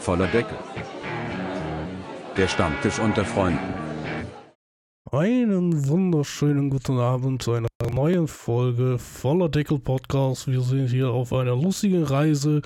Voller 0.00 0.28
Deckel. 0.28 0.56
Der 2.34 2.48
Stammtisch 2.48 2.98
unter 2.98 3.22
Freunden. 3.22 3.58
Einen 5.12 5.88
wunderschönen 5.88 6.70
guten 6.70 6.98
Abend 6.98 7.42
zu 7.42 7.52
einer 7.52 7.68
neuen 7.92 8.26
Folge 8.26 8.98
voller 8.98 9.50
Deckel 9.50 9.78
Podcast. 9.78 10.46
Wir 10.48 10.62
sind 10.62 10.88
hier 10.88 11.10
auf 11.10 11.34
einer 11.34 11.54
lustigen 11.54 12.04
Reise 12.04 12.62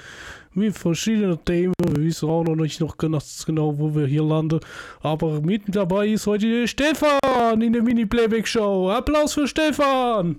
mit 0.52 0.78
verschiedenen 0.78 1.44
Themen. 1.44 1.74
Wir 1.82 2.04
wissen 2.04 2.30
auch 2.30 2.44
noch 2.44 2.54
nicht 2.54 2.80
noch 2.80 2.96
ganz 2.96 3.44
genau, 3.44 3.76
wo 3.78 3.92
wir 3.96 4.06
hier 4.06 4.22
landen. 4.22 4.60
Aber 5.00 5.40
mit 5.40 5.62
dabei 5.74 6.08
ist 6.08 6.28
heute 6.28 6.48
der 6.48 6.68
Stefan 6.68 7.60
in 7.60 7.72
der 7.72 7.82
Mini-Playback-Show. 7.82 8.90
Applaus 8.90 9.34
für 9.34 9.48
Stefan! 9.48 10.36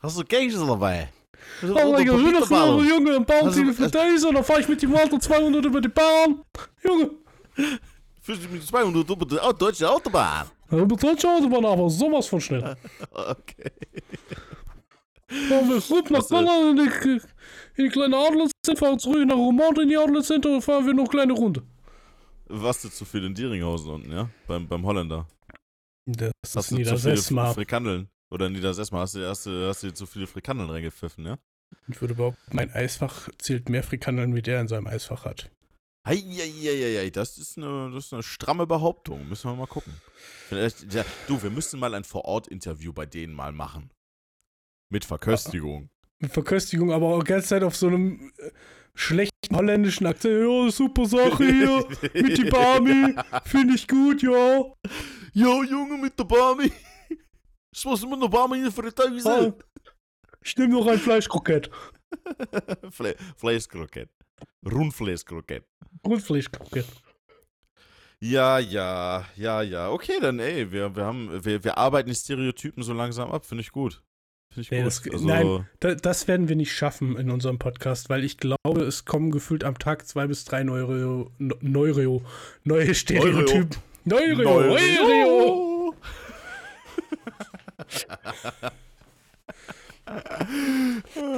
Hast 0.00 0.18
du 0.18 0.24
Käse 0.24 0.64
dabei? 0.66 1.10
Oh, 1.62 1.96
Digga, 1.96 2.12
will 2.14 2.32
doch 2.32 2.50
mal, 2.50 2.84
Junge, 2.86 3.16
ein 3.16 3.26
Also, 3.28 3.62
Baum 3.62 3.72
für 3.74 3.88
diese, 3.88 4.32
dann 4.32 4.44
fahr 4.44 4.60
ich 4.60 4.68
mit 4.68 4.82
dem 4.82 4.94
Auto 4.94 5.18
200 5.18 5.64
über 5.64 5.80
die 5.80 5.88
Bahn. 5.88 6.42
Junge, 6.84 7.10
Fühlst 8.20 8.44
du 8.44 8.48
mit 8.48 8.62
200 8.66 9.08
über 9.08 9.24
die 9.26 9.38
deutsche 9.58 9.90
Autobahn? 9.90 10.46
über 10.70 10.84
die 10.86 10.96
deutsche 10.96 11.28
Autobahn 11.28 11.64
aber 11.64 11.88
sowas 11.88 12.26
von 12.26 12.40
schnell. 12.40 12.76
Okay. 13.12 13.70
Ja, 15.30 15.60
wir 15.68 15.76
rüber 15.90 16.10
nach 16.10 16.30
Holland 16.30 16.78
in 16.78 16.86
die, 16.88 17.20
in 17.76 17.84
die 17.84 17.88
kleine 17.90 18.16
Adlercenter, 18.16 18.76
fahren 18.76 18.98
zurück 18.98 19.26
nach 19.26 19.36
Romont 19.36 19.78
in 19.78 19.88
die 19.88 19.96
Adlercenter 19.96 20.54
und 20.54 20.62
fahren 20.62 20.86
wir 20.86 20.94
noch 20.94 21.04
eine 21.04 21.08
kleine 21.10 21.32
Runde. 21.32 21.62
Warst 22.48 22.84
du 22.84 22.88
zu 22.90 23.04
viel 23.04 23.24
in 23.24 23.34
Dieringhausen 23.34 23.90
unten, 23.90 24.12
ja? 24.12 24.28
Beim, 24.46 24.68
beim 24.68 24.84
Holländer. 24.86 25.26
Das 26.06 26.30
Hast 26.44 26.56
ist 26.56 26.56
du 26.56 26.60
zu 26.60 26.66
viele 26.76 26.78
Niedersessma. 26.78 27.52
Frikandeln? 27.54 28.08
Oder 28.30 28.48
Niedersessma? 28.50 29.00
Hast 29.00 29.14
du, 29.14 29.26
hast, 29.28 29.46
du, 29.46 29.68
hast 29.68 29.82
du 29.82 29.94
zu 29.94 30.06
viele 30.06 30.26
Frikandeln 30.26 30.70
reingepfiffen, 30.70 31.24
ja? 31.24 31.38
Ich 31.88 32.00
würde 32.00 32.14
behaupten, 32.14 32.40
mein 32.52 32.70
Eisfach 32.72 33.28
zählt 33.38 33.68
mehr 33.68 33.82
Frikandeln, 33.82 34.34
wie 34.34 34.42
der 34.42 34.60
in 34.60 34.68
seinem 34.68 34.86
Eisfach 34.86 35.24
hat. 35.24 35.50
Eieieiei, 36.04 37.10
das 37.10 37.36
ist 37.36 37.58
eine, 37.58 37.90
das 37.92 38.06
ist 38.06 38.12
eine 38.12 38.22
stramme 38.22 38.66
Behauptung. 38.66 39.28
Müssen 39.28 39.50
wir 39.50 39.56
mal 39.56 39.66
gucken. 39.66 39.92
Vielleicht, 40.48 40.92
ja, 40.94 41.04
du, 41.26 41.42
wir 41.42 41.50
müssen 41.50 41.80
mal 41.80 41.94
ein 41.94 42.04
Vor-Ort-Interview 42.04 42.92
bei 42.92 43.06
denen 43.06 43.34
mal 43.34 43.52
machen. 43.52 43.90
Mit 44.88 45.04
Verköstigung. 45.04 45.90
Mit 46.20 46.32
Verköstigung, 46.32 46.92
aber 46.92 47.08
auch 47.08 47.24
die 47.24 47.30
ganze 47.30 47.48
Zeit 47.48 47.64
auf 47.64 47.74
so 47.74 47.88
einem 47.88 48.32
äh, 48.38 48.50
schlechten 48.94 49.56
holländischen 49.56 50.06
Akzent. 50.06 50.34
Ja, 50.40 50.70
super 50.70 51.06
Sache 51.06 51.44
hier. 51.44 51.84
Mit 52.22 52.38
die 52.38 52.50
Barmi. 52.50 53.14
Finde 53.44 53.74
ich 53.74 53.88
gut, 53.88 54.22
ja. 54.22 54.64
Jo, 55.32 55.62
Junge, 55.64 55.98
mit 55.98 56.18
der 56.18 56.24
Barmi. 56.24 56.70
Ich 57.76 57.84
muss 57.84 58.02
mit 58.06 58.22
der 58.22 58.28
Barmi 58.28 58.56
in 58.56 58.62
die 58.64 58.68
Ah, 58.68 58.72
Fritteuse. 58.72 59.54
ich 60.42 60.56
nehme 60.56 60.72
noch 60.74 60.86
ein 60.86 60.98
Fleischkrokett. 60.98 61.70
Fle 62.90 63.14
Fleischkrokett. 63.36 64.08
Rundfleischkrokett. 64.64 65.64
Grundfleischkrokett. 66.02 66.86
Ja, 68.20 68.58
ja, 68.58 69.26
ja, 69.36 69.60
ja. 69.60 69.90
Okay, 69.90 70.14
dann 70.22 70.38
ey, 70.38 70.72
wir, 70.72 70.96
wir 70.96 71.04
haben, 71.04 71.44
wir, 71.44 71.62
wir 71.64 71.76
arbeiten 71.76 72.08
die 72.08 72.14
Stereotypen 72.14 72.82
so 72.82 72.94
langsam 72.94 73.30
ab, 73.30 73.44
finde 73.44 73.60
ich 73.60 73.70
gut. 73.72 74.02
Finde 74.54 74.62
ich 74.62 74.70
Nee, 74.70 74.78
gut. 74.78 74.86
das- 74.86 75.02
also, 75.12 75.26
nein. 75.26 75.68
Da, 75.80 75.94
das 75.94 76.26
werden 76.26 76.48
wir 76.48 76.56
nicht 76.56 76.72
schaffen 76.72 77.16
in 77.18 77.30
unserem 77.30 77.58
Podcast, 77.58 78.08
weil 78.08 78.24
ich 78.24 78.38
glaube, 78.38 78.82
es 78.86 79.04
kommen 79.04 79.30
gefühlt 79.30 79.64
am 79.64 79.78
Tag 79.78 80.06
zwei 80.08 80.26
bis 80.26 80.46
drei 80.46 80.64
Neureo, 80.64 81.30
Ne- 81.36 81.58
Neureo, 81.60 82.22
neue 82.64 82.94
Stereotypen. 82.94 83.68
Neureo, 84.04 84.60
Neureo. 84.62 85.45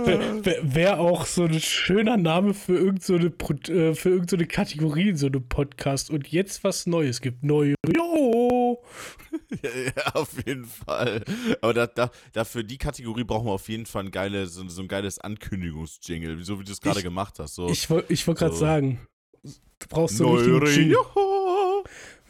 Wäre 0.04 0.60
wär 0.62 1.00
auch 1.00 1.24
so 1.24 1.44
ein 1.44 1.58
schöner 1.60 2.18
Name 2.18 2.52
für 2.52 2.76
irgendeine 2.76 3.32
so 3.40 3.54
äh, 3.72 3.94
für 3.94 4.10
irgend 4.10 4.28
so 4.28 4.36
eine 4.36 4.46
Kategorie 4.46 5.08
in 5.10 5.16
so 5.16 5.26
einem 5.26 5.48
Podcast 5.48 6.10
und 6.10 6.28
jetzt 6.28 6.64
was 6.64 6.86
Neues 6.86 7.22
gibt. 7.22 7.42
Neureo. 7.42 8.84
ja, 9.62 9.70
ja, 9.70 10.14
auf 10.14 10.34
jeden 10.46 10.66
Fall. 10.66 11.24
Aber 11.62 11.72
da, 11.72 11.86
da, 11.86 12.10
dafür 12.32 12.62
die 12.62 12.76
Kategorie 12.76 13.24
brauchen 13.24 13.46
wir 13.46 13.52
auf 13.52 13.68
jeden 13.70 13.86
Fall 13.86 14.04
ein 14.04 14.10
geiles, 14.10 14.52
so, 14.54 14.68
so 14.68 14.82
ein 14.82 14.88
geiles 14.88 15.18
Ankündigungsjingle, 15.18 16.44
so 16.44 16.60
wie 16.60 16.64
du 16.64 16.72
es 16.72 16.80
gerade 16.80 17.02
gemacht 17.02 17.38
hast. 17.38 17.54
So. 17.54 17.70
Ich, 17.70 17.88
ich 18.08 18.26
wollte 18.26 18.38
gerade 18.40 18.54
So. 18.54 18.60
sagen, 18.60 19.00
du 19.42 19.86
brauchst 19.88 20.18
so 20.18 20.36
einen 20.36 20.58
richtigen 20.58 20.90
Jingle. 20.90 20.98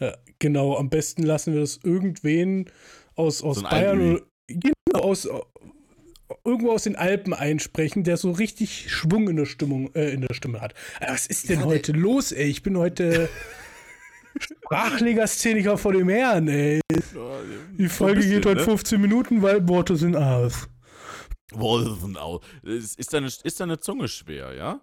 Ja, 0.00 0.16
genau, 0.38 0.76
am 0.76 0.90
besten 0.90 1.24
lassen 1.24 1.54
wir 1.54 1.60
das 1.60 1.80
irgendwen 1.82 2.70
aus, 3.18 3.42
aus 3.42 3.56
So 3.56 3.62
Bayern 3.62 4.20
genau, 4.46 5.00
aus, 5.00 5.28
irgendwo 6.44 6.72
aus 6.72 6.84
den 6.84 6.96
Alpen 6.96 7.34
einsprechen, 7.34 8.04
der 8.04 8.16
so 8.16 8.30
richtig 8.30 8.90
Schwung 8.92 9.28
in 9.28 9.36
der 9.36 9.46
Stimmung, 9.46 9.94
äh, 9.94 10.10
in 10.10 10.20
der 10.22 10.34
Stimme 10.34 10.60
hat. 10.60 10.74
Was 11.00 11.26
ist 11.26 11.48
denn 11.48 11.60
Ja, 11.60 11.66
heute 11.66 11.92
los, 11.92 12.32
ey? 12.32 12.48
Ich 12.48 12.62
bin 12.62 12.76
heute 12.76 13.28
Sprachlegastheniker 14.38 15.78
vor 15.78 15.92
dem 15.92 16.08
Herrn, 16.08 16.48
ey. 16.48 16.80
Die 17.76 17.88
Folge 17.88 18.16
bisschen, 18.16 18.34
geht 18.36 18.46
heute 18.46 18.60
ne? 18.60 18.64
15 18.64 19.00
Minuten, 19.00 19.42
weil 19.42 19.66
Worte 19.68 19.96
sind 19.96 20.16
aus. 20.16 20.68
Wolfenau. 21.52 22.40
Ist, 22.62 22.98
ist, 22.98 23.12
deine, 23.12 23.26
ist 23.26 23.60
deine 23.60 23.80
Zunge 23.80 24.08
schwer, 24.08 24.54
ja? 24.54 24.80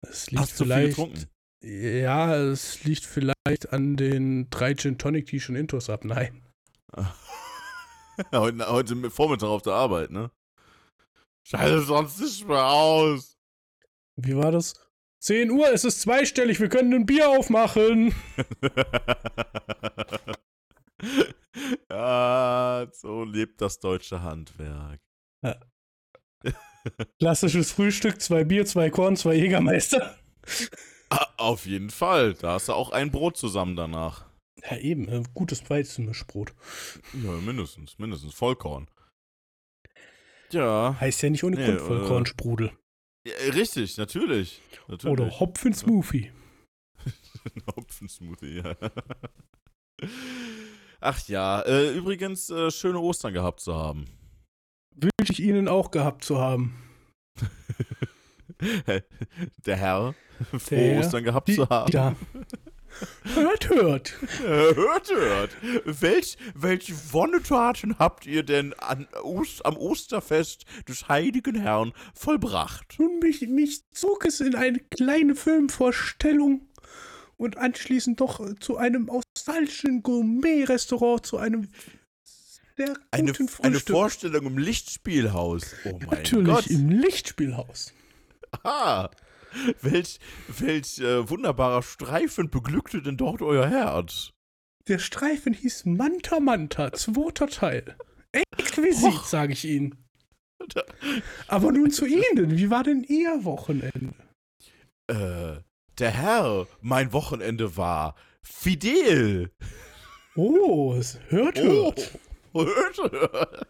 Es 0.00 0.30
liegt 0.30 0.42
Hast 0.42 0.52
du 0.52 0.64
viel 0.64 0.72
vielleicht. 0.72 0.96
getrunken? 0.96 1.24
Ja, 1.60 2.36
es 2.36 2.84
liegt 2.84 3.04
vielleicht 3.04 3.72
an 3.72 3.96
den 3.96 4.48
drei 4.48 4.74
Gin 4.74 4.96
Tonic, 4.96 5.26
die 5.26 5.36
ich 5.36 5.44
schon 5.44 5.56
intos 5.56 5.88
hab. 5.88 6.04
Nein. 6.04 6.47
heute, 8.32 8.68
heute 8.68 9.10
Vormittag 9.10 9.48
auf 9.48 9.62
der 9.62 9.74
Arbeit, 9.74 10.10
ne? 10.10 10.30
Scheiße 11.44 11.82
sonst 11.82 12.20
nicht 12.20 12.46
mehr 12.46 12.66
aus. 12.66 13.38
Wie 14.16 14.36
war 14.36 14.52
das? 14.52 14.74
10 15.20 15.50
Uhr, 15.50 15.72
es 15.72 15.84
ist 15.84 16.00
zweistellig, 16.00 16.60
wir 16.60 16.68
können 16.68 16.92
ein 16.94 17.06
Bier 17.06 17.28
aufmachen. 17.28 18.14
ja, 21.90 22.86
so 22.92 23.24
lebt 23.24 23.60
das 23.60 23.80
deutsche 23.80 24.22
Handwerk. 24.22 25.00
Klassisches 27.18 27.72
Frühstück, 27.72 28.20
zwei 28.20 28.44
Bier, 28.44 28.64
zwei 28.66 28.90
Korn, 28.90 29.16
zwei 29.16 29.34
Jägermeister. 29.34 30.16
Ah, 31.10 31.26
auf 31.38 31.64
jeden 31.64 31.88
Fall. 31.88 32.34
Da 32.34 32.52
hast 32.52 32.68
du 32.68 32.74
auch 32.74 32.90
ein 32.90 33.10
Brot 33.10 33.38
zusammen 33.38 33.76
danach. 33.76 34.27
Ja, 34.70 34.76
eben, 34.78 35.08
äh, 35.08 35.22
gutes 35.34 35.68
Weizenmischbrot. 35.70 36.52
Ja, 37.22 37.30
mindestens, 37.32 37.98
mindestens. 37.98 38.34
Vollkorn. 38.34 38.88
Ja. 40.50 40.96
Heißt 40.98 41.22
ja 41.22 41.30
nicht 41.30 41.44
ohne 41.44 41.56
Nee, 41.56 41.66
Grund 41.66 41.80
äh, 41.80 41.84
Vollkornsprudel. 41.84 42.72
ja 43.26 43.34
richtig, 43.54 43.96
natürlich. 43.98 44.60
natürlich. 44.88 45.12
Oder 45.12 45.38
Hopfen-Smoothie. 45.40 46.32
Hopfensmoothie, 47.76 48.62
ja. 48.62 48.74
Ach 51.00 51.28
ja, 51.28 51.60
äh, 51.62 51.92
übrigens, 51.96 52.50
äh, 52.50 52.70
schöne 52.70 52.98
Ostern 52.98 53.32
gehabt 53.32 53.60
zu 53.60 53.74
haben. 53.74 54.06
Wünsche 54.94 55.32
ich 55.32 55.40
Ihnen 55.40 55.68
auch 55.68 55.90
gehabt 55.90 56.24
zu 56.24 56.38
haben. 56.38 56.74
Der 59.66 59.76
Herr, 59.76 60.14
frohe 60.58 60.98
Ostern 60.98 61.22
gehabt 61.22 61.48
Die, 61.48 61.54
zu 61.54 61.68
haben. 61.68 61.92
ja. 61.92 62.16
Hört, 63.34 63.68
hört. 63.68 64.14
Äh, 64.44 64.74
Hört, 64.74 65.10
hört. 65.10 65.50
Welch, 65.84 66.36
welche 66.54 66.94
Wonnetaten 67.12 67.98
habt 67.98 68.26
ihr 68.26 68.42
denn 68.42 68.72
an 68.74 69.06
Ost, 69.22 69.64
am 69.66 69.76
Osterfest 69.76 70.64
des 70.88 71.08
heiligen 71.08 71.54
Herrn 71.56 71.92
vollbracht? 72.14 72.96
Nun, 72.98 73.18
mich, 73.20 73.42
mich 73.42 73.82
zog 73.92 74.24
es 74.24 74.40
in 74.40 74.54
eine 74.54 74.78
kleine 74.90 75.34
Filmvorstellung 75.34 76.66
und 77.36 77.56
anschließend 77.56 78.20
doch 78.20 78.40
zu 78.60 78.76
einem 78.76 79.08
australischen 79.10 80.02
Gourmet-Restaurant, 80.02 81.24
zu 81.24 81.36
einem 81.38 81.68
sehr 82.76 82.88
guten 82.88 83.00
Eine, 83.10 83.34
Frühstück. 83.34 83.64
eine 83.64 83.80
Vorstellung 83.80 84.46
im 84.46 84.58
Lichtspielhaus. 84.58 85.74
Oh 85.84 85.98
mein 86.00 86.08
Natürlich 86.18 86.46
Gott. 86.54 86.66
im 86.68 86.90
Lichtspielhaus. 86.90 87.92
Ah, 88.64 89.10
welch, 89.82 90.18
welch 90.48 90.98
äh, 91.00 91.28
wunderbarer 91.28 91.82
Streifen 91.82 92.50
beglückte 92.50 93.02
denn 93.02 93.16
dort 93.16 93.42
euer 93.42 93.68
Herz? 93.68 94.32
Der 94.88 94.98
Streifen 94.98 95.52
hieß 95.52 95.84
Manta 95.86 96.40
Manta, 96.40 96.92
zweiter 96.92 97.48
Teil. 97.48 97.96
Exquisit, 98.32 99.24
sage 99.24 99.52
ich 99.52 99.64
Ihnen. 99.64 100.08
Aber 101.46 101.72
nun 101.72 101.90
zu 101.90 102.06
Ihnen. 102.06 102.56
Wie 102.56 102.70
war 102.70 102.84
denn 102.84 103.04
Ihr 103.04 103.44
Wochenende? 103.44 104.14
Äh, 105.08 105.60
der 105.98 106.10
Herr, 106.10 106.66
mein 106.80 107.12
Wochenende 107.12 107.76
war 107.76 108.14
fidel. 108.42 109.50
Oh, 110.36 110.94
es 110.94 111.18
hört, 111.28 111.58
hört. 111.58 112.18
Oh, 112.52 112.64
hört, 112.64 113.12
hört. 113.12 113.66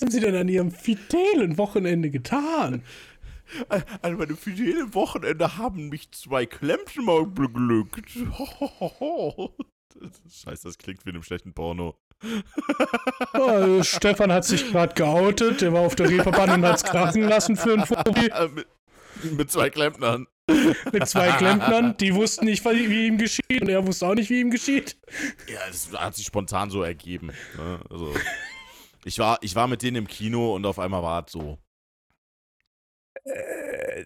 Was 0.00 0.06
haben 0.06 0.12
Sie 0.12 0.20
denn 0.20 0.34
an 0.34 0.48
Ihrem 0.48 0.70
fidelen 0.70 1.58
Wochenende 1.58 2.08
getan? 2.08 2.82
An 3.68 4.16
meinem 4.16 4.38
fidelen 4.38 4.94
Wochenende 4.94 5.58
haben 5.58 5.90
mich 5.90 6.10
zwei 6.12 6.48
mal 7.04 7.26
beglückt. 7.26 8.08
Scheiße, 10.30 10.68
das 10.68 10.78
klingt 10.78 11.04
wie 11.04 11.10
in 11.10 11.16
einem 11.16 11.22
schlechten 11.22 11.52
Porno. 11.52 11.98
Oh, 13.34 13.82
Stefan 13.82 14.32
hat 14.32 14.46
sich 14.46 14.70
gerade 14.70 14.94
geoutet, 14.94 15.60
der 15.60 15.74
war 15.74 15.82
auf 15.82 15.96
der 15.96 16.08
Reeperbahn 16.08 16.50
und 16.50 16.64
hat 16.64 16.76
es 16.76 16.84
krachen 16.84 17.28
lassen 17.28 17.56
für 17.56 17.74
ein 17.74 17.84
Fobi 17.84 18.30
mit, 18.54 18.66
mit 19.36 19.50
zwei 19.50 19.68
Klempnern. 19.68 20.26
mit 20.92 21.08
zwei 21.08 21.30
Klempnern, 21.32 21.94
die 21.98 22.14
wussten 22.14 22.46
nicht, 22.46 22.64
wie 22.64 23.06
ihm 23.06 23.18
geschieht 23.18 23.60
und 23.60 23.68
er 23.68 23.86
wusste 23.86 24.06
auch 24.06 24.14
nicht, 24.14 24.30
wie 24.30 24.40
ihm 24.40 24.50
geschieht. 24.50 24.96
Ja, 25.46 25.60
das 25.68 25.92
hat 25.92 26.14
sich 26.14 26.24
spontan 26.24 26.70
so 26.70 26.82
ergeben. 26.82 27.32
Ne? 27.58 27.80
Also, 27.90 28.14
ich 29.04 29.18
war, 29.18 29.38
ich 29.42 29.54
war 29.54 29.68
mit 29.68 29.82
denen 29.82 29.96
im 29.96 30.06
Kino 30.06 30.54
und 30.54 30.66
auf 30.66 30.78
einmal 30.78 31.02
war 31.02 31.24
es 31.26 31.32
so. 31.32 31.58
Äh, 33.24 34.04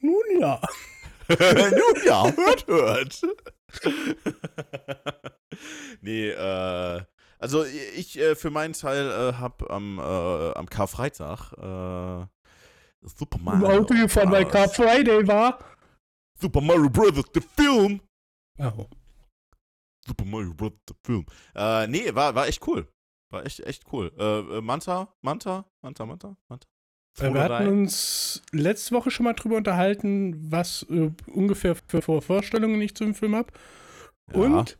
nun 0.00 0.40
ja. 0.40 0.60
Nun 1.28 2.04
ja, 2.04 2.24
hört, 2.36 2.66
hört. 2.66 3.22
nee, 6.00 6.28
äh, 6.28 7.02
also 7.38 7.64
ich 7.64 8.18
äh, 8.18 8.34
für 8.34 8.50
meinen 8.50 8.74
Teil 8.74 9.06
äh, 9.10 9.34
hab 9.34 9.70
am, 9.70 9.98
äh, 9.98 10.52
am 10.52 10.68
Karfreitag 10.68 11.52
äh, 11.52 12.26
Super 13.04 13.38
Im 13.38 13.44
Mario 13.44 13.80
Auto 13.80 13.94
gefahren, 13.94 14.30
weil 14.30 14.44
Car. 14.46 14.68
Friday 14.68 15.26
war. 15.26 15.58
Super 16.40 16.60
Mario 16.60 16.88
Brothers, 16.88 17.24
the 17.34 17.40
film. 17.40 18.00
Oh. 18.58 18.86
Super 20.06 20.24
Mario 20.24 20.54
Bros. 20.54 20.72
Film. 21.04 21.26
Äh, 21.54 21.86
nee, 21.86 22.14
war, 22.14 22.34
war 22.34 22.48
echt 22.48 22.66
cool. 22.66 22.88
War 23.32 23.46
echt, 23.46 23.60
echt 23.60 23.84
cool. 23.92 24.12
Äh, 24.18 24.58
äh, 24.58 24.60
Manta, 24.60 25.14
Manta, 25.22 25.64
Manta, 25.82 26.06
Manta, 26.06 26.36
Manta. 26.48 26.68
Äh, 27.18 27.32
Wir 27.32 27.42
hatten 27.42 27.68
uns 27.68 28.42
letzte 28.52 28.94
Woche 28.94 29.10
schon 29.10 29.24
mal 29.24 29.34
drüber 29.34 29.56
unterhalten, 29.56 30.50
was 30.50 30.84
äh, 30.84 31.10
ungefähr 31.26 31.76
für 31.88 32.02
Vorstellungen 32.02 32.80
ich 32.80 32.94
zum 32.94 33.14
Film 33.14 33.36
habe. 33.36 33.52
Ja. 34.32 34.40
Und 34.40 34.78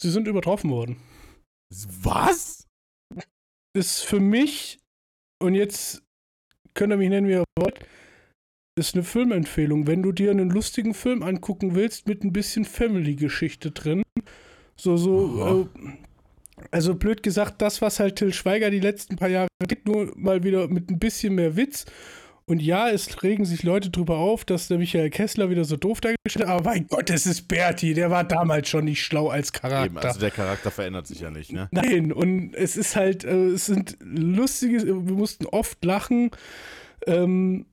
sie 0.00 0.10
sind 0.10 0.26
übertroffen 0.26 0.70
worden. 0.70 1.00
Was? 1.70 2.66
Ist 3.76 4.00
für 4.00 4.20
mich, 4.20 4.80
und 5.40 5.54
jetzt 5.54 6.02
könnt 6.74 6.92
ihr 6.92 6.96
mich 6.96 7.08
nennen, 7.08 7.28
wie 7.28 7.32
ihr 7.32 7.44
wollt, 7.58 7.78
ist 8.88 8.94
eine 8.94 9.04
Filmempfehlung. 9.04 9.86
Wenn 9.86 10.02
du 10.02 10.12
dir 10.12 10.30
einen 10.30 10.50
lustigen 10.50 10.94
Film 10.94 11.22
angucken 11.22 11.74
willst 11.74 12.08
mit 12.08 12.24
ein 12.24 12.32
bisschen 12.32 12.64
Family-Geschichte 12.64 13.70
drin, 13.70 14.02
so, 14.76 14.96
so, 14.96 15.68
äh, 15.70 15.90
also 16.70 16.94
blöd 16.94 17.22
gesagt, 17.22 17.60
das, 17.62 17.82
was 17.82 18.00
halt 18.00 18.16
Till 18.16 18.32
Schweiger 18.32 18.70
die 18.70 18.80
letzten 18.80 19.16
paar 19.16 19.28
Jahre 19.28 19.48
gibt, 19.68 19.86
nur 19.86 20.12
mal 20.16 20.42
wieder 20.42 20.68
mit 20.68 20.90
ein 20.90 20.98
bisschen 20.98 21.34
mehr 21.34 21.56
Witz. 21.56 21.86
Und 22.46 22.60
ja, 22.60 22.90
es 22.90 23.22
regen 23.22 23.44
sich 23.44 23.62
Leute 23.62 23.90
drüber 23.90 24.16
auf, 24.16 24.44
dass 24.44 24.66
der 24.66 24.78
Michael 24.78 25.10
Kessler 25.10 25.50
wieder 25.50 25.64
so 25.64 25.76
doof 25.76 26.00
dargestellt 26.00 26.48
hat, 26.48 26.58
aber 26.58 26.70
mein 26.70 26.88
Gott, 26.88 27.08
es 27.08 27.24
ist 27.24 27.46
Berti, 27.46 27.94
der 27.94 28.10
war 28.10 28.24
damals 28.24 28.68
schon 28.68 28.86
nicht 28.86 29.04
schlau 29.04 29.28
als 29.28 29.52
Charakter. 29.52 29.86
Eben, 29.86 29.98
also 29.98 30.18
der 30.18 30.32
Charakter 30.32 30.72
verändert 30.72 31.06
sich 31.06 31.20
ja 31.20 31.30
nicht, 31.30 31.52
ne? 31.52 31.68
Nein, 31.70 32.12
und 32.12 32.54
es 32.56 32.76
ist 32.76 32.96
halt, 32.96 33.22
äh, 33.22 33.50
es 33.50 33.66
sind 33.66 33.98
lustige, 34.00 34.84
wir 34.84 35.14
mussten 35.14 35.46
oft 35.46 35.84
lachen. 35.84 36.32
Ähm, 37.06 37.66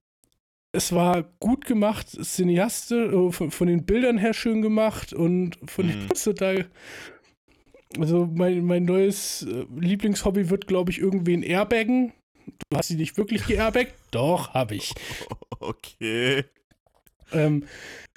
es 0.77 0.93
war 0.93 1.23
gut 1.39 1.65
gemacht, 1.65 2.07
Cineaste, 2.09 2.95
äh, 2.95 3.31
von, 3.31 3.49
von 3.49 3.67
den 3.67 3.83
Bildern 3.85 4.19
her 4.19 4.33
schön 4.33 4.61
gemacht 4.61 5.11
und 5.11 5.57
von 5.65 5.87
den 5.87 6.03
Mhm. 6.03 6.09
total. 6.09 6.67
Also 7.97 8.29
mein, 8.31 8.63
mein 8.63 8.85
neues 8.85 9.41
äh, 9.41 9.65
Lieblingshobby 9.75 10.49
wird, 10.51 10.67
glaube 10.67 10.91
ich, 10.91 10.99
irgendwie 10.99 11.33
ein 11.33 11.41
Airbaggen. 11.41 12.13
Du 12.69 12.77
hast 12.77 12.89
sie 12.89 12.95
nicht 12.95 13.17
wirklich 13.17 13.47
geairbaggt? 13.47 13.95
Doch, 14.11 14.53
habe 14.53 14.75
ich. 14.75 14.93
Okay. 15.59 16.43
Ähm, 17.31 17.65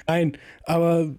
nein, 0.06 0.37
aber 0.65 1.15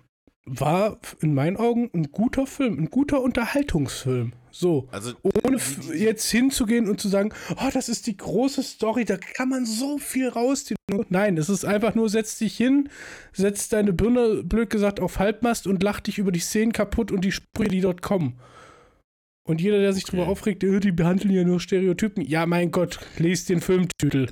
war 0.46 1.00
in 1.22 1.34
meinen 1.34 1.58
Augen 1.58 1.90
ein 1.94 2.12
guter 2.12 2.48
Film, 2.48 2.80
ein 2.80 2.90
guter 2.90 3.22
Unterhaltungsfilm. 3.22 4.34
So. 4.52 4.88
Also, 4.92 5.14
Ohne 5.24 5.60
jetzt 5.96 6.30
hinzugehen 6.30 6.90
und 6.90 7.00
zu 7.00 7.08
sagen, 7.08 7.32
oh, 7.56 7.70
das 7.74 7.88
ist 7.88 8.08
die 8.08 8.18
große 8.18 8.64
Story, 8.64 9.06
da 9.06 9.18
kann 9.18 9.50
man 9.50 9.66
so 9.66 9.98
viel 9.98 10.28
rausziehen. 10.28 10.78
Nein, 11.10 11.38
es 11.38 11.48
ist 11.48 11.64
einfach 11.64 11.96
nur, 11.96 12.10
setz 12.10 12.38
dich 12.38 12.58
hin, 12.58 12.90
setz 13.32 13.70
deine 13.70 13.94
Birne, 13.94 14.44
blöd 14.44 14.70
gesagt, 14.70 15.00
auf 15.00 15.20
Halbmast 15.20 15.68
und 15.68 15.82
lach 15.84 16.02
dich 16.02 16.18
über 16.18 16.32
die 16.34 16.40
Szenen 16.40 16.74
kaputt 16.74 17.12
und 17.12 17.24
die 17.24 17.32
Sprüche, 17.32 17.70
die 17.70 17.82
dort 17.82 18.02
kommen. 18.02 18.40
Und 19.48 19.62
jeder, 19.62 19.80
der 19.80 19.94
sich 19.94 20.04
Okay. 20.04 20.18
drüber 20.18 20.28
aufregt, 20.28 20.64
äh, 20.64 20.80
die 20.80 20.92
behandeln 20.92 21.34
ja 21.34 21.44
nur 21.44 21.60
Stereotypen. 21.60 22.24
Ja, 22.26 22.46
mein 22.46 22.72
Gott, 22.72 23.00
lest 23.18 23.50
den 23.50 23.62
Filmtitel. 23.62 24.28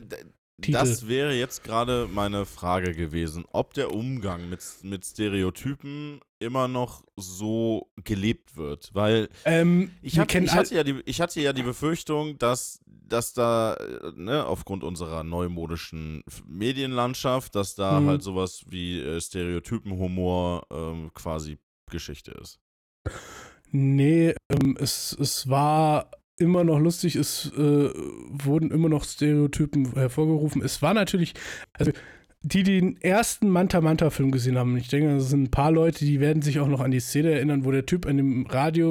Titel. 0.62 0.78
Das 0.78 1.08
wäre 1.08 1.34
jetzt 1.34 1.64
gerade 1.64 2.08
meine 2.12 2.46
Frage 2.46 2.94
gewesen, 2.94 3.46
ob 3.52 3.74
der 3.74 3.94
Umgang 3.94 4.50
mit, 4.50 4.62
mit 4.84 5.06
Stereotypen 5.06 6.20
immer 6.40 6.68
noch 6.68 7.04
so 7.18 7.92
gelebt 8.04 8.56
wird. 8.56 8.92
Weil 8.94 9.30
Ähm, 9.46 9.92
ich, 10.02 10.20
hab, 10.20 10.34
ich, 10.34 10.54
hatte, 10.54 10.76
ja 10.76 10.84
die, 10.84 11.02
ich 11.06 11.20
hatte 11.22 11.42
ja 11.42 11.52
die 11.54 11.64
Befürchtung, 11.64 12.38
dass, 12.38 12.80
dass 12.86 13.34
da, 13.34 13.78
ne, 14.16 14.46
aufgrund 14.46 14.84
unserer 14.84 15.24
neumodischen 15.24 16.24
Medienlandschaft, 16.48 17.56
dass 17.56 17.76
da 17.76 18.00
Mhm. 18.00 18.06
halt 18.06 18.24
sowas 18.24 18.64
wie 18.68 19.00
äh, 19.02 19.20
Stereotypenhumor 19.20 20.66
ähm, 20.72 21.12
quasi 21.14 21.58
Geschichte 21.90 22.32
ist. 22.32 22.60
Nee, 23.72 24.34
ähm, 24.50 24.78
es, 24.80 25.16
es 25.20 25.48
war 25.50 26.10
immer 26.40 26.64
noch 26.64 26.80
lustig, 26.80 27.16
es 27.16 27.52
äh, 27.58 27.90
wurden 28.30 28.72
immer 28.72 28.90
noch 28.90 29.04
Stereotypen 29.04 29.94
hervorgerufen. 29.94 30.62
Es 30.64 30.82
war 30.82 30.94
natürlich, 30.94 31.34
also 31.74 31.92
die, 32.42 32.64
die 32.64 32.80
den 32.80 33.02
ersten 33.02 33.50
Manta 33.50 33.82
Manta 33.82 34.10
Film 34.10 34.32
gesehen 34.32 34.58
haben, 34.58 34.78
ich 34.78 34.88
denke, 34.88 35.14
das 35.16 35.30
sind 35.30 35.44
ein 35.44 35.52
paar 35.52 35.72
Leute, 35.72 36.06
die 36.06 36.20
werden 36.20 36.42
sich 36.42 36.60
auch 36.60 36.68
noch 36.68 36.80
an 36.80 36.92
die 36.92 37.00
Szene 37.00 37.32
erinnern, 37.32 37.66
wo 37.66 37.72
der 37.72 37.86
Typ 37.86 38.06
an 38.06 38.18
dem 38.18 38.46
Radio 38.48 38.90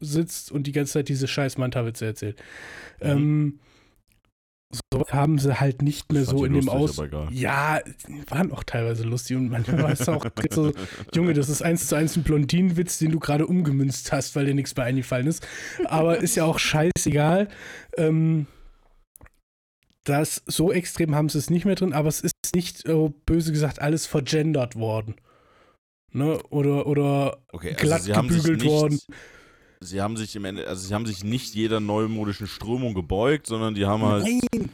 sitzt 0.00 0.52
und 0.52 0.66
die 0.66 0.72
ganze 0.72 0.94
Zeit 0.94 1.08
diese 1.08 1.26
scheiß 1.26 1.58
Manta-Witze 1.58 2.06
erzählt. 2.06 2.42
Mhm. 3.02 3.08
Ähm, 3.08 3.58
so 4.72 5.04
haben 5.10 5.38
sie 5.38 5.60
halt 5.60 5.82
nicht 5.82 6.12
mehr 6.12 6.24
so 6.24 6.44
in 6.44 6.54
dem 6.54 6.66
lustig, 6.66 6.74
Aus. 6.74 6.98
aber 6.98 7.06
egal. 7.06 7.28
Ja, 7.30 7.80
waren 8.28 8.52
auch 8.52 8.64
teilweise 8.64 9.04
lustig 9.04 9.36
und 9.36 9.48
manchmal 9.48 9.82
war 9.82 9.90
es 9.92 10.08
auch 10.08 10.26
so, 10.50 10.72
Junge, 11.14 11.34
das 11.34 11.48
ist 11.48 11.62
eins 11.62 11.86
zu 11.86 11.94
eins 11.94 12.16
ein 12.16 12.24
Blondinenwitz, 12.24 12.98
den 12.98 13.12
du 13.12 13.20
gerade 13.20 13.46
umgemünzt 13.46 14.12
hast, 14.12 14.34
weil 14.34 14.46
dir 14.46 14.54
nichts 14.54 14.76
mehr 14.76 14.86
eingefallen 14.86 15.26
ist. 15.26 15.46
Aber 15.84 16.18
ist 16.18 16.34
ja 16.34 16.44
auch 16.44 16.58
scheißegal. 16.58 17.48
Ähm, 17.96 18.46
das, 20.04 20.42
so 20.46 20.72
extrem 20.72 21.14
haben 21.14 21.28
sie 21.28 21.38
es 21.38 21.50
nicht 21.50 21.64
mehr 21.64 21.74
drin, 21.74 21.92
aber 21.92 22.08
es 22.08 22.20
ist 22.20 22.34
nicht, 22.54 22.86
äh, 22.86 23.10
böse 23.24 23.52
gesagt, 23.52 23.80
alles 23.80 24.06
vergendert 24.06 24.76
worden. 24.76 25.16
Ne? 26.12 26.40
Oder, 26.50 26.86
oder 26.86 27.38
Okay, 27.52 27.74
also 27.78 27.86
glatt 28.06 28.28
gebügelt 28.28 28.62
nicht, 28.62 28.70
worden. 28.70 29.00
Sie 29.86 30.00
haben 30.02 30.16
sich 30.16 30.36
im 30.36 30.44
Ende, 30.44 30.66
also 30.66 30.86
sie 30.86 30.94
haben 30.94 31.06
sich 31.06 31.24
nicht 31.24 31.54
jeder 31.54 31.80
neumodischen 31.80 32.46
Strömung 32.46 32.94
gebeugt, 32.94 33.46
sondern 33.46 33.74
die 33.74 33.86
haben 33.86 34.02
halt. 34.02 34.24
Nein. 34.24 34.70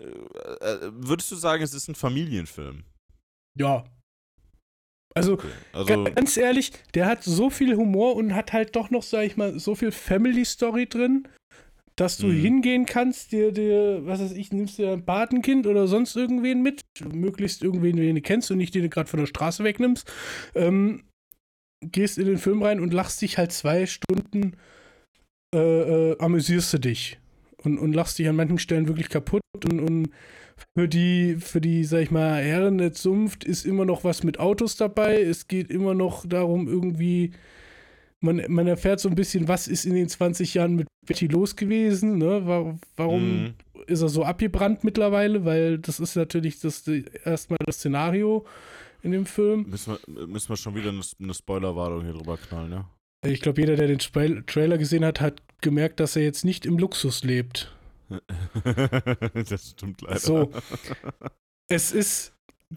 Äh, 0.00 0.04
äh, 0.06 0.90
würdest 0.92 1.30
du 1.30 1.36
sagen, 1.36 1.62
es 1.62 1.74
ist 1.74 1.88
ein 1.88 1.94
Familienfilm? 1.94 2.84
Ja. 3.58 3.84
Also, 5.14 5.34
Okay. 5.34 5.48
Also, 5.72 6.04
Ganz 6.04 6.36
ehrlich, 6.36 6.72
der 6.94 7.06
hat 7.06 7.22
so 7.22 7.50
viel 7.50 7.76
Humor 7.76 8.16
und 8.16 8.34
hat 8.34 8.52
halt 8.52 8.74
doch 8.74 8.90
noch, 8.90 9.02
sag 9.02 9.24
ich 9.24 9.36
mal, 9.36 9.58
so 9.58 9.74
viel 9.74 9.92
Family 9.92 10.44
Story 10.44 10.86
drin, 10.86 11.28
dass 11.96 12.16
du 12.16 12.26
Mhm. 12.26 12.40
hingehen 12.40 12.86
kannst, 12.86 13.30
dir, 13.30 13.52
dir, 13.52 14.04
was 14.04 14.20
weiß 14.20 14.32
ich, 14.32 14.50
nimmst 14.52 14.78
dir 14.78 14.90
ein 14.92 15.04
Patenkind 15.04 15.68
oder 15.68 15.86
sonst 15.86 16.16
irgendwen 16.16 16.62
mit, 16.62 16.80
möglichst 17.12 17.62
irgendwen, 17.62 17.96
den 17.96 18.16
du 18.16 18.22
kennst 18.22 18.50
und 18.50 18.56
nicht 18.58 18.74
den 18.74 18.82
du 18.82 18.88
gerade 18.88 19.08
von 19.08 19.20
der 19.20 19.26
Straße 19.26 19.62
wegnimmst, 19.62 20.10
ähm, 20.56 21.04
gehst 21.92 22.18
in 22.18 22.26
den 22.26 22.38
Film 22.38 22.62
rein 22.62 22.80
und 22.80 22.92
lachst 22.92 23.20
dich 23.22 23.38
halt 23.38 23.52
zwei 23.52 23.86
Stunden, 23.86 24.56
äh, 25.54 25.58
äh, 26.12 26.18
amüsierst 26.18 26.72
du 26.74 26.78
dich 26.78 27.18
und, 27.62 27.78
und 27.78 27.92
lachst 27.94 28.18
dich 28.18 28.28
an 28.28 28.36
manchen 28.36 28.58
Stellen 28.58 28.88
wirklich 28.88 29.08
kaputt 29.08 29.42
und, 29.70 29.80
und 29.80 30.08
für 30.78 30.88
die, 30.88 31.36
für 31.38 31.60
die, 31.60 31.84
sag 31.84 32.00
ich 32.02 32.10
mal, 32.10 32.40
Herren 32.42 32.78
der 32.78 32.92
Zunft 32.92 33.44
ist 33.44 33.64
immer 33.66 33.84
noch 33.84 34.04
was 34.04 34.22
mit 34.22 34.38
Autos 34.38 34.76
dabei. 34.76 35.20
Es 35.20 35.48
geht 35.48 35.70
immer 35.70 35.94
noch 35.94 36.26
darum, 36.26 36.68
irgendwie, 36.68 37.32
man, 38.20 38.42
man 38.48 38.66
erfährt 38.68 39.00
so 39.00 39.08
ein 39.08 39.16
bisschen, 39.16 39.48
was 39.48 39.66
ist 39.68 39.84
in 39.84 39.94
den 39.94 40.08
20 40.08 40.54
Jahren 40.54 40.76
mit 40.76 40.86
Betty 41.06 41.26
los 41.26 41.56
gewesen, 41.56 42.18
ne? 42.18 42.46
Wa- 42.46 42.78
Warum 42.96 43.42
mh, 43.44 43.54
ist 43.86 44.00
er 44.02 44.08
so 44.08 44.24
abgebrannt 44.24 44.84
mittlerweile? 44.84 45.44
Weil 45.44 45.78
das 45.78 45.98
ist 46.00 46.14
natürlich 46.16 46.60
das, 46.60 46.86
erstmal 47.24 47.58
das 47.66 47.76
Szenario 47.76 48.46
in 49.04 49.12
dem 49.12 49.26
Film. 49.26 49.68
müssen, 49.68 49.96
wir, 50.06 50.26
müssen 50.26 50.48
wir 50.48 50.56
schon 50.56 50.74
wieder 50.74 50.88
eine, 50.88 51.02
eine 51.20 51.34
Spoilerwarnung 51.34 52.02
hier 52.02 52.14
drüber 52.14 52.36
knallen, 52.38 52.70
ne? 52.70 52.84
Ich 53.26 53.40
glaube, 53.40 53.60
jeder, 53.60 53.76
der 53.76 53.86
den 53.86 53.98
Trail 53.98 54.42
Trailer 54.46 54.78
gesehen 54.78 55.04
hat, 55.04 55.20
hat 55.20 55.42
gemerkt, 55.60 56.00
dass 56.00 56.16
er 56.16 56.22
jetzt 56.22 56.44
nicht 56.44 56.66
im 56.66 56.78
Luxus 56.78 57.24
lebt. 57.24 57.74
das 59.34 59.70
stimmt 59.70 60.02
leider. 60.02 60.18
So. 60.18 60.50
Es 61.68 61.92
ist 61.92 62.34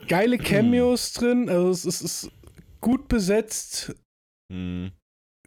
geile 0.08 0.38
Cameos 0.38 1.14
drin, 1.14 1.50
also 1.50 1.70
es 1.70 1.86
ist, 1.86 2.02
es 2.02 2.24
ist 2.24 2.32
gut 2.80 3.08
besetzt. 3.08 3.96
Hm. 4.52 4.92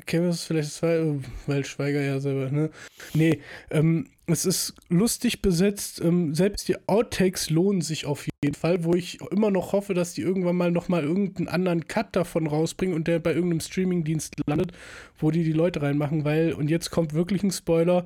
Käme 0.07 0.29
es 0.29 0.45
vielleicht 0.45 0.73
zwei, 0.73 1.17
weil 1.47 1.65
Schweiger 1.65 2.01
ja 2.01 2.21
selber, 2.21 2.51
ne? 2.51 2.71
Nee, 3.15 3.41
ähm, 3.71 4.09
es 4.27 4.45
ist 4.45 4.75
lustig 4.89 5.43
besetzt. 5.43 6.01
Ähm, 6.01 6.35
selbst 6.35 6.69
die 6.69 6.77
Outtakes 6.89 7.51
lohnen 7.51 7.83
sich 7.83 8.07
auf 8.07 8.27
jeden 8.43 8.55
Fall, 8.55 8.85
wo 8.85 8.95
ich 8.95 9.21
immer 9.31 9.51
noch 9.51 9.73
hoffe, 9.73 9.95
dass 9.95 10.15
die 10.15 10.23
irgendwann 10.23 10.57
mal 10.57 10.71
nochmal 10.71 11.05
irgendeinen 11.05 11.49
anderen 11.49 11.89
Cut 11.89 12.15
davon 12.17 12.47
rausbringen 12.47 12.95
und 12.95 13.09
der 13.09 13.19
bei 13.19 13.33
irgendeinem 13.33 13.61
Streamingdienst 13.61 14.35
landet, 14.47 14.73
wo 15.19 15.31
die 15.31 15.45
die 15.45 15.53
Leute 15.53 15.83
reinmachen, 15.83 16.25
weil, 16.25 16.53
und 16.53 16.71
jetzt 16.71 16.91
kommt 16.91 17.13
wirklich 17.15 17.43
ein 17.43 17.51
Spoiler. 17.51 18.05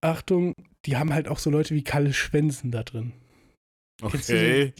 Achtung, 0.00 0.54
die 0.86 0.96
haben 0.96 1.14
halt 1.14 1.28
auch 1.28 1.38
so 1.38 1.50
Leute 1.50 1.74
wie 1.74 1.82
Kalle 1.82 2.12
Schwensen 2.12 2.70
da 2.70 2.82
drin. 2.82 3.12
Okay. 4.04 4.72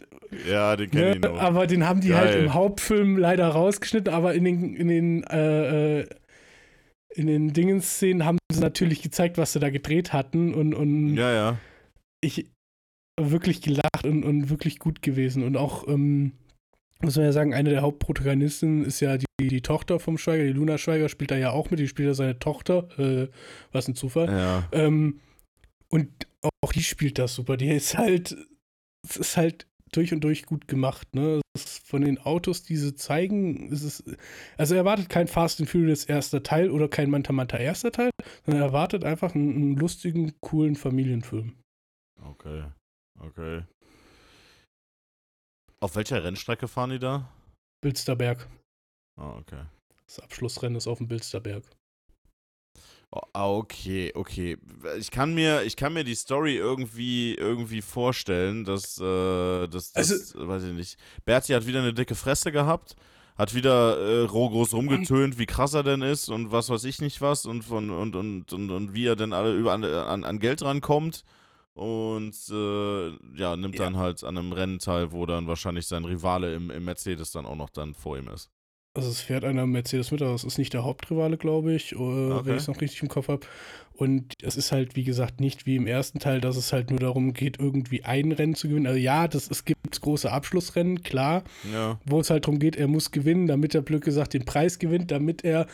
Ja, 0.49 0.77
den 0.77 0.91
kenne 0.91 1.05
Ne? 1.11 1.15
ich 1.17 1.23
noch. 1.23 1.39
Aber 1.41 1.67
den 1.67 1.87
haben 1.87 2.01
die 2.01 2.15
halt 2.15 2.33
Geil. 2.33 2.45
im 2.45 2.55
Hauptfilm 2.55 3.17
leider 3.19 3.49
rausgeschnitten, 3.49 4.13
aber 4.13 4.35
in 4.35 4.45
den, 4.45 4.75
in 4.75 4.89
den, 4.89 5.25
äh, 5.25 6.01
äh, 6.01 6.07
in 7.15 7.27
den 7.29 7.53
Dingenszenen 7.53 8.25
haben 8.25 8.39
sie 8.51 8.61
natürlich 8.61 9.01
gezeigt, 9.03 9.39
was 9.39 9.53
sie 9.53 9.61
da 9.61 9.71
gedreht 9.71 10.13
hatten 10.13 10.53
und, 10.55 10.75
und 10.75 11.15
Ja, 11.17 11.33
ja. 11.33 11.59
ich 12.21 12.47
wirklich 13.21 13.63
gelacht 13.63 14.05
und, 14.05 14.25
und 14.25 14.51
wirklich 14.51 14.81
gut 14.81 15.03
gewesen. 15.03 15.45
Und 15.45 15.57
auch, 15.57 15.87
ähm, 15.87 16.33
muss 17.01 17.15
man 17.17 17.27
ja 17.27 17.33
sagen, 17.33 17.55
eine 17.55 17.71
der 17.71 17.83
Hauptprotagonisten 17.83 18.85
ist 18.85 18.99
ja 19.01 19.17
die, 19.19 19.27
die 19.41 19.61
Tochter 19.63 20.01
vom 20.01 20.19
Schweiger, 20.19 20.43
die 20.45 20.53
Luna 20.53 20.79
Schweiger 20.79 21.09
spielt 21.09 21.31
da 21.31 21.37
ja 21.37 21.51
auch 21.51 21.71
mit, 21.71 21.79
die 21.79 21.87
spielt 21.87 22.09
ja 22.09 22.15
seine 22.15 22.39
Tochter, 22.41 22.89
äh, 22.99 23.29
was 23.71 23.87
ein 23.87 23.95
Zufall. 23.95 24.29
Ja. 24.29 24.69
Ähm, 24.73 25.21
und 25.91 26.09
auch 26.65 26.73
die 26.73 26.83
spielt 26.83 27.19
das 27.21 27.35
super. 27.37 27.57
Die 27.57 27.69
ist 27.69 27.97
halt, 27.97 28.37
es 29.05 29.17
ist 29.17 29.37
halt 29.37 29.67
durch 29.93 30.13
und 30.13 30.23
durch 30.23 30.47
gut 30.47 30.67
gemacht. 30.67 31.15
Ne? 31.15 31.41
Von 31.57 32.03
den 32.03 32.19
Autos, 32.19 32.63
die 32.63 32.77
sie 32.77 32.95
zeigen, 32.95 33.71
ist 33.71 33.83
es, 33.83 34.05
also 34.57 34.75
erwartet 34.75 35.09
kein 35.09 35.29
Fast 35.29 35.61
and 35.61 35.71
Furious 35.71 36.05
erster 36.05 36.43
Teil 36.43 36.71
oder 36.71 36.89
kein 36.89 37.11
Manta 37.11 37.33
Manta 37.33 37.59
erster 37.59 37.93
Teil, 37.93 38.11
sondern 38.45 38.63
erwartet 38.63 39.05
einfach 39.05 39.35
einen, 39.35 39.55
einen 39.55 39.77
lustigen, 39.77 40.33
coolen 40.41 40.75
Familienfilm. 40.75 41.55
Okay. 42.23 42.65
Okay. 43.21 43.63
Auf 45.81 45.95
welcher 45.97 46.25
Rennstrecke 46.25 46.67
fahren 46.67 46.91
die 46.91 46.99
da? 46.99 47.31
Bilsterberg. 47.83 48.49
Ah, 49.17 49.37
okay. 49.37 49.63
Das 50.07 50.19
Abschlussrennen 50.21 50.77
ist 50.77 50.87
auf 50.87 50.99
dem 50.99 51.09
Bilsterberg. 51.09 51.65
Ah, 53.33 53.49
okay, 53.49 54.11
okay. 54.17 54.59
Ich 54.99 55.11
kann 55.13 55.35
mir, 55.35 55.63
ich 55.63 55.77
kann 55.77 55.93
mir 55.93 56.03
die 56.03 56.17
Story 56.17 56.57
irgendwie, 56.57 57.35
irgendwie 57.35 57.81
vorstellen, 57.81 58.65
dass, 58.65 58.99
äh, 58.99 59.69
dass, 59.69 59.93
das, 59.93 60.11
Also- 60.35 60.49
weiß 60.49 60.65
ich 60.65 60.73
nicht. 60.73 60.97
Berti 61.25 61.53
hat 61.53 61.67
wieder 61.67 61.79
eine 61.81 61.95
dicke 61.95 62.17
Fresse 62.17 62.51
gehabt, 62.51 62.97
hat 63.39 63.55
wieder 63.55 63.99
äh, 63.99 64.21
roh 64.25 64.49
groß 64.51 64.75
rumgetönt, 64.75 65.39
wie 65.39 65.47
krass 65.47 65.75
er 65.75 65.85
denn 65.85 66.03
ist 66.03 66.29
und 66.29 66.51
was 66.51 66.71
weiß 66.71 66.83
ich 66.85 67.01
nicht 67.01 67.21
was 67.21 67.47
und 67.47 67.63
von 67.63 67.91
und 67.91 68.17
und 68.17 68.53
und, 68.53 68.71
und 68.71 68.95
wie 68.95 69.07
er 69.07 69.15
denn 69.17 69.33
alle 69.33 69.55
über 69.57 69.73
an, 69.73 69.85
an, 69.85 70.25
an 70.25 70.39
Geld 70.41 70.63
rankommt 70.63 71.23
und 71.75 72.35
äh, 72.51 73.09
ja 73.37 73.57
nimmt 73.57 73.77
Ja. 73.79 73.85
dann 73.85 73.97
halt 73.97 74.23
an 74.25 74.39
einem 74.39 74.53
Rennen 74.53 74.79
teil, 74.81 75.13
wo 75.13 75.25
dann 75.27 75.47
wahrscheinlich 75.47 75.87
sein 75.87 76.05
Rivale 76.05 76.55
im, 76.55 76.71
im 76.71 76.85
Mercedes 76.85 77.31
dann 77.33 77.47
auch 77.47 77.57
noch 77.57 77.71
dann 77.71 77.95
vor 77.95 78.17
ihm 78.19 78.29
ist. 78.29 78.51
Also 78.97 79.09
es 79.11 79.21
fährt 79.21 79.45
einer 79.45 79.67
Mercedes 79.67 80.13
mit, 80.13 80.23
aber 80.23 80.35
es 80.35 80.45
ist 80.45 80.57
nicht 80.57 80.73
der 80.73 80.85
Hauptrivale, 80.85 81.37
glaube 81.37 81.75
ich, 81.75 81.93
äh, 81.93 81.97
Okay. 81.97 82.47
wenn 82.47 82.55
ich 82.55 82.63
es 82.63 82.69
noch 82.69 82.81
richtig 82.81 83.03
im 83.03 83.09
Kopf 83.09 83.27
habe. 83.27 83.45
Und 83.97 84.35
es 84.43 84.57
ist 84.57 84.71
halt, 84.71 84.95
wie 84.95 85.03
gesagt, 85.05 85.41
nicht 85.41 85.67
wie 85.67 85.75
im 85.77 85.87
ersten 85.89 86.21
Teil, 86.21 86.41
dass 86.41 86.57
es 86.57 86.73
halt 86.73 86.91
nur 86.91 87.01
darum 87.01 87.33
geht, 87.33 87.59
irgendwie 87.59 88.05
ein 88.05 88.31
Rennen 88.33 88.55
zu 88.55 88.69
gewinnen. 88.69 88.87
Also 88.87 88.99
ja, 88.99 89.27
das, 89.27 89.51
es 89.51 89.65
gibt 89.65 90.01
große 90.01 90.31
Abschlussrennen, 90.31 91.03
klar, 91.03 91.43
Ja. 91.73 91.99
wo 92.05 92.21
es 92.21 92.31
halt 92.31 92.45
darum 92.47 92.61
geht, 92.61 92.77
er 92.77 92.87
muss 92.89 93.11
gewinnen, 93.11 93.47
damit 93.49 93.75
er 93.75 93.83
blöd 93.83 94.05
gesagt 94.05 94.33
den 94.35 94.45
Preis 94.45 94.79
gewinnt, 94.79 95.11
damit 95.11 95.45
er, 95.45 95.67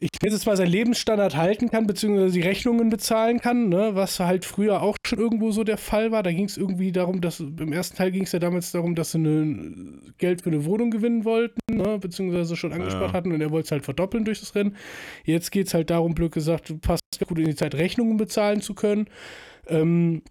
ich 0.00 0.10
jetzt 0.22 0.46
mal, 0.46 0.56
seinen 0.56 0.70
Lebensstandard 0.70 1.36
halten 1.36 1.70
kann, 1.70 1.86
beziehungsweise 1.86 2.34
die 2.34 2.40
Rechnungen 2.40 2.90
bezahlen 2.90 3.40
kann, 3.40 3.68
ne? 3.68 3.90
was 3.94 4.20
halt 4.20 4.44
früher 4.44 4.82
auch 4.82 4.96
schon 5.06 5.18
irgendwo 5.18 5.50
so 5.52 5.64
der 5.64 5.78
Fall 5.78 6.10
war. 6.10 6.22
Da 6.22 6.32
ging 6.32 6.46
es 6.46 6.56
irgendwie 6.56 6.92
darum, 6.92 7.20
dass, 7.20 7.40
im 7.40 7.72
ersten 7.72 7.96
Teil 7.96 8.10
ging 8.10 8.24
es 8.24 8.32
ja 8.32 8.38
damals 8.38 8.72
darum, 8.72 8.94
dass 8.94 9.12
sie 9.12 9.18
eine, 9.18 10.00
Geld 10.18 10.42
für 10.42 10.50
eine 10.50 10.64
Wohnung 10.64 10.90
gewinnen 10.90 11.24
wollten, 11.24 11.60
ne? 11.70 11.98
beziehungsweise 11.98 12.56
schon 12.56 12.72
angespart 12.72 13.12
Ja. 13.12 13.12
hatten 13.12 13.32
und 13.32 13.40
er 13.40 13.50
wollte 13.50 13.66
es 13.66 13.72
halt 13.72 13.84
verdoppeln 13.84 14.24
durch 14.24 14.40
das 14.40 14.54
Rennen. 14.54 14.76
Jetzt 15.24 15.50
geht 15.52 15.68
es 15.68 15.74
halt 15.74 15.90
darum, 15.90 16.14
blöd 16.14 16.32
gesagt, 16.32 16.80
passt 16.80 17.02
gut 17.26 17.38
in 17.38 17.46
die 17.46 17.56
Zeit, 17.56 17.74
Rechnungen 17.74 18.16
bezahlen 18.16 18.60
zu 18.60 18.74
können. 18.74 19.06
Ähm, 19.68 20.22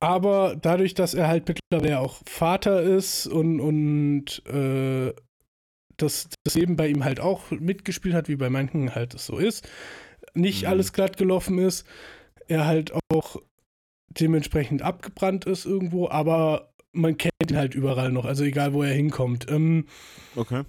aber 0.00 0.56
dadurch, 0.60 0.92
dass 0.92 1.14
er 1.14 1.28
halt 1.28 1.48
mittlerweile 1.48 2.00
auch 2.00 2.20
Vater 2.26 2.82
ist 2.82 3.26
und, 3.26 3.60
und 3.60 4.42
äh, 4.46 5.14
das, 5.96 6.28
das 6.44 6.54
Leben 6.54 6.76
bei 6.76 6.88
ihm 6.88 7.04
halt 7.04 7.20
auch 7.20 7.50
mitgespielt 7.50 8.14
hat, 8.14 8.28
wie 8.28 8.36
bei 8.36 8.50
manchen 8.50 8.94
halt 8.94 9.14
es 9.14 9.26
so 9.26 9.38
ist, 9.38 9.68
nicht 10.34 10.62
Mhm. 10.62 10.68
alles 10.68 10.92
glatt 10.92 11.16
gelaufen 11.16 11.58
ist, 11.58 11.86
er 12.48 12.66
halt 12.66 12.92
auch 13.10 13.36
dementsprechend 14.08 14.82
abgebrannt 14.82 15.44
ist 15.46 15.64
irgendwo, 15.66 16.08
aber 16.08 16.72
man 16.92 17.16
kennt 17.16 17.32
ihn 17.50 17.56
halt 17.56 17.74
überall 17.74 18.12
noch, 18.12 18.24
also 18.24 18.44
egal 18.44 18.72
wo 18.72 18.82
er 18.82 18.92
hinkommt. 18.94 19.50
Ähm, 19.50 19.86
Okay. 20.36 20.64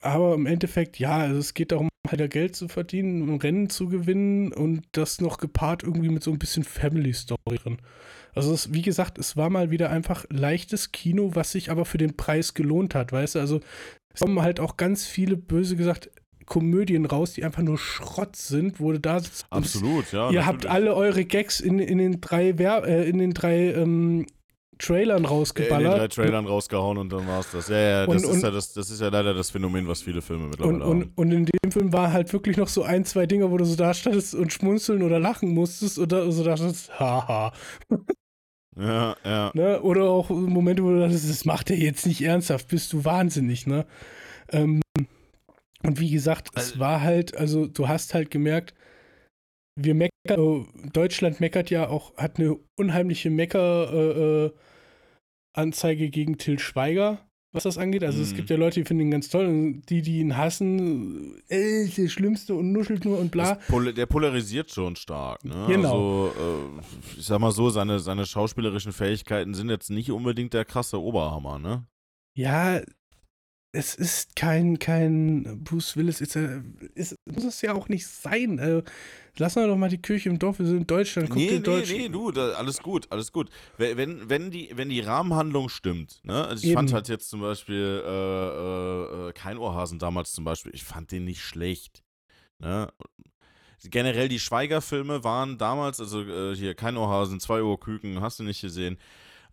aber 0.00 0.34
im 0.34 0.46
Endeffekt, 0.46 0.98
ja, 0.98 1.18
also 1.18 1.38
es 1.38 1.54
geht 1.54 1.72
darum, 1.72 1.88
halt 2.08 2.20
ja 2.20 2.26
Geld 2.26 2.56
zu 2.56 2.68
verdienen, 2.68 3.22
um 3.22 3.36
Rennen 3.36 3.70
zu 3.70 3.88
gewinnen 3.88 4.52
und 4.52 4.82
das 4.92 5.20
noch 5.20 5.38
gepaart 5.38 5.82
irgendwie 5.84 6.08
mit 6.08 6.22
so 6.22 6.32
ein 6.32 6.38
bisschen 6.38 6.64
Family 6.64 7.12
Story 7.14 7.58
drin. 7.62 7.78
Also 8.34 8.52
es, 8.54 8.72
wie 8.72 8.82
gesagt, 8.82 9.18
es 9.18 9.36
war 9.36 9.50
mal 9.50 9.70
wieder 9.70 9.90
einfach 9.90 10.24
leichtes 10.30 10.92
Kino, 10.92 11.30
was 11.34 11.52
sich 11.52 11.70
aber 11.70 11.84
für 11.84 11.98
den 11.98 12.16
Preis 12.16 12.54
gelohnt 12.54 12.94
hat, 12.94 13.12
weißt 13.12 13.34
du? 13.34 13.38
Also 13.40 13.60
es 14.14 14.20
kommen 14.20 14.40
halt 14.42 14.58
auch 14.60 14.76
ganz 14.76 15.06
viele, 15.06 15.36
böse 15.36 15.76
gesagt, 15.76 16.10
Komödien 16.46 17.06
raus, 17.06 17.34
die 17.34 17.44
einfach 17.44 17.62
nur 17.62 17.78
Schrott 17.78 18.36
sind, 18.36 18.80
wo 18.80 18.92
du 18.92 18.98
da 19.00 19.20
sitzt 19.20 19.46
Absolut, 19.50 20.10
ja. 20.12 20.30
Ihr 20.30 20.44
habt 20.44 20.64
natürlich. 20.64 20.70
alle 20.72 20.94
eure 20.94 21.24
Gags 21.24 21.60
in, 21.60 21.78
in 21.78 21.98
den 21.98 22.20
drei, 22.20 22.58
Wer 22.58 22.84
äh, 22.84 23.08
in 23.08 23.18
den 23.18 23.32
drei 23.32 23.72
ähm, 23.72 24.26
Trailern 24.78 25.18
in 25.18 25.22
den 25.22 25.28
drei 25.28 25.34
rausgeballert. 25.34 26.12
Trailern 26.12 26.46
rausgehauen 26.46 26.98
und 26.98 27.12
dann 27.12 27.26
war's 27.28 27.46
das. 27.52 27.68
Ja, 27.68 27.76
ja, 27.76 28.06
das, 28.06 28.08
Und- 28.16 28.16
ist, 28.30 28.36
und- 28.36 28.42
ja 28.42 28.50
das, 28.50 28.72
das 28.72 28.90
ist 28.90 29.00
ja 29.00 29.08
leider 29.08 29.32
das 29.34 29.50
Phänomen, 29.50 29.86
was 29.86 30.02
viele 30.02 30.20
Filme 30.20 30.46
mittlerweile 30.48 30.74
Und, 30.84 31.02
haben. 31.04 31.12
und 31.14 31.30
in 31.30 31.44
dem 31.46 31.70
Film 31.70 31.92
war 31.92 32.12
halt 32.12 32.32
wirklich 32.32 32.56
noch 32.56 32.68
so 32.68 32.82
ein, 32.82 33.04
zwei 33.04 33.26
Dinge, 33.26 33.50
wo 33.52 33.56
du 33.56 33.64
so 33.64 33.76
da 33.76 33.94
standest 33.94 34.34
und 34.34 34.52
schmunzeln 34.52 35.02
oder 35.02 35.20
lachen 35.20 35.54
musstest 35.54 36.00
oder 36.00 36.30
so 36.32 36.42
dachtest, 36.42 36.98
haha. 36.98 37.52
Ja, 38.76 39.16
ja. 39.24 39.50
Ne? 39.54 39.82
Oder 39.82 40.04
auch 40.04 40.30
Momente, 40.30 40.82
wo 40.82 40.90
du 40.90 41.00
dachtest, 41.00 41.28
das 41.28 41.44
macht 41.44 41.70
er 41.70 41.76
jetzt 41.76 42.06
nicht 42.06 42.22
ernsthaft, 42.22 42.68
bist 42.68 42.92
du 42.92 43.04
wahnsinnig, 43.04 43.66
ne? 43.66 43.86
Ähm, 44.50 44.80
und 45.82 46.00
wie 46.00 46.10
gesagt, 46.10 46.48
es 46.54 46.70
Also- 46.72 46.78
war 46.80 47.00
halt, 47.02 47.36
also 47.36 47.66
du 47.66 47.88
hast 47.88 48.14
halt 48.14 48.30
gemerkt, 48.30 48.74
wir 49.78 49.94
meckern, 49.94 50.10
also 50.28 50.66
Deutschland 50.92 51.40
meckert 51.40 51.70
ja 51.70 51.88
auch, 51.88 52.16
hat 52.16 52.38
eine 52.38 52.56
unheimliche 52.78 53.30
Mecker 53.30 53.92
äh, 53.92 54.44
äh, 54.46 54.52
Anzeige 55.54 56.08
gegen 56.10 56.38
Till 56.38 56.58
Schweiger, 56.58 57.18
was 57.52 57.64
das 57.64 57.78
angeht. 57.78 58.02
Also 58.02 58.22
es 58.22 58.32
Mhm. 58.32 58.36
gibt 58.36 58.50
ja 58.50 58.56
Leute, 58.56 58.80
die 58.80 58.86
finden 58.86 59.02
ihn 59.04 59.10
ganz 59.10 59.28
toll 59.28 59.46
und 59.46 59.82
die, 59.90 60.02
die 60.02 60.20
ihn 60.20 60.36
hassen, 60.36 61.36
äh, 61.48 61.86
der 61.86 62.08
Schlimmste 62.08 62.54
und 62.54 62.72
nuschelt 62.72 63.04
nur 63.04 63.18
und 63.18 63.30
bla. 63.30 63.56
Pol 63.68 63.92
der 63.92 64.06
polarisiert 64.06 64.70
schon 64.70 64.96
stark. 64.96 65.44
Ne? 65.44 65.66
Genau. 65.68 66.28
Also, 66.28 66.32
äh, 66.38 67.18
ich 67.18 67.26
sag 67.26 67.40
mal 67.40 67.52
so, 67.52 67.70
seine, 67.70 67.98
seine 68.00 68.26
schauspielerischen 68.26 68.92
Fähigkeiten 68.92 69.54
sind 69.54 69.68
jetzt 69.70 69.90
nicht 69.90 70.10
unbedingt 70.10 70.54
der 70.54 70.64
krasse 70.64 71.00
Oberhammer, 71.00 71.58
ne? 71.58 71.86
Ja, 72.34 72.80
es 73.72 73.94
ist 73.94 74.36
kein, 74.36 74.78
kein 74.78 75.64
Bruce 75.64 75.96
Willis, 75.96 76.20
ist, 76.20 76.36
ist, 76.94 77.16
muss 77.24 77.44
es 77.44 77.62
ja 77.62 77.72
auch 77.72 77.88
nicht 77.88 78.06
sein. 78.06 78.58
Äh, 78.58 78.82
lass 79.38 79.56
mal 79.56 79.66
doch 79.66 79.78
mal 79.78 79.88
die 79.88 80.00
Kirche 80.00 80.28
im 80.28 80.38
Dorf, 80.38 80.58
wir 80.58 80.66
sind 80.66 80.76
in 80.76 80.86
Deutschland. 80.86 81.30
Guck 81.30 81.38
Nee, 81.38 81.52
nee, 81.52 81.58
Deutsch 81.60 81.90
nee, 81.90 82.08
du, 82.10 82.30
da, 82.30 82.50
alles 82.50 82.80
gut, 82.80 83.06
alles 83.10 83.32
gut. 83.32 83.48
Wenn, 83.78 84.28
wenn, 84.28 84.50
die, 84.50 84.70
wenn 84.74 84.90
die 84.90 85.00
Rahmenhandlung 85.00 85.70
stimmt, 85.70 86.20
ne? 86.22 86.44
Also 86.46 86.62
ich 86.62 86.70
Eben. 86.70 86.74
fand 86.74 86.92
halt 86.92 87.08
jetzt 87.08 87.30
zum 87.30 87.40
Beispiel 87.40 88.02
äh, 88.04 88.08
äh, 88.08 89.28
äh, 89.28 89.32
kein 89.32 89.56
Ohrhasen 89.56 89.98
damals 89.98 90.32
zum 90.32 90.44
Beispiel, 90.44 90.74
ich 90.74 90.84
fand 90.84 91.10
den 91.10 91.24
nicht 91.24 91.40
schlecht. 91.40 92.02
Ne? 92.58 92.92
Generell 93.84 94.28
die 94.28 94.38
Schweiger-Filme 94.38 95.24
waren 95.24 95.56
damals, 95.56 95.98
also 95.98 96.22
äh, 96.22 96.54
hier 96.54 96.74
kein 96.74 96.98
Ohrhasen, 96.98 97.40
zwei 97.40 97.62
Uhr 97.62 97.80
Küken, 97.80 98.20
hast 98.20 98.38
du 98.38 98.44
nicht 98.44 98.60
gesehen, 98.60 98.98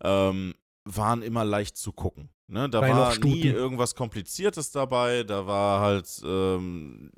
ähm, 0.02 0.54
waren 0.84 1.22
immer 1.22 1.44
leicht 1.44 1.76
zu 1.76 1.92
gucken. 1.92 2.30
Ne? 2.46 2.68
Da 2.68 2.80
war 2.80 3.18
nie 3.18 3.42
irgendwas 3.46 3.94
Kompliziertes 3.94 4.70
dabei, 4.72 5.22
da 5.22 5.46
war 5.46 5.80
halt, 5.80 6.08
ähm, 6.24 7.10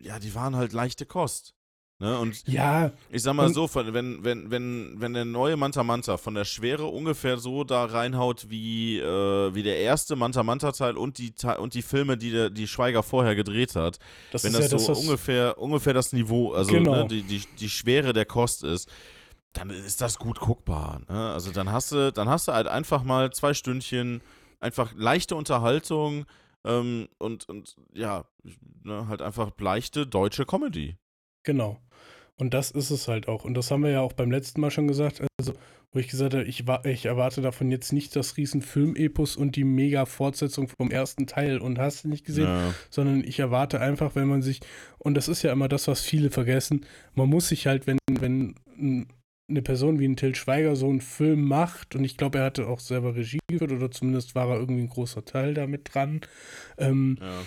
ja, 0.00 0.18
die 0.18 0.34
waren 0.34 0.56
halt 0.56 0.72
leichte 0.72 1.04
Kost. 1.06 1.54
Ne? 2.00 2.18
Und 2.18 2.42
Ja, 2.48 2.90
ich 3.08 3.22
sag 3.22 3.34
mal 3.34 3.52
so, 3.54 3.68
wenn, 3.72 4.24
wenn, 4.24 4.50
wenn, 4.50 4.94
wenn 4.98 5.14
der 5.14 5.24
neue 5.24 5.56
Manta 5.56 5.84
Manta 5.84 6.16
von 6.16 6.34
der 6.34 6.44
Schwere 6.44 6.86
ungefähr 6.86 7.38
so 7.38 7.62
da 7.62 7.84
reinhaut 7.84 8.50
wie, 8.50 8.98
äh, 8.98 9.54
wie 9.54 9.62
der 9.62 9.78
erste 9.78 10.16
Manta 10.16 10.42
Manta 10.42 10.72
Teil 10.72 10.96
und 10.96 11.18
die, 11.18 11.32
und 11.58 11.74
die 11.74 11.82
Filme, 11.82 12.16
die 12.16 12.32
der, 12.32 12.50
die 12.50 12.66
Schweiger 12.66 13.04
vorher 13.04 13.36
gedreht 13.36 13.76
hat, 13.76 13.98
das 14.32 14.42
wenn 14.42 14.52
das, 14.54 14.72
ja 14.72 14.78
so 14.78 14.88
das, 14.88 14.98
ungefähr, 14.98 15.56
ungefähr 15.58 15.92
das 15.94 16.12
Niveau, 16.12 16.52
also 16.52 16.72
Genau. 16.72 17.02
ne, 17.02 17.06
die, 17.06 17.22
die, 17.22 17.42
die 17.60 17.68
Schwere 17.70 18.12
der 18.12 18.24
Kost 18.24 18.64
ist, 18.64 18.90
dann 19.54 19.70
ist 19.70 20.00
das 20.00 20.18
gut 20.18 20.38
guckbar. 20.40 21.00
Ne? 21.08 21.32
Also 21.32 21.50
dann 21.52 21.70
hast 21.72 21.92
du, 21.92 22.12
dann 22.12 22.28
hast 22.28 22.48
du 22.48 22.52
halt 22.52 22.66
einfach 22.68 23.02
mal 23.04 23.32
zwei 23.32 23.54
Stündchen, 23.54 24.20
einfach 24.60 24.92
leichte 24.96 25.34
Unterhaltung, 25.36 26.26
Ähm, 26.66 27.08
und, 27.18 27.46
und 27.50 27.76
ja, 27.92 28.24
ne, 28.84 29.06
halt 29.08 29.20
einfach 29.20 29.50
leichte 29.58 30.06
deutsche 30.06 30.46
Comedy. 30.46 30.96
Genau. 31.42 31.78
Und 32.36 32.54
das 32.54 32.70
ist 32.70 32.88
es 32.90 33.06
halt 33.06 33.28
auch. 33.28 33.44
Und 33.44 33.52
das 33.52 33.70
haben 33.70 33.82
wir 33.82 33.90
ja 33.90 34.00
auch 34.00 34.14
beim 34.14 34.30
letzten 34.30 34.62
Mal 34.62 34.70
schon 34.70 34.88
gesagt. 34.88 35.20
Also, 35.38 35.52
wo 35.92 35.98
ich 35.98 36.08
gesagt 36.08 36.32
habe, 36.32 36.44
ich, 36.44 36.64
ich 36.84 37.04
erwarte 37.04 37.42
davon 37.42 37.70
jetzt 37.70 37.92
nicht 37.92 38.16
das 38.16 38.38
riesen 38.38 38.62
Filmepos 38.62 39.36
und 39.36 39.56
die 39.56 39.64
mega 39.64 40.06
Fortsetzung 40.06 40.68
vom 40.68 40.90
ersten 40.90 41.26
Teil 41.26 41.58
und 41.58 41.78
hast 41.78 42.04
du 42.04 42.08
nicht 42.08 42.24
gesehen, 42.24 42.46
Ja. 42.48 42.74
sondern 42.88 43.22
ich 43.22 43.38
erwarte 43.38 43.78
einfach, 43.80 44.14
wenn 44.14 44.26
man 44.26 44.40
sich, 44.40 44.60
und 44.96 45.14
das 45.18 45.28
ist 45.28 45.42
ja 45.42 45.52
immer 45.52 45.68
das, 45.68 45.86
was 45.86 46.00
viele 46.00 46.30
vergessen, 46.30 46.86
man 47.14 47.28
muss 47.28 47.48
sich 47.48 47.66
halt, 47.66 47.86
wenn, 47.86 47.98
wenn 48.10 48.54
n- 48.78 49.06
eine 49.48 49.62
Person 49.62 49.98
wie 49.98 50.06
ein 50.08 50.16
Till 50.16 50.34
Schweiger 50.34 50.74
so 50.76 50.88
einen 50.88 51.00
Film 51.00 51.44
macht, 51.44 51.94
und 51.96 52.04
ich 52.04 52.16
glaube, 52.16 52.38
er 52.38 52.44
hatte 52.44 52.66
auch 52.66 52.80
selber 52.80 53.14
Regie 53.14 53.40
geführt, 53.48 53.72
oder 53.72 53.90
zumindest 53.90 54.34
war 54.34 54.48
er 54.48 54.58
irgendwie 54.58 54.82
ein 54.82 54.88
großer 54.88 55.24
Teil 55.24 55.54
damit 55.54 55.94
dran, 55.94 56.20
ähm, 56.78 57.18
Ja. 57.20 57.42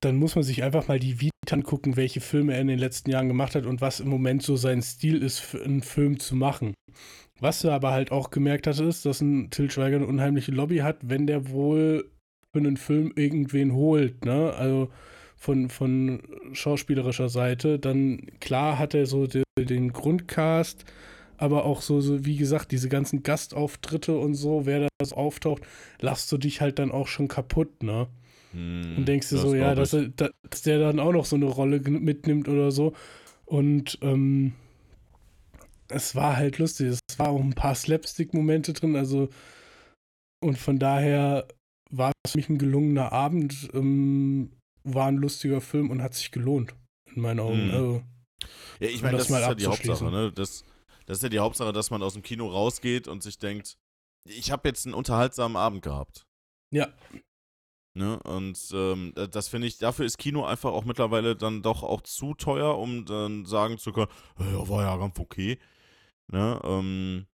dann 0.00 0.16
muss 0.16 0.34
man 0.34 0.44
sich 0.44 0.62
einfach 0.62 0.88
mal 0.88 0.98
die 1.00 1.20
Vita 1.20 1.30
angucken, 1.50 1.96
welche 1.96 2.20
Filme 2.20 2.54
er 2.54 2.60
in 2.60 2.68
den 2.68 2.78
letzten 2.78 3.10
Jahren 3.10 3.26
gemacht 3.26 3.56
hat 3.56 3.66
und 3.66 3.80
was 3.80 3.98
im 3.98 4.08
Moment 4.08 4.42
so 4.42 4.56
sein 4.56 4.82
Stil 4.82 5.20
ist, 5.22 5.40
für 5.40 5.62
einen 5.64 5.82
Film 5.82 6.20
zu 6.20 6.36
machen. 6.36 6.74
Was 7.40 7.64
er 7.64 7.72
aber 7.72 7.90
halt 7.90 8.12
auch 8.12 8.30
gemerkt 8.30 8.66
hat, 8.68 8.78
ist, 8.78 9.04
dass 9.04 9.20
ein 9.20 9.50
Till 9.50 9.70
Schweiger 9.70 9.96
eine 9.96 10.06
unheimliche 10.06 10.52
Lobby 10.52 10.78
hat, 10.78 10.98
wenn 11.02 11.26
der 11.26 11.50
wohl 11.50 12.08
für 12.52 12.60
einen 12.60 12.76
Film 12.76 13.12
irgendwen 13.16 13.72
holt, 13.72 14.24
ne? 14.24 14.52
Also 14.54 14.90
von, 15.40 15.70
von 15.70 16.20
schauspielerischer 16.52 17.30
Seite, 17.30 17.78
dann 17.78 18.26
klar 18.40 18.78
hat 18.78 18.94
er 18.94 19.06
so 19.06 19.26
de, 19.26 19.42
den 19.58 19.90
Grundcast, 19.92 20.84
aber 21.38 21.64
auch 21.64 21.80
so, 21.80 22.02
so, 22.02 22.26
wie 22.26 22.36
gesagt, 22.36 22.70
diese 22.72 22.90
ganzen 22.90 23.22
Gastauftritte 23.22 24.18
und 24.18 24.34
so, 24.34 24.66
wer 24.66 24.80
da 24.80 24.88
auftaucht, 25.12 25.62
lasst 26.00 26.30
du 26.30 26.36
dich 26.36 26.60
halt 26.60 26.78
dann 26.78 26.92
auch 26.92 27.08
schon 27.08 27.26
kaputt, 27.26 27.82
ne? 27.82 28.06
Hm, 28.52 28.98
Und 28.98 29.08
denkst 29.08 29.30
dir 29.30 29.36
das 29.36 29.44
so, 29.44 29.54
ja, 29.54 29.74
dass, 29.74 29.94
er, 29.94 30.08
da- 30.10 30.30
dass 30.48 30.60
der 30.60 30.78
dann 30.78 31.00
auch 31.00 31.12
noch 31.12 31.24
so 31.24 31.36
eine 31.36 31.46
Rolle 31.46 31.80
mitnimmt 31.80 32.46
oder 32.46 32.70
so. 32.70 32.92
Und 33.46 33.98
ähm, 34.02 34.52
es 35.88 36.14
war 36.14 36.36
halt 36.36 36.58
lustig. 36.58 36.88
Es 37.08 37.18
war 37.18 37.30
auch 37.30 37.40
ein 37.40 37.54
paar 37.54 37.74
Slapstick-Momente 37.74 38.74
drin. 38.74 38.94
Also, 38.94 39.30
und 40.44 40.58
von 40.58 40.78
daher 40.78 41.48
war 41.90 42.12
es 42.24 42.32
für 42.32 42.38
mich 42.38 42.48
ein 42.50 42.58
gelungener 42.58 43.12
Abend. 43.12 43.70
Ähm, 43.72 44.50
war 44.84 45.06
ein 45.08 45.16
lustiger 45.16 45.60
Film 45.60 45.90
und 45.90 46.02
hat 46.02 46.14
sich 46.14 46.30
gelohnt, 46.30 46.74
in 47.14 47.22
meinen 47.22 47.40
Augen. 47.40 47.66
Mhm. 47.66 47.70
Also, 47.70 48.02
Ja, 48.80 48.88
ich 48.88 49.02
meine, 49.02 49.18
das 49.18 49.28
das, 49.28 49.36
ist 49.36 49.42
ja 49.48 49.54
die. 49.54 49.66
Hauptsache, 49.66 50.10
ne? 50.10 50.32
Das, 50.32 50.64
das 51.06 51.18
ist 51.18 51.22
ja 51.22 51.28
die 51.28 51.38
Hauptsache, 51.40 51.72
dass 51.72 51.90
man 51.90 52.02
aus 52.02 52.14
dem 52.14 52.22
Kino 52.22 52.46
rausgeht 52.48 53.08
und 53.08 53.22
sich 53.22 53.38
denkt, 53.38 53.76
ich 54.24 54.50
habe 54.50 54.68
jetzt 54.68 54.86
einen 54.86 54.94
unterhaltsamen 54.94 55.56
Abend 55.56 55.82
gehabt. 55.82 56.26
ja, 56.72 56.92
Ne? 57.94 58.20
Und 58.22 58.56
ähm, 58.72 59.12
da- 59.16 59.26
das 59.26 59.48
finde 59.48 59.66
ich, 59.66 59.78
dafür 59.78 60.06
ist 60.06 60.18
Kino 60.18 60.44
einfach 60.44 60.70
auch 60.70 60.84
mittlerweile 60.84 61.34
dann 61.34 61.60
doch 61.62 61.82
auch 61.82 62.02
zu 62.02 62.34
teuer, 62.34 62.78
um 62.78 63.04
dann 63.04 63.44
sagen 63.46 63.78
zu 63.78 63.92
können, 63.92 64.10
ja, 64.38 64.68
war 64.68 64.82
ja 64.84 64.96
ganz 64.96 65.18
okay. 65.18 65.58
Ne? 66.28 66.60
Ähm, 66.62 67.26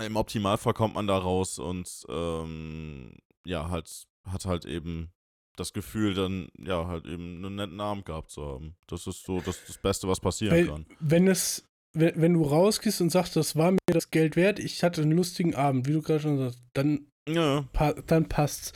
Im 0.00 0.16
Optimalfall 0.16 0.72
kommt 0.72 0.94
man 0.94 1.06
da 1.06 1.18
raus 1.18 1.58
und 1.58 2.06
ähm, 2.08 3.18
ja, 3.44 3.68
halt, 3.68 4.06
hat 4.24 4.46
halt 4.46 4.64
eben 4.64 5.12
das 5.60 5.72
Gefühl, 5.72 6.14
dann 6.14 6.48
ja, 6.58 6.86
halt 6.86 7.06
eben 7.06 7.36
einen 7.44 7.54
netten 7.56 7.80
Abend 7.80 8.06
gehabt 8.06 8.30
zu 8.30 8.44
haben. 8.44 8.74
Das 8.86 9.06
ist 9.06 9.24
so 9.24 9.40
das, 9.40 9.62
das 9.66 9.78
Beste, 9.78 10.08
was 10.08 10.18
passieren 10.20 10.56
Weil, 10.56 10.66
kann. 10.66 10.86
wenn 10.98 11.28
es, 11.28 11.68
wenn, 11.92 12.20
wenn 12.20 12.34
du 12.34 12.42
rausgehst 12.42 13.00
und 13.00 13.10
sagst, 13.10 13.36
das 13.36 13.54
war 13.56 13.72
mir 13.72 13.78
das 13.86 14.10
Geld 14.10 14.36
wert, 14.36 14.58
ich 14.58 14.82
hatte 14.82 15.02
einen 15.02 15.12
lustigen 15.12 15.54
Abend, 15.54 15.86
wie 15.86 15.92
du 15.92 16.02
gerade 16.02 16.20
schon 16.20 16.38
sagst, 16.38 16.62
dann 16.72 17.06
Ja, 17.28 17.64
pa 17.72 17.92
dann 17.92 18.28
passt's. 18.28 18.72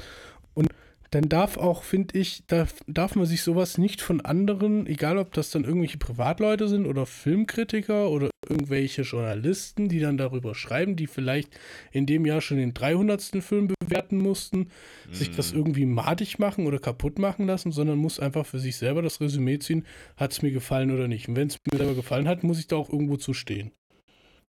Dann 1.15 1.29
darf 1.29 1.59
auch, 1.59 1.85
finde 1.85 2.19
ich, 2.19 2.45
darf, 2.49 2.75
darf 2.89 3.15
man 3.15 3.25
sich 3.25 3.43
sowas 3.43 3.79
nicht 3.79 4.01
von 4.01 4.21
anderen, 4.21 4.85
egal 4.89 5.17
ob 5.17 5.33
das 5.33 5.53
dann 5.53 5.63
irgendwelche 5.63 5.97
Privatleute 5.97 6.67
sind 6.67 6.87
oder 6.87 7.07
Filmkritiker 7.07 8.11
oder 8.11 8.31
irgendwelche 8.49 9.03
Journalisten, 9.03 9.89
die 9.89 10.01
dann 10.01 10.17
darüber 10.17 10.57
schreiben, 10.57 10.97
die 10.97 11.07
vielleicht 11.07 11.57
in 11.93 12.07
dem 12.07 12.27
Jahr 12.27 12.41
schon 12.41 12.57
den 12.57 12.75
300. 12.75 13.41
Film 13.41 13.69
bewerten 13.79 14.19
mussten, 14.19 14.71
sich 15.13 15.31
das 15.31 15.53
Mhm. 15.53 15.59
irgendwie 15.59 15.87
madig 15.87 16.41
machen 16.41 16.67
oder 16.67 16.81
kaputt 16.81 17.21
machen 17.21 17.47
lassen, 17.47 17.71
sondern 17.71 17.97
muss 17.97 18.19
einfach 18.19 18.45
für 18.45 18.59
sich 18.59 18.77
selber 18.77 19.01
das 19.01 19.21
Resümee 19.21 19.61
ziehen, 19.61 19.87
hat 20.17 20.33
es 20.33 20.43
mir 20.43 20.51
gefallen 20.51 20.91
oder 20.91 21.07
nicht. 21.07 21.29
Und 21.29 21.37
wenn 21.37 21.47
es 21.47 21.59
mir 21.71 21.79
selber 21.79 21.95
gefallen 21.95 22.27
hat, 22.27 22.43
muss 22.43 22.59
ich 22.59 22.67
da 22.67 22.75
auch 22.75 22.91
irgendwo 22.91 23.19
zustehen. 23.19 23.71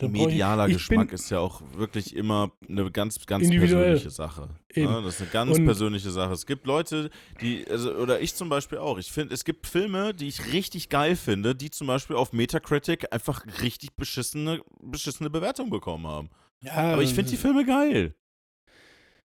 Da 0.00 0.06
brauch 0.08 0.14
ich- 0.14 0.26
Medialer 0.28 0.66
ich 0.68 0.74
Geschmack 0.74 1.12
ist 1.12 1.30
ja 1.30 1.38
auch 1.40 1.62
wirklich 1.76 2.16
immer 2.16 2.50
eine 2.68 2.90
ganz, 2.90 3.24
ganz 3.26 3.48
persönliche 3.48 4.10
Sache. 4.10 4.48
Eben. 4.74 4.90
Ne? 4.92 5.02
Das 5.02 5.14
ist 5.16 5.20
eine 5.22 5.30
ganz 5.30 5.58
Und- 5.58 5.64
persönliche 5.64 6.10
Sache. 6.10 6.32
Es 6.32 6.46
gibt 6.46 6.66
Leute, 6.66 7.10
die, 7.40 7.66
also, 7.68 7.92
oder 7.94 8.20
ich 8.20 8.34
zum 8.34 8.48
Beispiel 8.48 8.78
auch, 8.78 8.98
ich 8.98 9.12
finde, 9.12 9.34
es 9.34 9.44
gibt 9.44 9.66
Filme, 9.66 10.14
die 10.14 10.28
ich 10.28 10.52
richtig 10.52 10.88
geil 10.88 11.16
finde, 11.16 11.54
die 11.54 11.70
zum 11.70 11.86
Beispiel 11.86 12.16
auf 12.16 12.32
Metacritic 12.32 13.12
einfach 13.12 13.44
richtig 13.62 13.94
beschissene, 13.94 14.60
beschissene 14.82 15.30
Bewertungen 15.30 15.70
bekommen 15.70 16.06
haben. 16.06 16.30
Ja, 16.62 16.92
Aber 16.94 17.02
ich 17.02 17.14
finde 17.14 17.30
die 17.30 17.36
Filme 17.36 17.64
geil. 17.64 18.14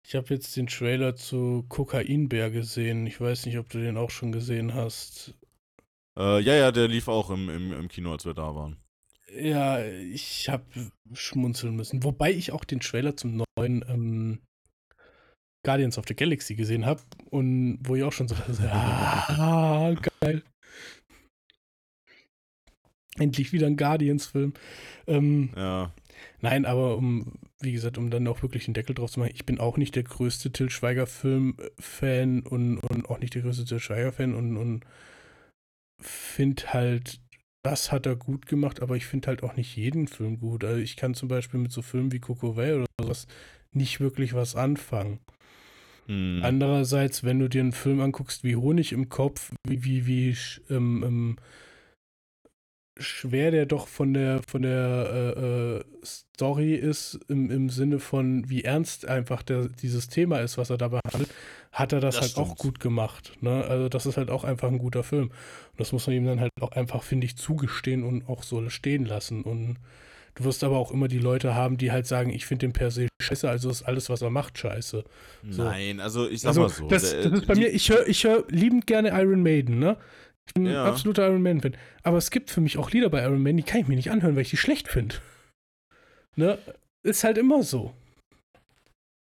Ich 0.04 0.16
habe 0.16 0.34
jetzt 0.34 0.56
den 0.58 0.68
Trailer 0.68 1.16
zu 1.16 1.64
Kokainbär 1.70 2.50
gesehen. 2.50 3.06
Ich 3.06 3.22
weiß 3.22 3.46
nicht, 3.46 3.58
ob 3.60 3.70
du 3.70 3.78
den 3.80 3.98
auch 3.98 4.10
schon 4.10 4.32
gesehen 4.32 4.74
hast. 4.74 5.36
Äh, 6.18 6.40
ja, 6.42 6.56
ja, 6.56 6.72
der 6.72 6.88
lief 6.88 7.08
auch 7.08 7.30
im, 7.30 7.50
im, 7.50 7.72
im 7.72 7.88
Kino, 7.88 8.12
als 8.12 8.26
wir 8.26 8.34
da 8.34 8.54
waren. 8.56 8.78
Ja, 9.34 9.84
ich 9.84 10.50
habe 10.50 10.66
schmunzeln 11.14 11.76
müssen. 11.76 12.04
Wobei 12.04 12.32
ich 12.32 12.52
auch 12.52 12.66
den 12.66 12.80
Trailer 12.80 13.16
zum 13.16 13.44
neuen 13.58 13.86
ähm, 13.88 14.40
Guardians 15.64 15.98
of 15.98 16.06
the 16.08 16.16
Galaxy 16.16 16.56
gesehen 16.56 16.86
habe 16.86 17.02
und 17.30 17.80
wo 17.84 17.96
ich 17.96 18.04
auch 18.04 18.12
schon 18.12 18.28
so 18.28 18.36
dachte, 18.36 18.72
ah, 18.72 19.94
geil. 20.22 20.44
Endlich 23.18 23.54
wieder 23.54 23.68
ein 23.68 23.78
Guardians-Film. 23.78 24.54
Ähm, 25.08 25.52
Ja. 25.56 25.94
Nein, 26.40 26.66
aber 26.66 26.98
um, 26.98 27.34
wie 27.60 27.72
gesagt, 27.72 27.98
um 27.98 28.10
dann 28.10 28.28
auch 28.28 28.42
wirklich 28.42 28.66
den 28.66 28.74
Deckel 28.74 28.96
drauf 28.96 29.12
zu 29.12 29.20
machen, 29.20 29.34
ich 29.34 29.46
bin 29.46 29.60
auch 29.60 29.78
nicht 29.78 29.96
der 29.96 30.04
größte 30.04 30.52
Till 30.52 30.70
Schweiger-Film-Fan 30.70 32.42
und, 32.42 32.80
und 32.80 33.10
auch 33.10 33.20
nicht 33.20 33.36
der 33.36 33.44
größte 33.44 33.66
Till 33.66 33.80
Schweiger-Fan 33.80 34.34
und, 34.34 34.58
und 34.58 34.86
finde 36.00 36.74
halt, 36.74 37.20
das 37.64 37.92
hat 37.92 38.06
er 38.06 38.16
gut 38.16 38.48
gemacht, 38.48 38.82
aber 38.82 38.96
ich 38.96 39.06
finde 39.06 39.28
halt 39.28 39.44
auch 39.44 39.56
nicht 39.56 39.76
jeden 39.76 40.08
Film 40.08 40.40
gut. 40.40 40.64
Also 40.64 40.80
ich 40.80 40.96
kann 40.96 41.14
zum 41.14 41.30
Beispiel 41.30 41.60
mit 41.60 41.72
so 41.72 41.82
Filmen 41.82 42.12
wie 42.12 42.20
Coco 42.20 42.58
Vey 42.58 42.74
oder 42.74 42.86
sowas 43.00 43.28
nicht 43.72 44.00
wirklich 44.00 44.34
was 44.34 44.56
anfangen. 44.56 45.20
Hm. 46.08 46.42
Andererseits, 46.44 47.24
wenn 47.24 47.40
du 47.40 47.48
dir 47.48 47.62
einen 47.62 47.72
Film 47.72 48.02
anguckst 48.02 48.44
wie 48.44 48.56
Honig 48.56 48.92
im 48.92 49.10
Kopf, 49.10 49.52
wie, 49.68 49.84
wie, 49.84 50.08
wie 50.08 50.38
ähm, 50.70 51.04
ähm, 51.06 51.36
schwer 53.02 53.52
der 53.52 53.66
doch 53.66 53.88
von 53.88 54.14
der 54.14 54.42
von 54.48 54.62
der 54.62 55.36
äh, 55.38 55.78
äh, 55.78 55.84
Story 56.04 56.74
ist, 56.76 57.20
im, 57.28 57.52
im 57.52 57.70
Sinne 57.70 58.00
von, 58.00 58.50
wie 58.50 58.64
ernst 58.64 59.08
einfach 59.08 59.44
der, 59.44 59.68
dieses 59.68 60.08
Thema 60.10 60.40
ist, 60.40 60.58
was 60.58 60.70
er 60.70 60.78
da 60.78 60.88
behandelt, 60.88 61.30
hat 61.72 61.94
er 61.94 62.00
das, 62.00 62.16
Das 62.16 62.24
halt 62.24 62.38
auch 62.38 62.46
stimmt. 62.56 62.60
gut 62.60 62.80
gemacht. 62.80 63.34
Ne? 63.42 63.64
Also 63.66 63.90
das 63.90 64.06
ist 64.06 64.18
halt 64.18 64.32
auch 64.32 64.44
einfach 64.44 64.68
ein 64.70 64.80
guter 64.80 65.04
Film. 65.04 65.26
Und 65.30 65.80
das 65.80 65.92
muss 65.92 66.08
man 66.08 66.16
ihm 66.16 66.26
dann 66.26 66.40
halt 66.40 66.52
auch 66.62 66.72
einfach, 66.72 67.04
finde 67.04 67.26
ich, 67.26 67.36
zugestehen 67.38 68.04
und 68.04 68.28
auch 68.28 68.42
so 68.44 68.68
stehen 68.70 69.06
lassen. 69.06 69.44
Und 69.44 69.76
du 70.36 70.44
wirst 70.46 70.64
aber 70.64 70.78
auch 70.78 70.92
immer 70.92 71.08
die 71.08 71.20
Leute 71.20 71.54
haben, 71.54 71.78
die 71.78 71.92
halt 71.92 72.08
sagen, 72.08 72.32
ich 72.32 72.46
finde 72.48 72.66
den 72.66 72.74
per 72.74 72.90
se 72.90 73.08
scheiße, 73.22 73.48
also 73.48 73.70
ist 73.70 73.84
alles, 73.84 74.10
was 74.10 74.24
er 74.24 74.32
macht, 74.32 74.58
scheiße. 74.58 75.04
so. 75.50 75.64
Nein, 75.64 76.00
also 76.00 76.28
ich 76.28 76.42
sag 76.42 76.50
Also, 76.50 76.62
mal 76.62 76.70
so. 76.70 76.88
das, 76.88 77.04
das 77.04 77.32
ist 77.32 77.46
bei 77.48 77.54
die- 77.54 77.60
mir, 77.62 77.68
ich 77.70 77.88
höre 77.90 78.08
ich 78.08 78.24
hör 78.24 78.44
liebend 78.50 78.88
gerne 78.88 79.10
Iron 79.10 79.44
Maiden, 79.44 79.78
ne? 79.78 79.98
Ich 80.48 80.54
bin 80.54 80.68
ein 80.68 80.74
Ja. 80.74 80.86
absoluter 80.86 81.28
Iron 81.28 81.42
Maiden-Fan. 81.42 81.78
Aber 82.04 82.18
es 82.18 82.32
gibt 82.32 82.50
für 82.50 82.62
mich 82.62 82.78
auch 82.78 82.92
Lieder 82.92 83.10
bei 83.10 83.24
Iron 83.24 83.42
Maiden, 83.42 83.58
die 83.58 83.64
kann 83.64 83.82
ich 83.82 83.88
mir 83.88 83.96
nicht 83.96 84.12
anhören, 84.12 84.36
weil 84.36 84.42
ich 84.44 84.50
die 84.50 84.58
schlecht 84.58 84.88
finde. 84.88 85.16
Ne? 86.36 86.58
Ist 87.04 87.24
halt 87.24 87.38
immer 87.38 87.64
so. 87.64 87.94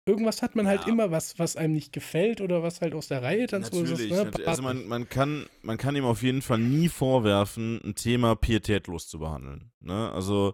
Irgendwas 0.07 0.43
hat 0.43 0.55
man 0.55 0.67
halt 0.67 0.81
Ja. 0.85 0.89
immer, 0.89 1.09
was, 1.09 1.39
was 1.39 1.55
einem 1.55 1.73
nicht 1.73 1.91
gefällt 1.91 2.39
oder 2.39 2.61
was 2.61 2.79
halt 2.81 2.93
aus 2.93 3.07
der 3.07 3.23
Reihe 3.23 3.47
tanzt. 3.47 3.73
du 3.73 3.77
sagst, 3.85 4.07
Natürlich, 4.07 4.37
ne, 4.37 4.45
also 4.45 4.61
man, 4.61 4.87
man, 4.87 5.09
kann, 5.09 5.47
man 5.63 5.77
kann 5.77 5.95
ihm 5.95 6.05
auf 6.05 6.21
jeden 6.21 6.43
Fall 6.43 6.59
nie 6.59 6.89
vorwerfen, 6.89 7.81
ein 7.83 7.95
Thema 7.95 8.35
pietätlos 8.35 9.07
zu 9.07 9.17
behandeln. 9.17 9.71
Ne? 9.79 10.11
Also 10.11 10.53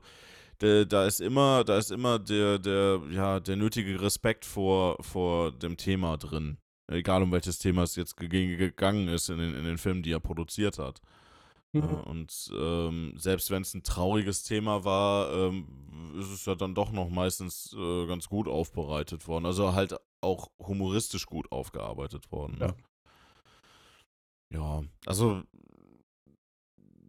da 0.60 1.08
ist 1.08 1.20
immer, 1.22 1.64
da 1.64 1.80
ist 1.80 1.92
immer 1.92 2.20
der, 2.20 2.60
der, 2.60 3.02
ja, 3.10 3.40
der 3.40 3.56
nötige 3.56 4.00
Respekt 4.00 4.46
vor, 4.46 5.04
vor 5.04 5.52
dem 5.52 5.76
Thema 5.76 6.18
drin. 6.18 6.58
Egal 6.92 7.24
um 7.24 7.32
welches 7.32 7.58
Thema 7.60 7.84
es 7.84 7.96
jetzt 7.96 8.18
ge- 8.18 8.56
gegangen 8.58 9.08
ist 9.08 9.30
in 9.30 9.38
den, 9.38 9.56
in 9.56 9.64
den 9.64 9.78
Filmen, 9.78 10.04
die 10.04 10.12
er 10.12 10.20
produziert 10.20 10.78
hat. 10.80 11.02
Ja, 11.74 11.82
Mhm. 11.82 11.94
und 12.02 12.52
ähm, 12.54 13.14
selbst 13.18 13.50
wenn 13.50 13.62
es 13.62 13.74
ein 13.74 13.84
trauriges 13.84 14.44
Thema 14.44 14.84
war, 14.84 15.32
ähm, 15.32 15.68
ist 16.20 16.30
es 16.30 16.46
ja 16.46 16.54
dann 16.56 16.76
doch 16.76 16.92
noch 16.92 17.10
meistens 17.10 17.74
äh, 17.80 18.08
ganz 18.08 18.28
gut 18.28 18.48
aufbereitet 18.50 19.26
worden. 19.28 19.46
Also 19.46 19.74
halt 19.74 19.96
auch 20.20 20.52
humoristisch 20.60 21.26
gut 21.26 21.50
aufgearbeitet 21.52 22.30
worden. 22.32 22.58
Ne? 22.60 22.76
Ja, 24.54 24.84
also 25.06 25.44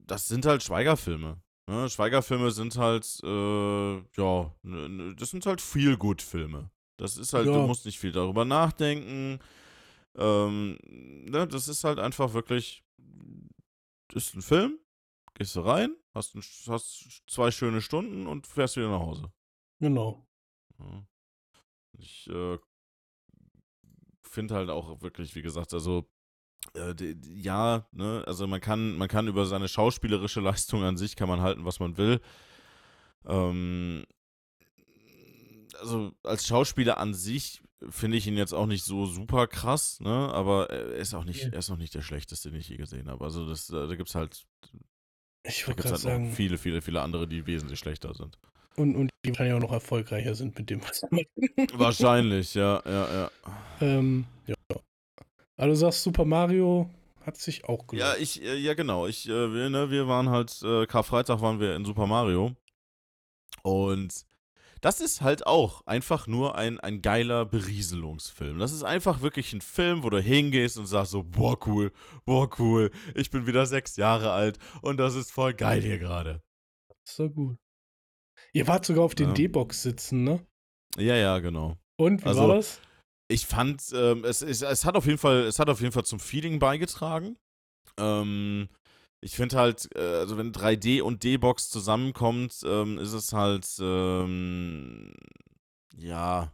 das 0.07 0.29
sind 0.29 0.47
halt 0.47 0.63
Schweigerfilme. 0.63 1.41
Ne? 1.69 1.89
Schweigerfilme 1.89 2.51
sind 2.51 2.77
halt, 2.77 3.05
äh, 3.25 3.95
ja, 3.97 4.55
ne, 4.63 4.89
ne, 4.89 5.15
das 5.17 5.31
sind 5.31 5.47
halt 5.47 5.61
Feel-Good-Filme. 5.61 6.71
Das 6.99 7.17
ist 7.17 7.33
halt, 7.33 7.47
Ja. 7.47 7.53
du 7.55 7.67
musst 7.67 7.85
nicht 7.87 7.99
viel 7.99 8.13
darüber 8.13 8.45
nachdenken. 8.45 9.39
Ähm, 10.17 10.79
ne, 10.83 11.47
das 11.47 11.69
ist 11.69 11.85
halt 11.85 11.99
einfach 11.99 12.35
wirklich, 12.35 12.85
ist 14.13 14.35
ein 14.35 14.43
Film, 14.43 14.79
gehst 15.35 15.57
du 15.57 15.61
rein, 15.61 15.97
hast, 16.15 16.35
ein, 16.35 16.43
hast 16.69 17.23
zwei 17.27 17.51
schöne 17.51 17.81
Stunden 17.81 18.27
und 18.27 18.47
fährst 18.47 18.77
wieder 18.77 18.91
nach 18.91 19.01
Hause. 19.01 19.33
Genau. 19.81 20.27
Ja. 20.79 21.07
Ich 21.99 22.29
äh, 22.29 22.59
finde 24.23 24.55
halt 24.55 24.71
auch 24.71 25.01
wirklich, 25.03 25.35
wie 25.35 25.43
gesagt, 25.43 25.73
also 25.73 26.09
äh, 26.75 26.95
die, 26.95 27.15
die, 27.21 27.43
ja, 27.43 27.87
ne, 27.93 28.23
also 28.27 28.47
man 28.47 28.61
kann, 28.61 28.97
man 28.97 29.09
kann 29.09 29.29
über 29.29 29.47
seine 29.47 29.69
schauspielerische 29.69 30.41
Leistung 30.43 30.83
an 30.83 30.97
sich 30.97 31.17
kann 31.17 31.29
man 31.29 31.41
halten, 31.41 31.65
was 31.65 31.81
man 31.81 31.97
will. 31.97 32.21
Ähm, 33.25 34.05
also 35.83 36.13
als 36.23 36.47
Schauspieler 36.47 36.99
an 36.99 37.15
sich 37.15 37.63
finde 37.91 38.17
ich 38.17 38.27
ihn 38.27 38.37
jetzt 38.37 38.55
auch 38.55 38.67
nicht 38.67 38.85
so 38.85 39.07
super 39.07 39.47
krass, 39.47 40.01
ne? 40.01 40.31
Aber 40.33 40.71
er 40.71 40.95
ist 40.97 41.15
auch 41.15 41.25
nicht, 41.25 41.45
er 41.53 41.59
ist 41.59 41.71
auch 41.71 41.77
nicht 41.77 41.95
der 41.95 42.03
schlechteste, 42.03 42.51
den 42.51 42.61
ich 42.61 42.69
je 42.69 42.77
gesehen 42.77 43.09
habe. 43.09 43.25
Also 43.25 43.47
das, 43.49 43.67
da 43.67 43.87
gibt 43.95 44.09
es 44.09 44.15
halt, 44.15 44.47
Ich 45.45 45.65
da 45.65 45.73
gibt's 45.73 45.91
halt 45.91 46.01
sagen, 46.01 46.29
noch 46.29 46.35
viele, 46.35 46.59
viele, 46.59 46.81
viele 46.81 47.03
andere, 47.03 47.27
die 47.27 47.47
wesentlich 47.47 47.79
schlechter 47.81 48.15
sind. 48.15 48.39
und, 48.77 48.95
und 48.97 49.11
die 49.25 49.31
wahrscheinlich 49.31 49.55
auch 49.55 49.61
noch 49.61 49.73
erfolgreicher 49.73 50.35
sind 50.35 50.57
mit 50.59 50.71
dem, 50.71 50.81
was 50.83 51.01
sie 51.01 51.07
machen. 51.11 51.69
Wahrscheinlich, 51.75 52.55
ja, 52.55 52.83
ja, 52.87 53.15
ja. 53.15 53.31
ähm, 53.81 54.25
ja. 54.47 54.55
Also 55.57 55.71
du 55.73 55.77
sagst, 55.77 56.03
Super 56.03 56.25
Mario 56.25 56.89
hat 57.27 57.37
sich 57.37 57.65
auch 57.65 57.87
gelohnt. 57.87 58.09
Ja, 58.09 58.17
ich, 58.17 58.43
äh, 58.43 58.57
ja 58.57 58.75
genau. 58.75 59.07
Ich, 59.07 59.29
äh, 59.29 59.53
wir, 59.53 59.71
ne, 59.71 59.91
wir 59.91 60.09
waren 60.09 60.29
halt, 60.29 60.61
äh, 60.63 60.87
Karfreitag 60.87 61.41
waren 61.41 61.61
wir 61.61 61.75
in 61.77 61.85
Super 61.85 62.07
Mario. 62.07 62.55
Und 63.63 64.25
das 64.83 65.01
ist 65.01 65.23
halt 65.23 65.47
auch 65.47 65.87
einfach 65.87 66.27
nur 66.27 66.57
ein, 66.57 66.79
ein 66.81 67.01
geiler 67.03 67.47
Berieselungsfilm. 67.47 68.59
Das 68.59 68.73
ist 68.73 68.83
einfach 68.83 69.21
wirklich 69.23 69.53
ein 69.53 69.61
Film, 69.61 70.03
wo 70.03 70.11
du 70.11 70.21
hingehst 70.21 70.77
und 70.77 70.87
sagst 70.87 71.13
so, 71.13 71.23
boah 71.23 71.57
cool, 71.67 71.93
boah 72.25 72.51
cool, 72.59 72.91
ich 73.15 73.31
bin 73.31 73.47
wieder 73.47 73.65
sechs 73.67 73.97
Jahre 73.97 74.33
alt 74.33 74.59
und 74.83 74.99
das 74.99 75.15
ist 75.15 75.31
voll 75.31 75.55
geil 75.55 75.81
hier 75.83 75.99
gerade. 75.99 76.43
So 77.09 77.31
gut. 77.31 77.57
Ihr 78.53 78.67
wart 78.67 78.85
sogar 78.85 79.05
auf 79.05 79.15
den 79.15 79.29
Ja. 79.29 79.35
D-Box 79.35 79.83
sitzen, 79.83 80.25
ne? 80.25 80.47
Ja, 80.99 81.15
ja, 81.17 81.39
genau. 81.39 81.77
Und 81.99 82.23
wie 82.23 82.27
Also- 82.29 82.49
war 82.49 82.57
das? 82.57 82.81
Ich 83.29 83.47
fand, 83.47 83.83
ähm, 83.95 84.25
es, 84.25 84.43
es, 84.43 84.61
es 84.61 84.85
hat 84.85 84.95
auf 84.95 85.07
jeden 85.07 85.17
Fall, 85.17 85.45
es 85.45 85.59
hat 85.59 85.71
auf 85.71 85.81
jeden 85.81 85.93
Fall 85.93 86.05
zum 86.05 86.21
Feeling 86.21 86.59
beigetragen. 86.59 87.39
Ähm, 87.99 88.69
ich 89.23 89.37
finde 89.37 89.57
halt, 89.57 89.89
äh, 89.95 90.01
also 90.01 90.37
wenn 90.37 90.53
3D 90.53 91.01
und 91.01 91.23
D-Box 91.23 91.71
zusammenkommt, 91.71 92.61
ähm, 92.65 92.99
ist 92.99 93.13
es 93.13 93.33
halt, 93.33 93.67
ähm, 93.81 95.15
ja, 95.97 96.53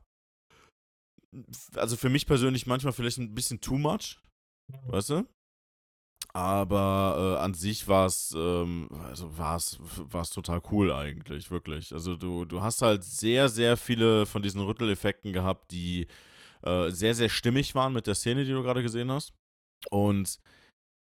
also 1.74 1.96
für 1.96 2.10
mich 2.10 2.26
persönlich 2.26 2.66
manchmal 2.66 2.92
vielleicht 2.92 3.18
ein 3.18 3.34
bisschen 3.34 3.60
too 3.60 3.78
much, 3.78 4.18
weißt 4.86 5.10
du? 5.10 5.26
Aber 6.34 7.36
äh, 7.38 7.42
an 7.42 7.54
sich 7.54 7.88
war 7.88 8.06
es, 8.06 8.34
ähm, 8.36 8.88
also 9.04 9.36
war 9.38 9.56
es, 9.56 9.78
war 9.80 10.20
es 10.20 10.30
total 10.30 10.60
cool 10.70 10.92
eigentlich, 10.92 11.50
wirklich. 11.50 11.92
Also 11.92 12.16
du, 12.16 12.44
du 12.44 12.60
hast 12.60 12.82
halt 12.82 13.02
sehr, 13.02 13.48
sehr 13.48 13.76
viele 13.78 14.26
von 14.26 14.42
diesen 14.42 14.60
Rütteleffekten 14.60 15.32
gehabt, 15.32 15.70
die 15.70 16.06
äh, 16.62 16.90
sehr, 16.90 17.14
sehr 17.14 17.30
stimmig 17.30 17.74
waren 17.74 17.94
mit 17.94 18.06
der 18.06 18.14
Szene, 18.14 18.44
die 18.44 18.52
du 18.52 18.62
gerade 18.62 18.82
gesehen 18.82 19.10
hast. 19.10 19.32
Und 19.90 20.38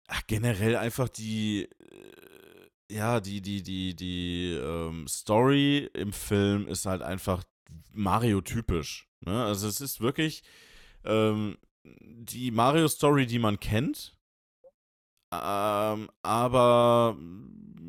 ach, 0.10 0.22
generell 0.28 0.76
einfach 0.76 1.10
die, 1.10 1.63
äh, 1.63 2.93
ja, 2.93 3.19
die, 3.19 3.41
die, 3.41 3.63
die, 3.63 3.95
die 3.95 4.54
ähm, 4.54 5.08
Story 5.08 5.89
im 5.93 6.12
Film 6.12 6.67
ist 6.67 6.86
halt 6.86 7.02
einfach 7.02 7.43
Mario-typisch. 7.93 9.08
Ne? 9.22 9.43
Also 9.45 9.67
es 9.67 9.80
ist 9.82 10.02
wirklich 10.02 10.43
ähm, 11.06 11.58
die 11.84 12.52
Mario-Story, 12.52 13.26
die 13.26 13.39
man 13.39 13.60
kennt. 13.60 14.17
Ähm, 15.32 16.10
aber 16.24 17.17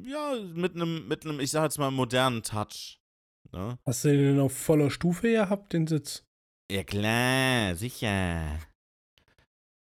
ja, 0.05 0.35
mit 0.55 0.75
einem, 0.75 1.09
mit 1.09 1.25
einem, 1.25 1.41
ich 1.41 1.51
sag 1.51 1.65
jetzt 1.65 1.79
mal, 1.79 1.91
modernen 1.91 2.43
Touch. 2.43 3.01
Ne? 3.53 3.79
Hast 3.85 4.05
du 4.05 4.09
den 4.09 4.19
denn 4.19 4.41
auf 4.41 4.57
voller 4.57 4.91
Stufe 4.91 5.31
gehabt, 5.31 5.73
den 5.73 5.87
Sitz? 5.87 6.25
Ja 6.71 6.85
klar, 6.85 7.75
sicher. 7.75 8.61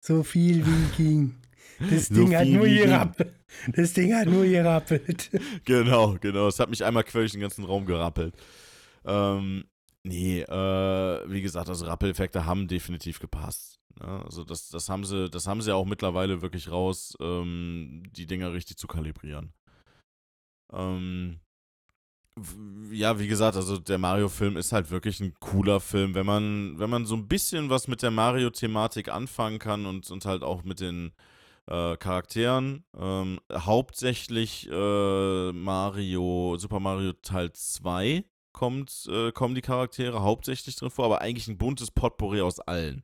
So 0.00 0.22
viel 0.22 0.64
wie 0.64 0.96
ging. 0.96 1.40
Das 1.78 2.08
Ding 2.08 2.34
hat 2.34 2.48
nur 2.48 2.66
gerappelt. 2.66 3.34
Das 3.74 3.92
Ding 3.92 4.14
hat 4.14 4.28
nur 4.28 4.44
gerappelt. 4.44 5.30
Genau, 5.64 6.16
genau. 6.20 6.48
Es 6.48 6.58
hat 6.58 6.70
mich 6.70 6.84
einmal 6.84 7.04
quer 7.04 7.20
durch 7.20 7.32
den 7.32 7.40
ganzen 7.40 7.64
Raum 7.64 7.86
gerappelt. 7.86 8.34
Ähm, 9.04 9.64
nee, 10.02 10.40
äh, 10.40 11.30
wie 11.30 11.42
gesagt, 11.42 11.68
also 11.68 11.86
Rappeleffekte 11.86 12.44
haben 12.44 12.68
definitiv 12.68 13.20
gepasst. 13.20 13.78
Ne? 14.00 14.22
Also 14.24 14.44
das, 14.44 14.68
das 14.68 14.88
haben 14.88 15.04
sie, 15.04 15.30
das 15.30 15.46
haben 15.46 15.62
sie 15.62 15.74
auch 15.74 15.86
mittlerweile 15.86 16.42
wirklich 16.42 16.70
raus, 16.70 17.16
ähm, 17.20 18.02
die 18.16 18.26
Dinger 18.26 18.52
richtig 18.52 18.76
zu 18.76 18.86
kalibrieren. 18.86 19.52
Ähm, 20.72 21.40
ja, 22.92 23.18
wie 23.18 23.26
gesagt, 23.26 23.56
also 23.56 23.78
der 23.78 23.98
Mario-Film 23.98 24.56
ist 24.56 24.72
halt 24.72 24.90
wirklich 24.90 25.20
ein 25.20 25.34
cooler 25.40 25.80
Film, 25.80 26.14
wenn 26.14 26.26
man, 26.26 26.78
wenn 26.78 26.90
man 26.90 27.04
so 27.04 27.16
ein 27.16 27.26
bisschen 27.26 27.70
was 27.70 27.88
mit 27.88 28.02
der 28.02 28.10
Mario-Thematik 28.10 29.08
anfangen 29.08 29.58
kann 29.58 29.86
und, 29.86 30.10
und 30.10 30.24
halt 30.24 30.42
auch 30.42 30.62
mit 30.64 30.80
den 30.80 31.12
äh, 31.68 31.96
Charakteren. 31.96 32.84
Ähm, 32.96 33.40
hauptsächlich 33.52 34.68
äh, 34.70 35.52
Mario, 35.52 36.56
Super 36.58 36.80
Mario 36.80 37.12
Teil 37.12 37.52
2 37.52 38.24
kommt, 38.52 39.06
äh, 39.10 39.30
kommen 39.32 39.54
die 39.54 39.60
Charaktere 39.60 40.22
hauptsächlich 40.22 40.76
drin 40.76 40.90
vor, 40.90 41.04
aber 41.04 41.20
eigentlich 41.20 41.48
ein 41.48 41.58
buntes 41.58 41.90
Potpourri 41.90 42.40
aus 42.40 42.58
allen. 42.60 43.02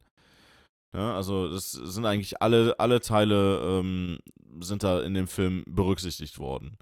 Ja, 0.94 1.14
also 1.16 1.48
das 1.48 1.72
sind 1.72 2.06
eigentlich 2.06 2.40
alle, 2.40 2.78
alle 2.78 3.00
Teile 3.00 3.60
ähm, 3.80 4.18
sind 4.60 4.82
da 4.82 5.02
in 5.02 5.14
dem 5.14 5.28
Film 5.28 5.64
berücksichtigt 5.66 6.38
worden. 6.38 6.78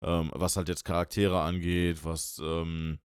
Ähm, 0.00 0.30
was 0.32 0.56
halt 0.56 0.68
jetzt 0.68 0.84
Charaktere 0.84 1.40
angeht, 1.40 2.04
was, 2.04 2.40
ähm, 2.42 2.98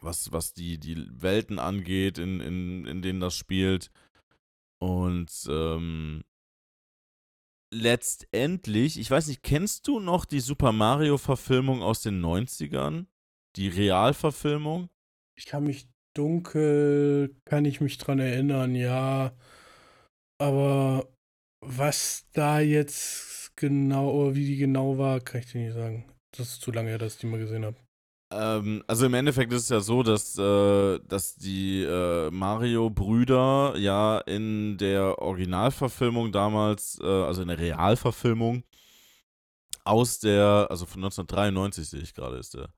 was, 0.00 0.30
was 0.32 0.54
die, 0.54 0.78
die 0.78 1.08
Welten 1.10 1.58
angeht, 1.58 2.18
in, 2.18 2.40
in, 2.40 2.86
in 2.86 3.02
denen 3.02 3.18
das 3.18 3.34
spielt. 3.34 3.90
Und 4.78 5.30
ähm, 5.50 6.22
letztendlich, 7.72 8.98
ich 8.98 9.10
weiß 9.10 9.28
nicht, 9.28 9.42
kennst 9.42 9.86
du 9.88 10.00
noch 10.00 10.24
die 10.24 10.40
Super 10.40 10.72
Mario-Verfilmung 10.72 11.82
aus 11.82 12.02
den 12.02 12.24
90ern? 12.24 13.06
Die 13.56 13.68
Realverfilmung? 13.68 14.88
Ich 15.36 15.46
kann 15.46 15.64
mich 15.64 15.88
dunkel, 16.16 17.36
kann 17.44 17.64
ich 17.64 17.80
mich 17.80 17.98
dran 17.98 18.18
erinnern, 18.18 18.74
ja. 18.74 19.36
Aber 20.40 21.08
was 21.60 22.26
da 22.32 22.60
jetzt 22.60 23.52
genau, 23.56 24.10
oder 24.10 24.34
wie 24.34 24.46
die 24.46 24.56
genau 24.56 24.98
war, 24.98 25.20
kann 25.20 25.40
ich 25.40 25.52
dir 25.52 25.60
nicht 25.60 25.74
sagen. 25.74 26.04
Das 26.36 26.48
ist 26.48 26.60
zu 26.60 26.72
lange 26.72 26.90
her, 26.90 26.98
dass 26.98 27.14
ich 27.14 27.20
die 27.20 27.26
mal 27.26 27.38
gesehen 27.38 27.64
habe. 27.64 27.76
Ähm, 28.30 28.84
also 28.86 29.06
im 29.06 29.14
Endeffekt 29.14 29.52
ist 29.52 29.62
es 29.64 29.68
ja 29.70 29.80
so, 29.80 30.02
dass, 30.02 30.36
äh, 30.38 31.00
dass 31.06 31.36
die 31.36 31.82
äh, 31.82 32.30
Mario-Brüder 32.30 33.74
ja 33.78 34.18
in 34.18 34.76
der 34.76 35.18
Originalverfilmung 35.18 36.30
damals, 36.32 36.98
äh, 37.02 37.06
also 37.06 37.42
in 37.42 37.48
der 37.48 37.58
Realverfilmung, 37.58 38.64
aus 39.84 40.18
der, 40.18 40.66
also 40.70 40.84
von 40.84 41.02
1993 41.02 41.88
sehe 41.88 42.00
ich 42.02 42.14
gerade, 42.14 42.36
ist 42.36 42.54
der, 42.54 42.68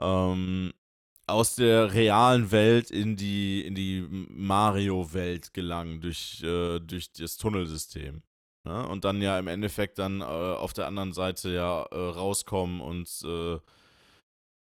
ähm, 0.00 0.72
aus 1.28 1.54
der 1.54 1.94
realen 1.94 2.50
Welt 2.50 2.90
in 2.90 3.14
die, 3.14 3.64
in 3.64 3.76
die 3.76 4.04
Mario-Welt 4.10 5.54
gelangen 5.54 6.00
durch, 6.00 6.42
äh, 6.42 6.80
durch 6.80 7.12
das 7.12 7.36
Tunnelsystem. 7.36 8.22
Ne? 8.64 8.88
Und 8.88 9.04
dann 9.04 9.22
ja 9.22 9.38
im 9.38 9.46
Endeffekt 9.46 10.00
dann 10.00 10.20
äh, 10.22 10.24
auf 10.24 10.72
der 10.72 10.88
anderen 10.88 11.12
Seite 11.12 11.50
ja 11.50 11.82
äh, 11.82 11.96
rauskommen 11.96 12.80
und 12.80 13.08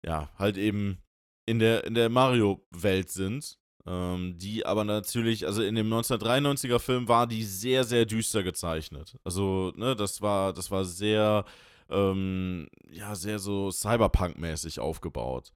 ja, 0.05 0.29
halt 0.37 0.57
eben 0.57 0.97
in 1.45 1.59
der, 1.59 1.83
in 1.85 1.93
der 1.93 2.09
Mario-Welt 2.09 3.09
sind. 3.09 3.57
Ähm, 3.87 4.37
die 4.37 4.63
aber 4.63 4.83
natürlich, 4.83 5.47
also 5.47 5.63
in 5.63 5.73
dem 5.73 5.91
1993er 5.91 6.77
Film 6.77 7.07
war 7.07 7.25
die 7.25 7.43
sehr, 7.43 7.83
sehr 7.83 8.05
düster 8.05 8.43
gezeichnet. 8.43 9.17
Also, 9.23 9.73
ne, 9.75 9.95
das 9.95 10.21
war, 10.21 10.53
das 10.53 10.69
war 10.69 10.85
sehr, 10.85 11.45
ähm, 11.89 12.67
ja, 12.91 13.15
sehr 13.15 13.39
so 13.39 13.71
Cyberpunk-mäßig 13.71 14.79
aufgebaut. 14.79 15.51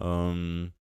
Ähm, 0.00 0.72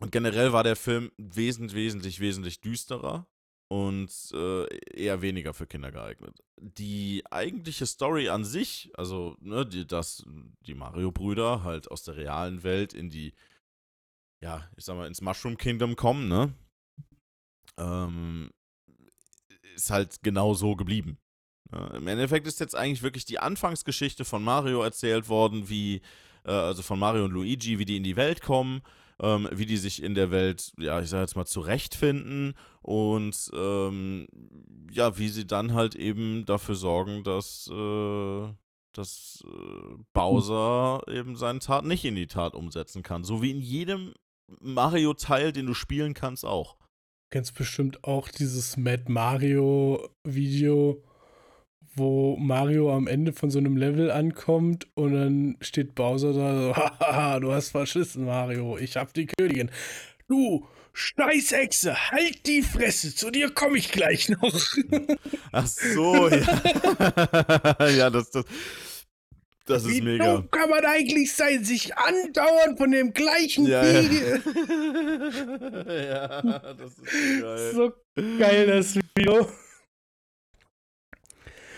und 0.00 0.12
generell 0.12 0.52
war 0.54 0.64
der 0.64 0.76
Film 0.76 1.12
wesentlich, 1.18 1.74
wesentlich, 1.74 2.20
wesentlich 2.20 2.60
düsterer 2.62 3.26
und 3.74 4.30
äh, 4.32 4.66
eher 4.94 5.20
weniger 5.20 5.52
für 5.52 5.66
Kinder 5.66 5.90
geeignet. 5.90 6.40
Die 6.60 7.24
eigentliche 7.28 7.86
Story 7.86 8.28
an 8.28 8.44
sich, 8.44 8.92
also 8.94 9.36
ne, 9.40 9.66
die, 9.66 9.84
dass 9.84 10.24
die 10.60 10.74
Mario-Brüder 10.74 11.64
halt 11.64 11.90
aus 11.90 12.04
der 12.04 12.16
realen 12.16 12.62
Welt 12.62 12.92
in 12.92 13.10
die, 13.10 13.34
ja, 14.40 14.70
ich 14.76 14.84
sag 14.84 14.94
mal, 14.94 15.08
ins 15.08 15.22
Mushroom 15.22 15.56
Kingdom 15.56 15.96
kommen, 15.96 16.28
ne? 16.28 16.54
Ähm, 17.76 18.52
ist 19.74 19.90
halt 19.90 20.22
genau 20.22 20.54
so 20.54 20.76
geblieben. 20.76 21.18
Ja, 21.72 21.88
Im 21.96 22.06
Endeffekt 22.06 22.46
ist 22.46 22.60
jetzt 22.60 22.76
eigentlich 22.76 23.02
wirklich 23.02 23.24
die 23.24 23.40
Anfangsgeschichte 23.40 24.24
von 24.24 24.44
Mario 24.44 24.84
erzählt 24.84 25.28
worden, 25.28 25.68
wie, 25.68 26.00
äh, 26.44 26.52
also 26.52 26.82
von 26.84 27.00
Mario 27.00 27.24
und 27.24 27.32
Luigi, 27.32 27.80
wie 27.80 27.84
die 27.86 27.96
in 27.96 28.04
die 28.04 28.14
Welt 28.14 28.40
kommen, 28.40 28.82
ähm, 29.20 29.48
wie 29.52 29.66
die 29.66 29.76
sich 29.76 30.02
in 30.02 30.14
der 30.14 30.30
Welt, 30.30 30.72
ja, 30.78 31.00
ich 31.00 31.08
sag 31.08 31.20
jetzt 31.20 31.36
mal, 31.36 31.46
zurechtfinden 31.46 32.54
und 32.82 33.50
ähm, 33.54 34.26
ja, 34.90 35.18
wie 35.18 35.28
sie 35.28 35.46
dann 35.46 35.74
halt 35.74 35.94
eben 35.94 36.44
dafür 36.44 36.74
sorgen, 36.74 37.24
dass, 37.24 37.70
äh, 37.72 38.48
dass 38.92 39.44
äh, 39.46 39.96
Bowser 40.12 41.02
eben 41.08 41.36
seine 41.36 41.60
Tat 41.60 41.84
nicht 41.84 42.04
in 42.04 42.14
die 42.14 42.26
Tat 42.26 42.54
umsetzen 42.54 43.02
kann. 43.02 43.24
So 43.24 43.42
wie 43.42 43.50
in 43.50 43.60
jedem 43.60 44.14
Mario-Teil, 44.60 45.52
den 45.52 45.66
du 45.66 45.74
spielen 45.74 46.14
kannst, 46.14 46.44
auch. 46.44 46.76
Kennst 47.30 47.54
bestimmt 47.54 48.04
auch 48.04 48.28
dieses 48.28 48.76
Mad 48.76 49.04
Mario 49.08 50.08
Video, 50.24 51.02
wo 51.96 52.36
Mario 52.36 52.94
am 52.94 53.06
Ende 53.06 53.32
von 53.32 53.50
so 53.50 53.58
einem 53.58 53.76
Level 53.76 54.10
ankommt 54.10 54.86
und 54.94 55.12
dann 55.14 55.56
steht 55.60 55.94
Bowser 55.94 56.32
da 56.32 56.54
so, 56.62 56.76
haha, 56.76 57.40
du 57.40 57.52
hast 57.52 57.70
verschissen, 57.70 58.24
Mario, 58.26 58.76
ich 58.78 58.96
hab 58.96 59.12
die 59.14 59.26
Königin. 59.26 59.70
Du, 60.28 60.66
Scheißechse, 60.92 62.10
halt 62.12 62.46
die 62.46 62.62
Fresse, 62.62 63.14
zu 63.14 63.30
dir 63.30 63.50
komme 63.50 63.78
ich 63.78 63.90
gleich 63.90 64.28
noch. 64.28 64.54
Ach 65.52 65.66
so, 65.66 66.28
ja. 66.28 67.88
ja, 67.88 68.10
das, 68.10 68.30
das, 68.30 68.44
das 69.66 69.88
Wie 69.88 69.96
ist 69.98 70.04
mega. 70.04 70.36
dumm 70.36 70.50
kann 70.50 70.70
man 70.70 70.84
eigentlich 70.84 71.32
sein, 71.32 71.64
sich 71.64 71.96
andauernd 71.96 72.78
von 72.78 72.90
dem 72.92 73.12
gleichen 73.12 73.66
Ja, 73.66 73.82
Video. 73.82 74.36
ja. 75.88 76.42
ja, 76.44 76.74
das 76.74 76.92
ist 76.98 77.10
so 77.40 77.40
geil. 77.42 77.72
So 77.74 77.92
geil, 78.38 78.66
das 78.68 78.94
Video. 79.16 79.48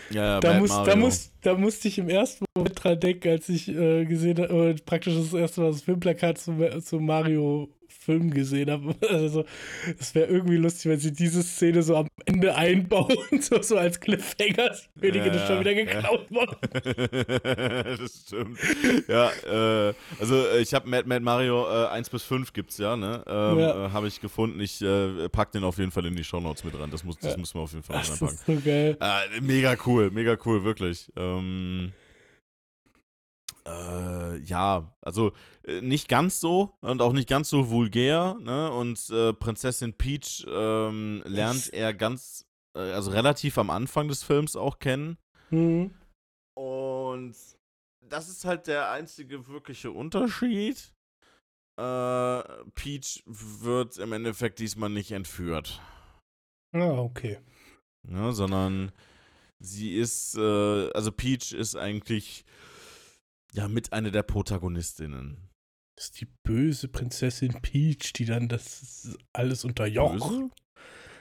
Ja, 0.09 0.39
Da, 0.39 0.59
muss, 0.59 0.69
da, 0.69 0.95
muss, 0.95 1.31
da 1.41 1.55
musste 1.55 1.87
ich 1.87 1.97
im 1.97 2.09
ersten 2.09 2.45
Moment 2.55 2.83
dran 2.83 2.99
denken, 2.99 3.29
als 3.29 3.49
ich 3.49 3.67
äh, 3.69 4.05
gesehen 4.05 4.37
habe, 4.37 4.69
äh, 4.69 4.75
praktisch 4.75 5.15
das 5.15 5.33
erste 5.33 5.61
Mal 5.61 5.71
das 5.71 5.81
Filmplakat 5.81 6.37
zu, 6.37 6.53
zu 6.81 6.99
Mario 6.99 7.69
Film 7.87 8.31
gesehen 8.31 8.69
habe. 8.71 8.95
Also, 9.09 9.45
es 9.99 10.13
wäre 10.15 10.27
irgendwie 10.27 10.57
lustig, 10.57 10.91
wenn 10.91 10.99
sie 10.99 11.11
diese 11.11 11.41
Szene 11.43 11.81
so 11.83 11.95
am 11.95 12.07
Ende 12.25 12.55
einbauen, 12.55 13.15
so, 13.41 13.61
so 13.61 13.77
als 13.77 13.99
Cliffhanger. 13.99 14.71
Die 14.95 15.01
Königin 15.01 15.33
ist 15.33 15.47
schon 15.47 15.59
wieder 15.59 15.71
ja. 15.71 15.83
geklaut 15.85 16.29
worden. 16.31 16.55
das 17.99 18.23
stimmt. 18.27 18.59
Ja, 19.07 19.29
äh, 19.89 19.93
also 20.19 20.35
äh, 20.47 20.59
ich 20.61 20.73
habe 20.73 20.89
Mad, 20.89 21.07
Mad 21.07 21.21
Mario 21.21 21.65
äh, 21.85 21.87
1 21.87 22.09
bis 22.09 22.23
5 22.23 22.53
gibt's 22.53 22.77
ja, 22.77 22.95
ne? 22.95 23.23
Ähm, 23.27 23.59
Ja. 23.59 23.85
äh, 23.87 23.89
habe 23.91 24.07
ich 24.07 24.19
gefunden. 24.21 24.59
Ich 24.59 24.81
äh, 24.81 25.29
pack 25.29 25.51
den 25.51 25.63
auf 25.63 25.77
jeden 25.77 25.91
Fall 25.91 26.05
in 26.05 26.15
die 26.15 26.23
Shownotes 26.23 26.63
mit 26.63 26.77
rein. 26.79 26.89
Das, 26.91 27.03
muss, 27.03 27.17
das 27.17 27.33
Ja. 27.33 27.37
müssen 27.39 27.55
wir 27.55 27.61
auf 27.61 27.71
jeden 27.71 27.83
Fall 27.83 27.97
Das 27.97 28.09
reinpacken. 28.21 28.35
ist 28.35 28.45
so 28.45 28.69
geil. 28.69 28.97
Äh, 28.99 29.41
mega 29.41 29.75
cool, 29.85 30.11
mega 30.11 30.37
cool, 30.45 30.63
wirklich. 30.63 31.11
Ähm, 31.15 31.91
äh, 33.67 34.37
ja, 34.37 34.95
also 35.01 35.33
äh, 35.63 35.81
nicht 35.81 36.07
ganz 36.07 36.39
so 36.39 36.73
und 36.81 37.01
auch 37.01 37.13
nicht 37.13 37.27
ganz 37.27 37.49
so 37.49 37.69
vulgär, 37.69 38.37
ne? 38.39 38.71
Und 38.71 39.09
äh, 39.09 39.33
Prinzessin 39.33 39.93
Peach 39.93 40.45
ähm, 40.47 41.21
lernt 41.25 41.73
er 41.73 41.93
ganz, 41.93 42.45
äh, 42.75 42.79
also 42.79 43.11
relativ 43.11 43.57
am 43.57 43.69
Anfang 43.69 44.07
des 44.07 44.23
Films 44.23 44.55
auch 44.55 44.79
kennen. 44.79 45.17
Mhm. 45.49 45.93
Und 46.55 47.35
das 48.01 48.29
ist 48.29 48.45
halt 48.45 48.67
der 48.67 48.91
einzige 48.91 49.47
wirkliche 49.47 49.91
Unterschied. 49.91 50.93
Äh, 51.79 52.43
Peach 52.73 53.21
wird 53.25 53.97
im 53.97 54.13
Endeffekt 54.13 54.59
diesmal 54.59 54.89
nicht 54.89 55.11
entführt. 55.11 55.81
Ah, 56.73 56.99
okay. 56.99 57.39
Ne, 58.03 58.31
sondern 58.31 58.91
sie 59.59 59.93
ist, 59.93 60.35
äh, 60.37 60.89
also 60.91 61.11
Peach 61.11 61.51
ist 61.51 61.75
eigentlich 61.75 62.45
ja 63.57 63.67
mit 63.67 63.91
einer 63.91 64.11
der 64.11 64.23
Protagonistinnen. 64.23 65.49
Das 65.95 66.05
ist 66.05 66.21
die 66.21 66.27
böse 66.43 66.87
Prinzessin 66.87 67.59
Peach, 67.61 68.13
die 68.13 68.25
dann 68.25 68.47
das 68.47 69.17
alles 69.33 69.65
unterjocht. 69.65 70.19
Böse? 70.19 70.49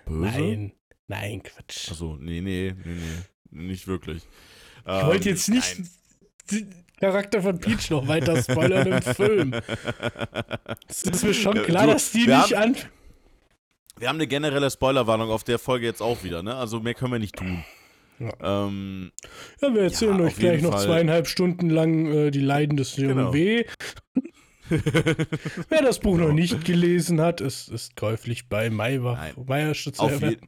Böse? 0.04 0.20
Nein, 0.20 0.72
nein, 1.08 1.42
Quatsch. 1.42 1.90
Achso, 1.90 2.16
nee, 2.20 2.42
nee, 2.42 2.74
nee, 2.84 2.94
nee, 3.50 3.64
nicht 3.68 3.86
wirklich. 3.86 4.22
Ähm, 4.86 5.00
ich 5.00 5.06
wollte 5.06 5.30
jetzt 5.30 5.48
nicht 5.48 5.78
den 6.50 6.84
Charakter 7.00 7.40
von 7.42 7.58
Peach 7.58 7.90
noch 7.90 8.06
weiter 8.06 8.40
spoilern 8.42 8.86
im 8.86 9.02
Film. 9.02 9.54
Es 10.88 11.02
ist 11.02 11.24
mir 11.24 11.34
schon 11.34 11.54
klar, 11.62 11.86
Du, 11.86 11.92
dass 11.92 12.12
die 12.12 12.26
nicht 12.26 12.54
an. 12.54 12.76
Wir 13.98 14.08
haben 14.08 14.16
eine 14.16 14.26
generelle 14.26 14.70
Spoilerwarnung 14.70 15.30
auf 15.30 15.42
der 15.42 15.58
Folge 15.58 15.86
jetzt 15.86 16.02
auch 16.02 16.22
wieder, 16.22 16.42
ne? 16.42 16.54
Also 16.54 16.80
mehr 16.80 16.94
können 16.94 17.12
wir 17.12 17.18
nicht 17.18 17.36
tun. 17.36 17.64
Ja. 18.18 18.66
Ähm, 18.66 19.12
Ja, 19.60 19.74
wir 19.74 19.82
erzählen 19.82 20.18
Ja, 20.18 20.24
euch 20.24 20.36
gleich 20.36 20.62
noch 20.62 20.72
Fall. 20.72 20.86
zweieinhalb 20.86 21.26
Stunden 21.28 21.70
lang 21.70 22.06
äh, 22.06 22.30
die 22.30 22.40
Leiden 22.40 22.76
des 22.76 22.96
jungen 22.96 23.16
Genau. 23.16 23.32
W. 23.34 23.64
Wer 25.68 25.82
das 25.82 26.00
Buch 26.00 26.16
noch 26.18 26.32
nicht 26.32 26.64
gelesen 26.64 27.20
hat, 27.20 27.40
ist, 27.40 27.68
ist 27.68 27.94
käuflich 27.96 28.48
bei 28.48 28.68
zu 29.92 30.02
auf, 30.02 30.20
je 30.20 30.38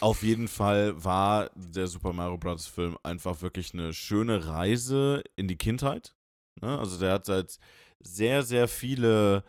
auf 0.00 0.22
jeden 0.22 0.48
Fall 0.48 1.04
war 1.04 1.50
der 1.54 1.86
Super 1.86 2.12
Mario 2.12 2.38
Bros. 2.38 2.66
Film 2.66 2.96
einfach 3.02 3.42
wirklich 3.42 3.74
eine 3.74 3.92
schöne 3.92 4.46
Reise 4.46 5.22
in 5.36 5.48
die 5.48 5.56
Kindheit. 5.58 6.14
Ne? 6.60 6.78
Also 6.78 6.98
der 6.98 7.12
hat 7.12 7.28
halt 7.28 7.58
sehr, 8.00 8.42
sehr 8.42 8.68
viele 8.68 9.44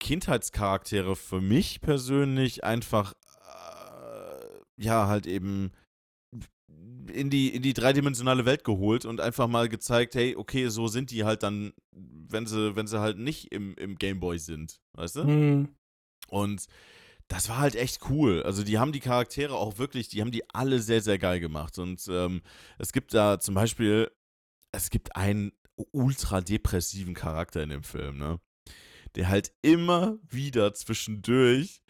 Kindheitscharaktere 0.00 1.16
für 1.16 1.40
mich 1.40 1.80
persönlich 1.80 2.64
einfach, 2.64 3.14
äh, 3.14 4.82
ja, 4.82 5.06
halt 5.06 5.26
eben 5.26 5.72
in 7.10 7.30
die, 7.30 7.54
in 7.54 7.62
die 7.62 7.72
dreidimensionale 7.72 8.44
Welt 8.44 8.64
geholt 8.64 9.04
und 9.04 9.20
einfach 9.20 9.48
mal 9.48 9.68
gezeigt, 9.68 10.14
hey, 10.14 10.36
okay, 10.36 10.68
so 10.68 10.88
sind 10.88 11.10
die 11.10 11.24
halt 11.24 11.42
dann, 11.42 11.72
wenn 11.92 12.46
sie, 12.46 12.76
wenn 12.76 12.86
sie 12.86 13.00
halt 13.00 13.18
nicht 13.18 13.52
im, 13.52 13.74
im 13.76 13.96
Gameboy 13.96 14.38
sind, 14.38 14.80
weißt 14.94 15.16
du? 15.16 15.24
Hm. 15.24 15.68
Und 16.28 16.66
das 17.28 17.48
war 17.48 17.58
halt 17.58 17.74
echt 17.74 18.08
cool. 18.08 18.42
Also 18.42 18.62
die 18.62 18.78
haben 18.78 18.92
die 18.92 19.00
Charaktere 19.00 19.54
auch 19.54 19.78
wirklich, 19.78 20.08
die 20.08 20.20
haben 20.20 20.30
die 20.30 20.48
alle 20.50 20.80
sehr, 20.80 21.00
sehr 21.00 21.18
geil 21.18 21.40
gemacht. 21.40 21.78
Und 21.78 22.06
ähm, 22.08 22.42
es 22.78 22.92
gibt 22.92 23.14
da 23.14 23.40
zum 23.40 23.54
Beispiel, 23.54 24.10
es 24.72 24.90
gibt 24.90 25.16
einen 25.16 25.52
ultra 25.92 26.40
depressiven 26.40 27.14
Charakter 27.14 27.62
in 27.62 27.70
dem 27.70 27.82
Film, 27.82 28.18
ne? 28.18 28.40
Der 29.14 29.28
halt 29.28 29.52
immer 29.62 30.18
wieder 30.28 30.74
zwischendurch 30.74 31.82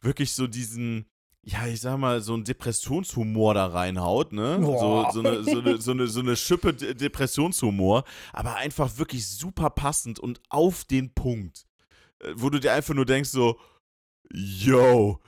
wirklich 0.00 0.32
so 0.32 0.46
diesen, 0.46 1.10
ja, 1.42 1.66
ich 1.66 1.80
sag 1.80 1.98
mal, 1.98 2.20
so 2.20 2.34
einen 2.34 2.44
Depressionshumor 2.44 3.54
da 3.54 3.66
reinhaut, 3.66 4.32
ne? 4.32 4.58
So, 4.60 4.66
Boah. 4.66 5.10
so, 5.12 5.20
eine, 5.20 5.42
so, 5.42 5.58
eine, 5.58 5.80
so, 5.80 5.90
eine, 5.92 6.06
so 6.06 6.20
eine 6.20 6.36
Schippe 6.36 6.74
De 6.74 6.94
Depressionshumor, 6.94 8.04
aber 8.32 8.56
einfach 8.56 8.98
wirklich 8.98 9.26
super 9.26 9.70
passend 9.70 10.18
und 10.18 10.40
auf 10.50 10.84
den 10.84 11.14
Punkt. 11.14 11.66
Äh, 12.22 12.32
Wo 12.34 12.50
du 12.50 12.58
dir 12.58 12.74
einfach 12.74 12.94
nur 12.94 13.06
denkst, 13.06 13.30
so, 13.30 13.58
yo, 14.30 15.20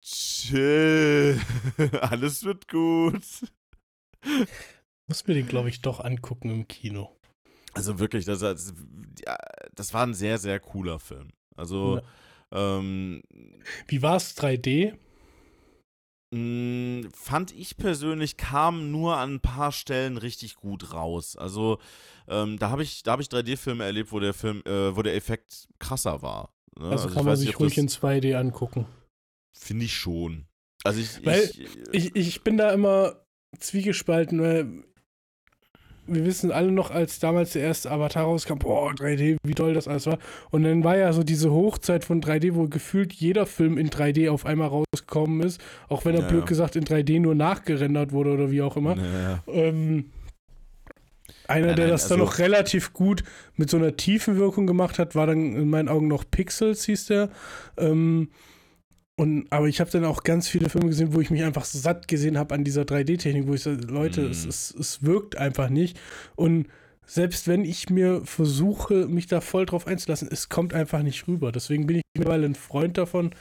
chill, 0.00 1.38
alles 2.00 2.44
wird 2.44 2.66
gut. 2.68 3.22
Muss 5.06 5.26
mir 5.26 5.34
den, 5.34 5.48
glaube 5.48 5.68
ich, 5.68 5.82
doch 5.82 6.00
angucken 6.00 6.48
im 6.50 6.66
Kino. 6.66 7.18
Also 7.74 7.98
wirklich, 7.98 8.24
das, 8.24 8.40
das, 8.40 8.72
ja, 9.26 9.36
das 9.74 9.92
war 9.92 10.06
ein 10.06 10.14
sehr, 10.14 10.38
sehr 10.38 10.60
cooler 10.60 10.98
Film. 10.98 11.28
Also, 11.56 12.00
ähm, 12.50 13.22
Wie 13.88 14.00
war 14.00 14.16
es 14.16 14.36
3D? 14.36 14.96
Mh, 16.32 17.08
fand 17.14 17.52
ich 17.52 17.76
persönlich, 17.76 18.36
kam 18.36 18.90
nur 18.90 19.16
an 19.16 19.34
ein 19.34 19.40
paar 19.40 19.70
Stellen 19.72 20.16
richtig 20.16 20.56
gut 20.56 20.92
raus. 20.92 21.36
Also, 21.36 21.78
ähm, 22.28 22.58
da 22.58 22.70
habe 22.70 22.82
ich, 22.82 23.02
da 23.02 23.12
hab 23.12 23.20
ich 23.20 23.28
3D-Filme 23.28 23.84
erlebt, 23.84 24.12
wo 24.12 24.18
der 24.20 24.34
Film, 24.34 24.62
äh, 24.66 24.96
wo 24.96 25.02
der 25.02 25.14
Effekt 25.14 25.68
krasser 25.78 26.22
war. 26.22 26.52
ne? 26.78 26.88
Also, 26.88 27.08
ich 27.08 27.14
kann 27.14 27.24
man 27.24 27.36
sich 27.36 27.48
nicht, 27.48 27.60
ruhig 27.60 27.78
in 27.78 27.88
2D 27.88 28.34
angucken. 28.34 28.86
Finde 29.52 29.84
ich 29.84 29.94
schon. 29.94 30.46
Also 30.84 31.00
ich, 31.00 31.24
Weil 31.24 31.44
ich, 31.44 31.78
Ich, 31.92 32.16
ich 32.16 32.42
bin 32.42 32.56
da 32.56 32.72
immer 32.72 33.24
zwiegespalten, 33.58 34.40
weil 34.40 34.84
wir 36.06 36.24
wissen 36.24 36.50
alle 36.50 36.72
noch, 36.72 36.90
als 36.90 37.18
damals 37.20 37.52
der 37.52 37.62
erste 37.62 37.90
Avatar 37.90 38.24
rauskam, 38.24 38.58
boah, 38.58 38.90
3D, 38.92 39.36
wie 39.44 39.54
toll 39.54 39.72
das 39.74 39.86
alles 39.88 40.06
war. 40.06 40.18
Und 40.50 40.64
dann 40.64 40.82
war 40.84 40.96
ja 40.96 41.12
so 41.12 41.22
diese 41.22 41.52
Hochzeit 41.52 42.04
von 42.04 42.20
3D, 42.20 42.54
wo 42.54 42.66
gefühlt 42.68 43.12
jeder 43.12 43.46
Film 43.46 43.78
in 43.78 43.88
3D 43.88 44.28
auf 44.30 44.44
einmal 44.44 44.68
rausgekommen 44.68 45.40
ist, 45.42 45.60
auch 45.88 46.04
wenn 46.04 46.14
er 46.14 46.22
Ja, 46.22 46.28
blöd 46.28 46.40
ja. 46.40 46.46
gesagt 46.46 46.76
in 46.76 46.84
3D 46.84 47.20
nur 47.20 47.34
nachgerendert 47.34 48.12
wurde 48.12 48.32
oder 48.32 48.50
wie 48.50 48.62
auch 48.62 48.76
immer. 48.76 48.96
Ja. 48.96 49.42
Ähm, 49.46 50.06
einer, 51.48 51.68
Nein, 51.68 51.76
der 51.76 51.84
nein, 51.86 51.92
das 51.92 52.08
dann 52.08 52.20
also- 52.20 52.30
noch 52.32 52.38
relativ 52.38 52.92
gut 52.92 53.22
mit 53.56 53.70
so 53.70 53.76
einer 53.76 53.96
tiefen 53.96 54.36
Wirkung 54.36 54.66
gemacht 54.66 54.98
hat, 54.98 55.14
war 55.14 55.26
dann 55.26 55.54
in 55.54 55.68
meinen 55.70 55.88
Augen 55.88 56.08
noch 56.08 56.24
Pixels, 56.30 56.84
hieß 56.84 57.06
der. 57.06 57.30
Ähm, 57.76 58.28
und, 59.16 59.46
aber 59.50 59.68
ich 59.68 59.80
habe 59.80 59.90
dann 59.90 60.04
auch 60.04 60.22
ganz 60.22 60.48
viele 60.48 60.68
Filme 60.68 60.88
gesehen, 60.88 61.14
wo 61.14 61.20
ich 61.20 61.30
mich 61.30 61.42
einfach 61.42 61.64
satt 61.64 62.08
gesehen 62.08 62.38
habe 62.38 62.54
an 62.54 62.64
dieser 62.64 62.82
3D-Technik, 62.82 63.46
wo 63.46 63.54
ich 63.54 63.62
sage, 63.62 63.86
Leute, 63.86 64.22
es, 64.26 64.44
Mhm. 64.44 64.48
es, 64.50 64.74
es 64.74 65.02
wirkt 65.02 65.36
einfach 65.36 65.68
nicht. 65.68 65.98
Und 66.34 66.66
selbst 67.04 67.46
wenn 67.46 67.64
ich 67.64 67.90
mir 67.90 68.22
versuche, 68.24 69.06
mich 69.08 69.26
da 69.26 69.40
voll 69.40 69.66
drauf 69.66 69.86
einzulassen, 69.86 70.28
es 70.30 70.48
kommt 70.48 70.72
einfach 70.72 71.02
nicht 71.02 71.28
rüber. 71.28 71.52
Deswegen 71.52 71.86
bin 71.86 71.96
ich 71.96 72.02
mittlerweile 72.16 72.46
ein 72.46 72.54
Freund 72.54 72.96
davon, 72.96 73.34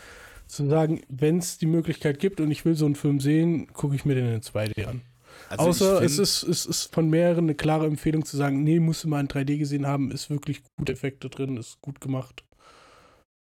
zu 0.47 0.67
sagen, 0.67 1.01
wenn 1.07 1.38
es 1.38 1.57
die 1.57 1.65
Möglichkeit 1.67 2.19
gibt 2.19 2.41
und 2.41 2.51
ich 2.51 2.65
will 2.65 2.75
so 2.75 2.86
einen 2.86 2.95
Film 2.95 3.21
sehen, 3.21 3.67
gucke 3.71 3.95
ich 3.95 4.03
mir 4.03 4.15
den 4.15 4.27
in 4.27 4.41
2D 4.41 4.86
an. 4.86 5.01
Also 5.47 5.69
Außer 5.69 6.01
es 6.01 6.19
ist, 6.19 6.43
es 6.43 6.65
ist 6.65 6.93
von 6.93 7.10
mehreren 7.10 7.45
eine 7.45 7.55
klare 7.55 7.88
Empfehlung 7.88 8.25
zu 8.25 8.36
sagen, 8.36 8.63
nee, 8.63 8.79
musst 8.79 9.05
du 9.05 9.07
mal 9.07 9.21
in 9.21 9.27
3D 9.29 9.57
gesehen 9.57 9.88
haben, 9.88 10.12
ist 10.12 10.29
wirklich 10.29 10.62
gute 10.77 10.91
Effekte 10.91 11.29
drin, 11.29 11.55
ist 11.55 11.79
gut 11.81 12.01
gemacht. 12.01 12.43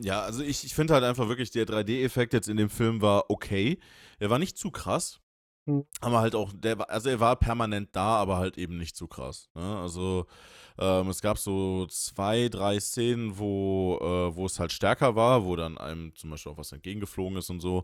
Ja, 0.01 0.21
also 0.21 0.43
ich, 0.43 0.63
ich 0.63 0.73
finde 0.73 0.93
halt 0.93 1.03
einfach 1.03 1.27
wirklich, 1.27 1.51
der 1.51 1.65
3D-Effekt 1.65 2.33
jetzt 2.33 2.47
in 2.47 2.57
dem 2.57 2.69
Film 2.69 3.01
war 3.01 3.29
okay. 3.29 3.79
Er 4.17 4.29
war 4.29 4.39
nicht 4.39 4.57
zu 4.57 4.71
krass. 4.71 5.19
Mhm. 5.65 5.85
Aber 5.99 6.19
halt 6.19 6.35
auch, 6.35 6.51
der, 6.53 6.89
also 6.89 7.09
er 7.09 7.19
war 7.19 7.35
permanent 7.35 7.89
da, 7.91 8.15
aber 8.17 8.37
halt 8.37 8.57
eben 8.57 8.77
nicht 8.77 8.95
zu 8.95 9.07
krass. 9.07 9.49
Ne? 9.55 9.77
Also 9.77 10.25
ähm, 10.77 11.09
es 11.09 11.21
gab 11.21 11.37
so 11.37 11.85
zwei, 11.87 12.47
drei 12.47 12.79
Szenen, 12.79 13.37
wo, 13.37 13.97
äh, 14.01 14.35
wo 14.35 14.45
es 14.45 14.59
halt 14.59 14.71
stärker 14.71 15.15
war, 15.15 15.45
wo 15.45 15.55
dann 15.55 15.77
einem 15.77 16.15
zum 16.15 16.29
Beispiel 16.29 16.53
auch 16.53 16.57
was 16.57 16.71
entgegengeflogen 16.71 17.37
ist 17.37 17.49
und 17.49 17.59
so. 17.59 17.83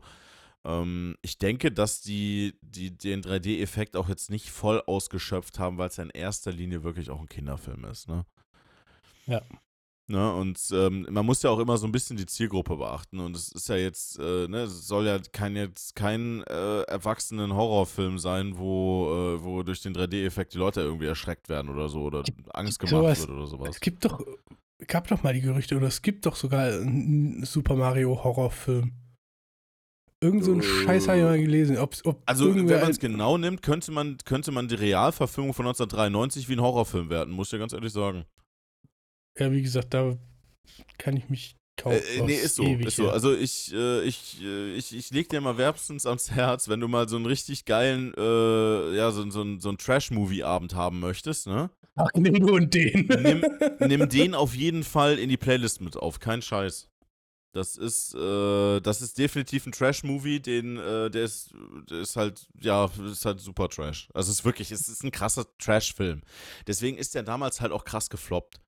Ähm, 0.63 1.17
ich 1.21 1.37
denke, 1.37 1.71
dass 1.71 2.01
die, 2.01 2.57
die 2.61 2.97
den 2.97 3.21
3D-Effekt 3.21 3.97
auch 3.97 4.07
jetzt 4.09 4.29
nicht 4.29 4.49
voll 4.49 4.81
ausgeschöpft 4.87 5.59
haben, 5.59 5.77
weil 5.77 5.89
es 5.89 5.97
ja 5.97 6.05
in 6.05 6.09
erster 6.09 6.51
Linie 6.51 6.83
wirklich 6.83 7.09
auch 7.09 7.19
ein 7.19 7.29
Kinderfilm 7.29 7.83
ist. 7.85 8.07
Ne? 8.07 8.25
Ja. 9.27 9.41
Ne, 10.07 10.33
und 10.35 10.59
ähm, 10.71 11.07
man 11.09 11.25
muss 11.25 11.41
ja 11.41 11.49
auch 11.49 11.57
immer 11.57 11.77
so 11.77 11.87
ein 11.87 11.91
bisschen 11.91 12.15
die 12.15 12.27
Zielgruppe 12.27 12.75
beachten. 12.77 13.19
Und 13.19 13.35
es 13.35 13.51
ist 13.51 13.69
ja 13.69 13.75
jetzt, 13.75 14.19
äh, 14.19 14.47
ne, 14.47 14.63
es 14.63 14.87
soll 14.87 15.07
ja 15.07 15.17
kein 15.31 15.55
jetzt 15.55 15.95
kein 15.95 16.43
äh, 16.43 16.81
erwachsenen 16.83 17.55
Horrorfilm 17.55 18.19
sein, 18.19 18.57
wo, 18.59 19.07
äh, 19.39 19.43
wo 19.43 19.63
durch 19.63 19.81
den 19.81 19.95
3D-Effekt 19.95 20.53
die 20.53 20.59
Leute 20.59 20.81
irgendwie 20.81 21.07
erschreckt 21.07 21.49
werden 21.49 21.69
oder 21.71 21.89
so 21.89 22.03
oder 22.03 22.23
Angst 22.53 22.79
gemacht 22.79 22.91
sowas- 22.91 23.19
wird 23.21 23.29
oder 23.31 23.47
sowas. 23.47 23.69
Es 23.71 23.79
gibt 23.79 24.05
doch, 24.05 24.21
gab 24.87 25.07
doch 25.07 25.23
mal 25.23 25.33
die 25.33 25.41
Gerüchte, 25.41 25.75
oder 25.75 25.87
es 25.87 26.03
gibt 26.03 26.27
doch 26.27 26.35
sogar 26.35 26.65
einen 26.67 27.43
Super 27.43 27.75
Mario 27.75 28.23
Horrorfilm. 28.23 28.91
Irgend 30.21 30.43
so 30.45 30.53
ein 30.53 30.59
Äh, 30.59 30.63
Scheiß 30.63 31.07
habe 31.07 31.17
ich 31.17 31.23
mal 31.23 31.39
gelesen. 31.39 31.77
Ob's, 31.79 32.05
ob 32.05 32.21
Also, 32.27 32.53
wenn 32.55 32.67
man 32.67 32.91
es 32.91 32.99
genau 32.99 33.39
nimmt, 33.39 33.63
könnte 33.63 33.91
man, 33.91 34.17
könnte 34.23 34.51
man 34.51 34.67
die 34.67 34.75
Realverfilmung 34.75 35.53
von 35.55 35.65
1993 35.65 36.47
wie 36.47 36.53
ein 36.53 36.61
Horrorfilm 36.61 37.09
werten, 37.09 37.31
muss 37.31 37.47
ich 37.47 37.51
dir 37.51 37.59
ganz 37.59 37.73
ehrlich 37.73 37.91
sagen. 37.91 38.25
Ja, 39.37 39.51
wie 39.51 39.61
gesagt, 39.61 39.93
da 39.93 40.17
kann 40.97 41.17
ich 41.17 41.29
mich 41.29 41.55
kaum. 41.77 41.93
Äh, 41.93 41.97
äh, 41.97 42.21
nee, 42.21 42.35
ist 42.35 42.55
so, 42.55 42.63
ist 42.63 42.95
so. 42.95 43.09
Also 43.09 43.35
ich, 43.35 43.73
äh, 43.73 44.01
ich, 44.03 44.41
äh, 44.41 44.73
ich, 44.75 44.95
ich 44.95 45.11
leg 45.11 45.29
dir 45.29 45.41
mal 45.41 45.57
wärmstens 45.57 46.05
ans 46.05 46.31
Herz, 46.31 46.69
wenn 46.69 46.79
du 46.79 46.87
mal 46.87 47.09
so 47.09 47.15
einen 47.15 47.25
richtig 47.25 47.65
geilen, 47.65 48.13
äh, 48.17 48.95
ja, 48.95 49.11
so, 49.11 49.29
so, 49.29 49.59
so 49.59 49.69
einen 49.69 49.77
Trash-Movie-Abend 49.77 50.75
haben 50.75 50.99
möchtest, 50.99 51.47
ne? 51.47 51.69
Ach, 51.95 52.09
nimm 52.15 52.33
nur 52.33 52.53
und 52.53 52.73
den. 52.73 53.07
Nimm, 53.07 53.45
nimm 53.79 54.09
den 54.09 54.35
auf 54.35 54.53
jeden 54.53 54.83
Fall 54.83 55.17
in 55.17 55.29
die 55.29 55.37
Playlist 55.37 55.81
mit 55.81 55.95
auf, 55.95 56.19
kein 56.19 56.41
Scheiß. 56.41 56.89
Das 57.53 57.77
ist, 57.77 58.13
äh, 58.13 58.81
das 58.81 59.01
ist 59.01 59.17
definitiv 59.17 59.65
ein 59.65 59.71
Trash-Movie, 59.71 60.41
den, 60.41 60.77
äh, 60.77 61.09
der 61.09 61.23
ist, 61.23 61.53
der 61.89 61.99
ist 61.99 62.17
halt, 62.17 62.47
ja, 62.59 62.91
ist 63.09 63.23
halt 63.23 63.39
super 63.39 63.69
Trash. 63.69 64.09
Also 64.13 64.29
es 64.29 64.39
ist 64.39 64.45
wirklich, 64.45 64.71
es 64.71 64.89
ist 64.89 65.05
ein 65.05 65.11
krasser 65.11 65.45
Trash-Film. 65.57 66.21
Deswegen 66.67 66.97
ist 66.97 67.15
der 67.15 67.23
damals 67.23 67.61
halt 67.61 67.71
auch 67.71 67.85
krass 67.85 68.09
gefloppt. 68.09 68.59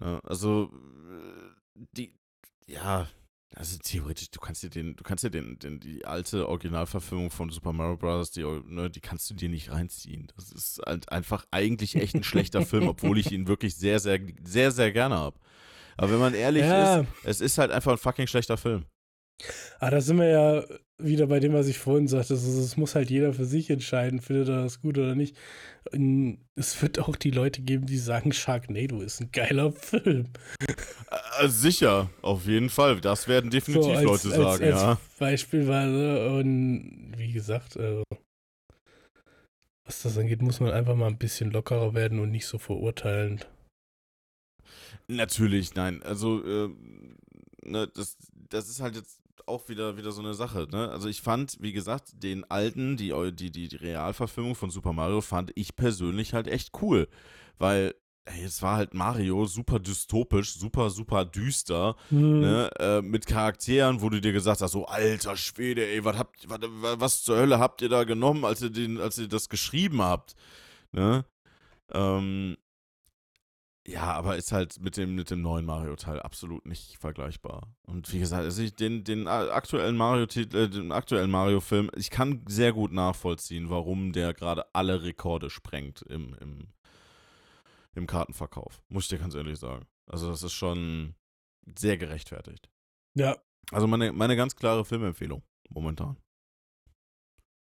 Ne? 0.00 0.20
Also, 0.24 0.70
äh, 1.10 1.84
die, 1.96 2.14
ja, 2.66 3.08
also 3.54 3.78
theoretisch, 3.78 4.30
du 4.30 4.40
kannst 4.40 4.62
dir 4.62 4.70
den, 4.70 4.96
du 4.96 5.04
kannst 5.04 5.24
dir 5.24 5.30
den, 5.30 5.58
den, 5.58 5.78
die 5.78 6.04
alte 6.06 6.48
Originalverfilmung 6.48 7.30
von 7.30 7.50
Super 7.50 7.72
Mario 7.72 7.96
Bros., 7.96 8.30
die, 8.30 8.42
ne, 8.44 8.88
die 8.88 9.00
kannst 9.00 9.28
du 9.28 9.34
dir 9.34 9.48
nicht 9.48 9.70
reinziehen. 9.70 10.32
Das 10.36 10.50
ist 10.50 10.80
halt 10.86 11.12
einfach 11.12 11.44
eigentlich 11.50 11.96
echt 11.96 12.14
ein 12.14 12.24
schlechter 12.24 12.62
Film, 12.62 12.88
obwohl 12.88 13.18
ich 13.18 13.30
ihn 13.30 13.46
wirklich 13.48 13.76
sehr, 13.76 14.00
sehr, 14.00 14.20
sehr, 14.42 14.70
sehr 14.70 14.92
gerne 14.92 15.16
habe. 15.16 15.38
Aber 15.98 16.10
wenn 16.10 16.20
man 16.20 16.34
ehrlich 16.34 16.62
Ja. 16.62 17.00
ist, 17.00 17.08
es 17.24 17.40
ist 17.42 17.58
halt 17.58 17.70
einfach 17.70 17.92
ein 17.92 17.98
fucking 17.98 18.26
schlechter 18.26 18.56
Film. 18.56 18.86
Ah, 19.80 19.90
da 19.90 20.00
sind 20.00 20.18
wir 20.18 20.28
ja 20.28 20.64
wieder 20.98 21.26
bei 21.26 21.40
dem, 21.40 21.52
was 21.52 21.66
ich 21.66 21.78
vorhin 21.78 22.06
sagte. 22.06 22.34
Also, 22.34 22.60
Es 22.60 22.76
muss 22.76 22.94
halt 22.94 23.10
jeder 23.10 23.32
für 23.32 23.44
sich 23.44 23.68
entscheiden, 23.70 24.20
findet 24.20 24.48
er 24.48 24.62
das 24.62 24.80
gut 24.80 24.98
oder 24.98 25.14
nicht. 25.16 25.36
Es 26.54 26.80
wird 26.80 27.00
auch 27.00 27.16
die 27.16 27.32
Leute 27.32 27.62
geben, 27.62 27.86
die 27.86 27.98
sagen, 27.98 28.32
Sharknado 28.32 29.00
ist 29.00 29.20
ein 29.20 29.32
geiler 29.32 29.72
Film. 29.72 30.28
Äh, 31.40 31.48
sicher, 31.48 32.08
auf 32.22 32.46
jeden 32.46 32.70
Fall. 32.70 33.00
Das 33.00 33.26
werden 33.26 33.50
definitiv 33.50 33.84
So, 33.84 33.90
als- 33.92 34.04
Leute 34.04 34.28
als- 34.28 34.36
sagen, 34.36 34.72
als 34.72 34.82
ja. 34.82 35.00
Beispielweise 35.18 36.30
und 36.36 37.14
wie 37.16 37.32
gesagt, 37.32 37.74
äh, 37.76 38.02
was 39.84 40.02
das 40.02 40.16
angeht, 40.16 40.40
muss 40.40 40.60
man 40.60 40.70
einfach 40.70 40.94
mal 40.94 41.08
ein 41.08 41.18
bisschen 41.18 41.50
lockerer 41.50 41.94
werden 41.94 42.20
und 42.20 42.30
nicht 42.30 42.46
so 42.46 42.58
verurteilend. 42.58 43.48
Natürlich, 45.08 45.74
nein. 45.74 46.00
Also, 46.04 46.44
äh, 46.44 46.68
ne, 47.64 47.88
das, 47.92 48.16
das 48.48 48.68
ist 48.68 48.80
halt 48.80 48.94
jetzt 48.94 49.18
auch 49.52 49.68
wieder, 49.68 49.96
wieder 49.96 50.12
so 50.12 50.22
eine 50.22 50.34
Sache. 50.34 50.66
Ne? 50.70 50.90
Also 50.90 51.08
ich 51.08 51.20
fand, 51.20 51.56
wie 51.60 51.72
gesagt, 51.72 52.22
den 52.22 52.44
alten, 52.50 52.96
die, 52.96 53.12
die, 53.32 53.50
die, 53.50 53.68
die 53.68 53.76
Realverfilmung 53.76 54.54
von 54.54 54.70
Super 54.70 54.92
Mario 54.92 55.20
fand 55.20 55.52
ich 55.54 55.76
persönlich 55.76 56.34
halt 56.34 56.48
echt 56.48 56.72
cool. 56.80 57.08
Weil 57.58 57.94
ey, 58.24 58.44
es 58.44 58.62
war 58.62 58.76
halt 58.76 58.94
Mario 58.94 59.46
super 59.46 59.78
dystopisch, 59.78 60.54
super, 60.54 60.90
super 60.90 61.24
düster. 61.24 61.96
Hm. 62.08 62.40
Ne, 62.40 62.70
äh, 62.78 63.02
mit 63.02 63.26
Charakteren, 63.26 64.00
wo 64.00 64.08
du 64.08 64.20
dir 64.20 64.32
gesagt 64.32 64.60
hast, 64.60 64.72
so 64.72 64.86
alter 64.86 65.36
Schwede, 65.36 65.86
ey, 65.86 66.04
was 66.04 66.16
habt, 66.16 66.48
was, 66.48 66.60
was 67.00 67.22
zur 67.22 67.36
Hölle 67.36 67.58
habt 67.58 67.82
ihr 67.82 67.88
da 67.88 68.04
genommen, 68.04 68.44
als 68.44 68.62
ihr 68.62 68.70
den, 68.70 69.00
als 69.00 69.18
ihr 69.18 69.28
das 69.28 69.48
geschrieben 69.48 70.02
habt, 70.02 70.34
ne? 70.92 71.24
Ähm, 71.92 72.56
ja, 73.86 74.12
aber 74.12 74.36
ist 74.36 74.52
halt 74.52 74.80
mit 74.80 74.96
dem, 74.96 75.14
mit 75.16 75.30
dem 75.30 75.42
neuen 75.42 75.64
Mario-Teil 75.64 76.20
absolut 76.20 76.66
nicht 76.66 76.98
vergleichbar. 76.98 77.74
Und 77.82 78.12
wie 78.12 78.20
gesagt, 78.20 78.44
also 78.44 78.62
ich, 78.62 78.74
den, 78.74 79.02
den 79.02 79.26
aktuellen 79.26 79.96
Mario-Titel, 79.96 80.56
äh, 80.56 80.68
den 80.68 80.92
aktuellen 80.92 81.30
Mario-Film, 81.30 81.90
ich 81.96 82.10
kann 82.10 82.44
sehr 82.46 82.72
gut 82.72 82.92
nachvollziehen, 82.92 83.70
warum 83.70 84.12
der 84.12 84.34
gerade 84.34 84.72
alle 84.74 85.02
Rekorde 85.02 85.50
sprengt 85.50 86.02
im, 86.02 86.34
im, 86.40 86.68
im 87.94 88.06
Kartenverkauf. 88.06 88.82
Muss 88.88 89.04
ich 89.04 89.08
dir 89.10 89.18
ganz 89.18 89.34
ehrlich 89.34 89.58
sagen. 89.58 89.86
Also 90.06 90.28
das 90.30 90.42
ist 90.42 90.52
schon 90.52 91.14
sehr 91.76 91.96
gerechtfertigt. 91.96 92.70
Ja, 93.14 93.36
Also 93.72 93.86
meine, 93.86 94.12
meine 94.12 94.36
ganz 94.36 94.54
klare 94.56 94.84
Filmempfehlung 94.84 95.42
momentan. 95.70 96.16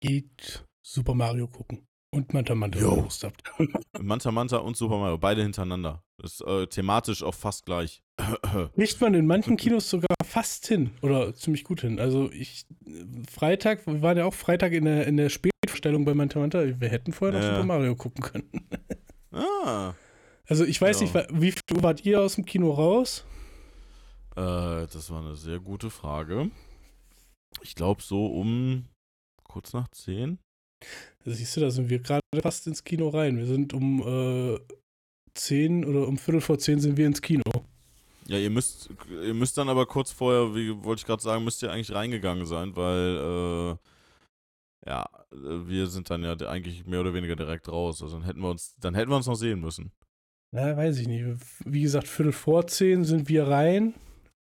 geht 0.01 0.67
Super 0.83 1.15
Mario 1.15 1.47
gucken. 1.49 1.87
Und 2.11 2.33
Manta 2.33 2.55
Manta, 2.55 2.81
habt. 2.81 3.42
Manta 4.01 4.31
Manta 4.33 4.57
und 4.59 4.77
Super 4.77 4.99
Mario, 4.99 5.18
beide 5.18 5.42
hintereinander. 5.42 6.03
Das 6.16 6.35
ist 6.35 6.40
äh, 6.40 6.66
thematisch 6.66 7.23
auch 7.23 7.35
fast 7.35 7.66
gleich. 7.66 8.03
Kriegt 8.75 9.01
man 9.01 9.14
in 9.14 9.27
manchen 9.27 9.57
Kinos 9.59 9.90
sogar 9.90 10.09
fast 10.25 10.66
hin. 10.66 10.90
Oder 11.03 11.35
ziemlich 11.35 11.64
gut 11.64 11.83
hin. 11.83 12.01
Also 12.01 12.31
ich, 12.33 12.64
Freitag, 13.31 13.87
wir 13.87 14.01
waren 14.01 14.16
ja 14.16 14.25
auch 14.25 14.35
Freitag 14.35 14.73
in 14.73 14.87
der, 14.87 15.07
in 15.07 15.16
der 15.18 15.29
Spätvorstellung 15.29 16.05
bei 16.07 16.14
Manta 16.14 16.38
Manta. 16.40 16.81
Wir 16.81 16.88
hätten 16.88 17.12
vorher 17.12 17.38
noch 17.38 17.44
Ja. 17.44 17.55
Super 17.55 17.66
Mario 17.66 17.94
gucken 17.94 18.23
können. 18.23 18.68
ah. 19.33 19.92
Also 20.47 20.64
ich 20.64 20.81
weiß 20.81 21.01
Ja. 21.01 21.07
nicht, 21.07 21.14
wie 21.40 21.53
viel 21.53 21.77
Uhr 21.77 21.83
wart 21.83 22.07
ihr 22.07 22.21
aus 22.23 22.37
dem 22.37 22.47
Kino 22.47 22.71
raus? 22.73 23.25
Äh, 24.35 24.40
das 24.87 25.11
war 25.11 25.21
eine 25.21 25.37
sehr 25.37 25.61
gute 25.61 25.90
Frage. 25.90 26.51
Ich 27.61 27.75
glaube 27.75 28.03
so 28.03 28.27
um 28.27 28.87
kurz 29.44 29.75
nach 29.75 29.88
10. 29.88 30.38
Siehst 31.25 31.57
du, 31.57 31.61
da 31.61 31.71
sind 31.71 31.91
wir 31.91 31.99
gerade 31.99 32.23
fast 32.41 32.67
ins 32.67 32.85
Kino 32.85 33.09
rein. 33.09 33.37
Wir 33.37 33.47
sind 33.47 33.75
um 33.75 34.01
äh, 34.01 34.59
10 35.35 35.85
oder 35.85 36.09
um 36.09 36.19
Viertel 36.19 36.41
vor 36.41 36.59
10 36.59 36.81
sind 36.81 36.97
wir 36.97 37.07
ins 37.07 37.23
Kino. 37.23 37.43
Ja, 38.27 38.38
ihr 38.38 38.51
müsst, 38.51 38.91
ihr 39.11 39.35
müsst 39.35 39.57
dann 39.57 39.69
aber 39.69 39.87
kurz 39.87 40.11
vorher, 40.11 40.55
wie 40.55 40.85
wollte 40.85 41.01
ich 41.01 41.07
gerade 41.07 41.23
sagen, 41.23 41.45
müsst 41.45 41.62
ihr 41.62 41.73
eigentlich 41.73 41.95
reingegangen 41.95 42.45
sein, 42.47 42.77
weil 42.77 43.79
äh, 44.87 44.88
ja, 44.88 45.09
wir 45.31 45.87
sind 45.87 46.11
dann 46.11 46.23
ja 46.23 46.35
eigentlich 46.49 46.87
mehr 46.87 47.01
oder 47.01 47.14
weniger 47.14 47.37
direkt 47.37 47.69
raus. 47.69 48.03
Also 48.03 48.19
dann 48.19 48.27
hätten 48.27 48.41
wir 48.41 48.51
uns, 48.51 48.75
dann 48.81 48.95
hätten 48.95 49.11
wir 49.11 49.17
uns 49.17 49.27
noch 49.27 49.35
sehen 49.35 49.61
müssen. 49.61 49.93
Na, 50.51 50.77
weiß 50.77 50.99
ich 50.99 51.09
nicht. 51.09 51.25
Wie 51.64 51.83
gesagt, 51.83 52.09
Viertel 52.09 52.33
vor 52.33 52.67
10 52.67 53.05
sind 53.05 53.29
wir 53.29 53.49
rein. 53.49 53.95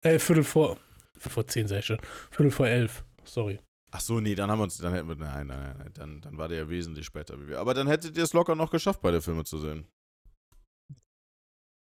Äh, 0.01 0.19
Viertel 0.19 0.43
vor. 0.43 0.77
Viertel 1.13 1.29
vor 1.29 1.47
10 1.47 1.67
sei 1.67 1.81
schon. 1.81 1.99
Viertel 2.29 2.51
vor 2.51 2.67
11. 2.67 3.03
Sorry. 3.23 3.59
Ach 3.91 4.01
so, 4.01 4.19
nee, 4.19 4.35
dann 4.35 4.51
haben 4.51 4.59
wir 4.59 4.63
uns, 4.63 4.77
dann 4.77 4.93
hätten 4.93 5.07
wir, 5.07 5.15
nein, 5.15 5.47
nein, 5.47 5.77
nein, 5.77 5.93
dann, 5.93 6.21
dann 6.21 6.37
war 6.37 6.47
der 6.47 6.57
ja 6.59 6.69
wesentlich 6.69 7.05
später 7.05 7.39
wie 7.39 7.47
wir. 7.47 7.59
Aber 7.59 7.73
dann 7.73 7.87
hättet 7.87 8.17
ihr 8.17 8.23
es 8.23 8.33
locker 8.33 8.55
noch 8.55 8.71
geschafft, 8.71 9.01
beide 9.01 9.21
Filme 9.21 9.45
zu 9.45 9.59
sehen. 9.59 9.87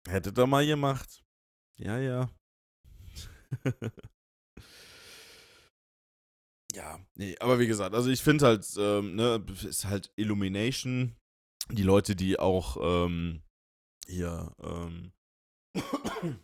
Hättet 0.06 0.38
ihr 0.38 0.46
mal 0.46 0.66
gemacht. 0.66 1.24
Ja, 1.78 1.98
ja. 1.98 2.30
ja, 6.72 7.00
nee, 7.14 7.36
aber 7.38 7.58
wie 7.58 7.66
gesagt, 7.66 7.94
also 7.94 8.10
ich 8.10 8.22
finde 8.22 8.46
halt, 8.46 8.66
ähm, 8.78 9.16
ne, 9.16 9.44
ist 9.66 9.86
halt 9.86 10.12
Illumination. 10.16 11.16
Die 11.70 11.82
Leute, 11.82 12.14
die 12.14 12.38
auch, 12.38 12.76
ähm, 12.80 13.42
hier, 14.06 14.54
ähm, 14.62 15.12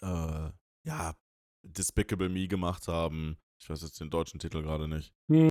äh, 0.00 0.50
ja, 0.86 1.14
Despicable 1.62 2.28
Me 2.28 2.48
gemacht 2.48 2.88
haben. 2.88 3.38
Ich 3.58 3.68
weiß 3.70 3.82
jetzt 3.82 4.00
den 4.00 4.10
deutschen 4.10 4.38
Titel 4.40 4.62
gerade 4.62 4.88
nicht. 4.88 5.12
Hm, 5.28 5.48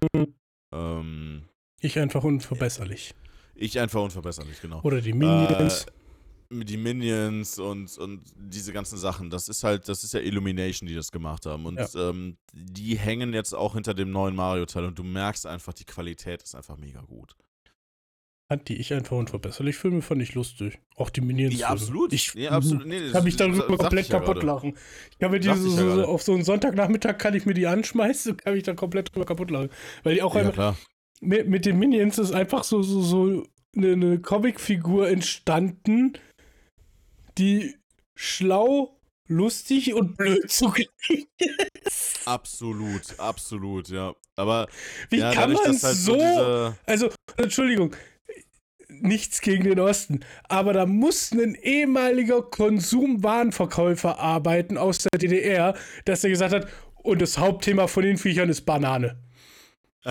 Ähm, 0.71 1.43
Ich 1.81 1.99
einfach 1.99 2.23
unverbesserlich. 2.23 3.13
ich 3.55 3.79
einfach 3.79 4.01
unverbesserlich, 4.01 4.59
genau. 4.61 4.81
Oder 4.81 5.01
die 5.01 5.13
Minions. 5.13 5.85
Äh, 5.85 5.91
die 6.65 6.77
Minions 6.77 7.57
und, 7.57 7.97
und 7.97 8.21
diese 8.35 8.73
ganzen 8.73 8.97
Sachen, 8.99 9.29
das 9.31 9.49
ist 9.49 9.63
halt, 9.63 9.89
das 9.89 10.03
ist 10.03 10.13
ja 10.13 10.19
Illumination, 10.19 10.87
die 10.87 10.93
das 10.93 11.11
gemacht 11.11 11.45
haben. 11.47 11.65
Und 11.65 11.79
ähm, 11.95 12.37
die 12.53 12.95
hängen 12.95 13.33
jetzt 13.33 13.53
auch 13.55 13.73
hinter 13.73 13.93
dem 13.95 14.11
neuen 14.11 14.35
Mario-Teil 14.35 14.85
und 14.85 14.99
du 14.99 15.03
merkst 15.03 15.47
einfach, 15.47 15.73
die 15.73 15.85
Qualität 15.85 16.43
ist 16.43 16.53
einfach 16.53 16.77
mega 16.77 17.01
gut. 17.01 17.35
Fand 18.53 18.69
die 18.69 18.75
ich 18.75 18.93
einfach 18.93 19.17
unverbesserlich. 19.17 19.75
Filme 19.75 20.01
fand 20.03 20.21
ich 20.21 20.35
lustig. 20.35 20.79
Auch 20.95 21.09
die 21.09 21.21
Minions. 21.21 21.57
Ja, 21.59 21.69
absolut. 21.69 22.13
Ich 22.13 22.33
ja, 22.35 22.51
absolut. 22.51 22.85
Nee, 22.85 23.09
kann 23.11 23.23
mich 23.23 23.35
darüber 23.35 23.65
komplett 23.65 24.07
ja 24.07 24.19
kaputt 24.19 24.35
gerade. 24.35 24.45
lachen. 24.47 24.77
Ich 25.11 25.17
kann 25.17 25.31
mir 25.31 25.39
die 25.39 25.47
so, 25.55 25.67
ich 25.69 25.75
ja 25.75 25.95
so, 25.95 26.05
auf 26.05 26.21
so 26.21 26.33
einen 26.33 26.43
Sonntagnachmittag 26.43 27.17
kann 27.17 27.33
ich 27.33 27.45
mir 27.47 27.55
die 27.55 27.65
anschmeißen 27.65 28.33
und 28.33 28.37
kann 28.43 28.53
mich 28.53 28.63
dann 28.63 28.75
komplett 28.75 29.13
drüber 29.13 29.25
kaputt 29.25 29.49
lachen. 29.49 29.69
Weil 30.03 30.13
die 30.15 30.21
auch 30.21 30.35
Ja, 30.35 30.41
einfach, 30.41 30.77
mit, 31.19 31.47
mit 31.47 31.65
den 31.65 31.79
Minions 31.79 32.19
ist 32.19 32.31
einfach 32.31 32.63
so, 32.63 32.83
so, 32.83 33.01
so 33.01 33.43
eine, 33.75 33.93
eine 33.93 34.19
Comicfigur 34.19 35.07
entstanden, 35.09 36.13
die 37.39 37.75
schlau, 38.15 38.99
lustig 39.27 39.95
und 39.95 40.15
blöd 40.15 40.51
zugleich 40.51 40.87
ist. 41.83 42.19
Absolut, 42.25 43.19
absolut, 43.19 43.89
ja. 43.89 44.13
Aber 44.35 44.67
Wie 45.09 45.17
ja, 45.19 45.31
kann 45.33 45.53
man 45.53 45.63
dass 45.63 45.83
halt 45.83 45.95
so, 45.95 46.13
diese- 46.13 46.77
also, 46.85 47.09
Entschuldigung, 47.37 47.95
nichts 49.01 49.41
gegen 49.41 49.63
den 49.63 49.79
Osten, 49.79 50.21
aber 50.49 50.73
da 50.73 50.85
muss 50.85 51.31
ein 51.31 51.55
ehemaliger 51.55 52.41
Konsumwarenverkäufer 52.41 54.19
arbeiten 54.19 54.77
aus 54.77 54.99
der 54.99 55.19
DDR, 55.19 55.75
dass 56.05 56.23
er 56.23 56.29
gesagt 56.29 56.53
hat, 56.53 56.67
und 56.95 57.21
das 57.21 57.37
Hauptthema 57.37 57.87
von 57.87 58.03
den 58.03 58.17
Viechern 58.17 58.49
ist 58.49 58.61
Banane. 58.61 59.17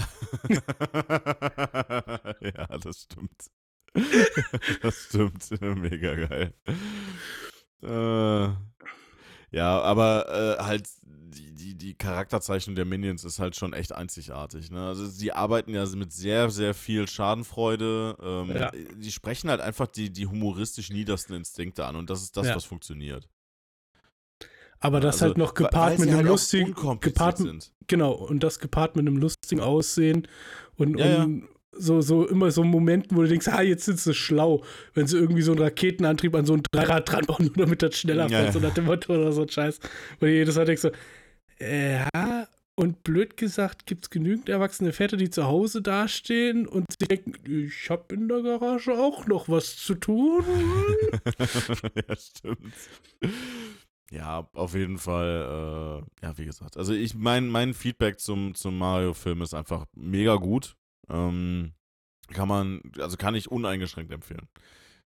ja, 2.41 2.67
das 2.83 3.03
stimmt. 3.03 3.51
das 4.83 5.07
stimmt. 5.09 5.51
Mega 5.61 6.15
geil. 6.15 6.55
Äh, 7.83 8.49
ja, 9.53 9.81
aber 9.81 10.59
äh, 10.59 10.63
halt 10.63 10.89
die, 11.05 11.53
die, 11.55 11.75
die 11.75 11.95
Charakterzeichnung 11.95 12.75
der 12.77 12.85
Minions 12.85 13.25
ist 13.25 13.39
halt 13.39 13.57
schon 13.57 13.73
echt 13.73 13.93
einzigartig. 13.93 14.71
Ne? 14.71 14.87
Also 14.87 15.07
sie 15.07 15.33
arbeiten 15.33 15.73
ja 15.75 15.87
mit 15.95 16.13
sehr, 16.13 16.51
sehr 16.51 16.75
viel 16.75 17.09
Schadenfreude. 17.09 18.17
Ähm, 18.21 18.51
Ja. 18.51 18.71
Die 18.71 19.13
sprechen 19.13 19.49
halt 19.49 19.61
einfach 19.61 19.87
die, 19.87 20.11
die 20.11 20.27
humoristisch 20.27 20.91
niedersten 20.91 21.35
Instinkte 21.35 21.85
an 21.87 21.97
und 21.97 22.11
das 22.11 22.23
ist 22.23 22.37
das, 22.37 22.49
Ja. 22.49 22.57
was 22.57 22.65
funktioniert. 22.65 23.29
Aber 24.81 24.99
das 25.01 25.17
Also, 25.17 25.27
halt 25.27 25.39
noch 25.39 25.55
gepaart 25.55 25.99
mit 26.01 26.09
einem 26.09 26.19
halt 26.19 26.27
lustigen, 26.27 26.75
gepaart, 27.01 27.39
sind. 27.39 27.73
genau, 27.87 28.13
und 28.13 28.43
das 28.43 28.59
gepaart 28.59 28.97
mit 28.97 29.07
einem 29.07 29.17
lustigen 29.17 29.61
Aussehen 29.61 30.27
und, 30.77 30.99
ja. 30.99 31.23
und 31.23 31.49
so, 31.73 32.01
so 32.01 32.27
immer 32.27 32.51
so 32.51 32.65
Momenten, 32.65 33.17
wo 33.17 33.23
du 33.23 33.29
denkst, 33.29 33.49
ah, 33.49 33.63
jetzt 33.63 33.85
sind 33.85 33.99
sie 33.99 34.15
schlau, 34.15 34.63
wenn 34.95 35.07
sie 35.07 35.19
irgendwie 35.19 35.43
so 35.43 35.53
einen 35.53 35.63
Raketenantrieb 35.63 36.35
an 36.35 36.47
so 36.47 36.55
ein 36.55 36.63
Dreirad 36.71 37.11
dran 37.11 37.25
bauen, 37.27 37.47
nur 37.47 37.67
damit 37.67 37.83
das 37.83 37.97
schneller 37.99 38.29
Ja, 38.29 38.41
fährt, 38.41 38.53
so 38.53 38.61
nach 38.61 38.75
dem 38.75 38.85
Motto 38.85 39.15
oder 39.15 39.33
so 39.33 39.43
ein 39.43 39.49
Scheiß. 39.49 39.81
Und 40.21 40.29
jedes 40.29 40.57
Mal 40.57 40.65
denkst 40.65 40.83
du, 40.83 40.93
ja, 41.61 42.47
und 42.75 43.05
blöd 43.05 43.37
gesagt, 43.37 43.87
gibt 43.87 44.05
es 44.05 44.11
genügend 44.11 44.49
erwachsene 44.49 44.93
Väter, 44.93 45.17
die 45.17 45.31
zu 45.31 45.45
Hause 45.45 45.83
dastehen 45.83 46.67
und 46.67 46.87
sie 46.91 47.07
denken, 47.07 47.35
ich 47.67 47.91
habe 47.91 48.15
in 48.15 48.29
der 48.29 48.43
Garage 48.43 48.93
auch 48.93 49.27
noch 49.27 49.49
was 49.49 49.77
zu 49.77 49.95
tun. 49.95 50.45
ja, 52.09 52.17
stimmt. 52.17 52.75
Ja, 54.11 54.49
auf 54.53 54.75
jeden 54.75 54.99
Fall, 54.99 56.03
äh, 56.23 56.27
ja, 56.27 56.37
wie 56.39 56.45
gesagt. 56.45 56.77
Also 56.77 56.93
ich 56.93 57.15
mein, 57.15 57.49
mein 57.49 57.73
Feedback 57.73 58.19
zum, 58.21 58.55
zum 58.55 58.77
Mario-Film 58.77 59.43
ist 59.43 59.55
einfach 59.55 59.87
mega 59.95 60.37
gut. 60.37 60.77
Ähm, 61.09 61.73
kann 62.33 62.49
man, 62.49 62.81
also 62.99 63.17
kann 63.17 63.35
ich 63.35 63.51
uneingeschränkt 63.51 64.13
empfehlen. 64.13 64.49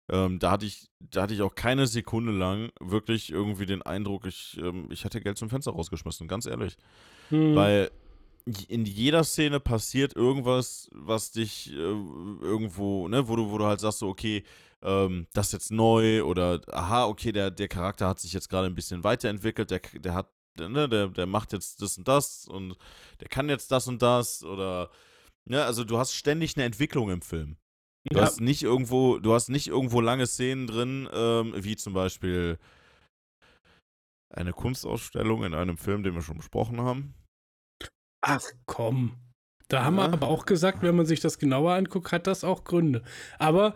Ähm, 0.09 0.39
da 0.39 0.53
hatte 0.53 0.67
ich, 0.67 0.89
da 1.01 1.23
hatte 1.23 1.35
ich 1.35 1.43
auch 1.43 1.55
keine 1.55 1.87
Sekunde 1.87 2.33
lang 2.33 2.71
wirklich 2.81 3.33
irgendwie 3.33 3.67
den 3.67 3.83
Eindruck, 3.83 4.27
ich, 4.27 4.57
ähm, 4.59 4.89
ich 4.91 5.05
hätte 5.05 5.21
Geld 5.21 5.37
zum 5.37 5.51
Fenster 5.51 5.73
rausgeschmissen, 5.73 6.29
ganz 6.29 6.47
ehrlich. 6.47 6.77
Hm. 7.31 7.57
Weil 7.57 7.91
in 8.69 8.85
jeder 8.85 9.25
Szene 9.25 9.59
passiert 9.59 10.15
irgendwas, 10.15 10.89
was 10.93 11.33
dich 11.33 11.73
äh, 11.73 11.77
irgendwo, 11.77 13.09
ne, 13.09 13.27
wo 13.27 13.35
du, 13.35 13.51
wo 13.51 13.59
du 13.59 13.67
halt 13.67 13.81
sagst, 13.81 13.99
so, 13.99 14.09
okay, 14.09 14.45
ähm, 14.83 15.27
das 15.33 15.49
ist 15.49 15.53
jetzt 15.53 15.73
neu 15.73 16.23
oder 16.23 16.61
aha, 16.71 17.07
okay, 17.07 17.33
der, 17.33 17.51
der 17.51 17.67
Charakter 17.67 18.07
hat 18.07 18.21
sich 18.21 18.33
jetzt 18.33 18.49
gerade 18.49 18.69
ein 18.69 18.77
bisschen 18.77 19.03
weiterentwickelt, 19.03 19.73
der, 19.73 19.81
der 19.95 20.15
hat, 20.15 20.31
ne, 20.57 20.89
der, 20.89 21.09
der 21.09 21.27
macht 21.27 21.53
jetzt 21.53 21.83
das 21.83 21.99
und 21.99 22.07
das 22.07 22.47
und 22.47 22.77
der 23.21 23.29
kann 23.29 23.49
jetzt 23.49 23.73
das 23.73 23.89
und 23.89 24.01
das 24.01 24.45
oder 24.45 24.91
ne, 25.49 25.65
also 25.65 25.85
du 25.85 25.99
hast 25.99 26.13
ständig 26.13 26.57
eine 26.57 26.65
Entwicklung 26.65 27.11
im 27.11 27.23
Film. 27.23 27.57
Du 28.13 28.21
Ja. 28.21 28.25
hast 28.25 28.41
nicht 28.41 28.63
irgendwo, 28.63 29.19
du 29.19 29.35
hast 29.35 29.49
nicht 29.49 29.67
irgendwo 29.67 30.01
lange 30.01 30.27
Szenen 30.27 30.67
drin, 30.67 31.09
ähm, 31.13 31.55
wie 31.57 31.77
zum 31.77 31.93
Beispiel 31.93 32.59
eine 34.33 34.53
Kunstausstellung 34.53 35.45
in 35.45 35.55
einem 35.55 35.77
Film, 35.79 36.03
den 36.03 36.15
wir 36.15 36.23
schon 36.23 36.37
besprochen 36.37 36.81
haben. 36.81 37.15
Ach 38.23 38.43
komm. 38.67 39.17
Da 39.69 39.85
haben 39.85 39.97
wir 39.97 40.05
Ja. 40.07 40.13
aber 40.13 40.29
auch 40.29 40.47
gesagt, 40.47 40.83
wenn 40.83 40.95
man 40.97 41.07
sich 41.07 41.21
das 41.21 41.39
genauer 41.39 41.75
anguckt, 41.75 42.13
hat 42.13 42.27
das 42.27 42.45
auch 42.45 42.65
Gründe. 42.65 43.03
Aber 43.39 43.75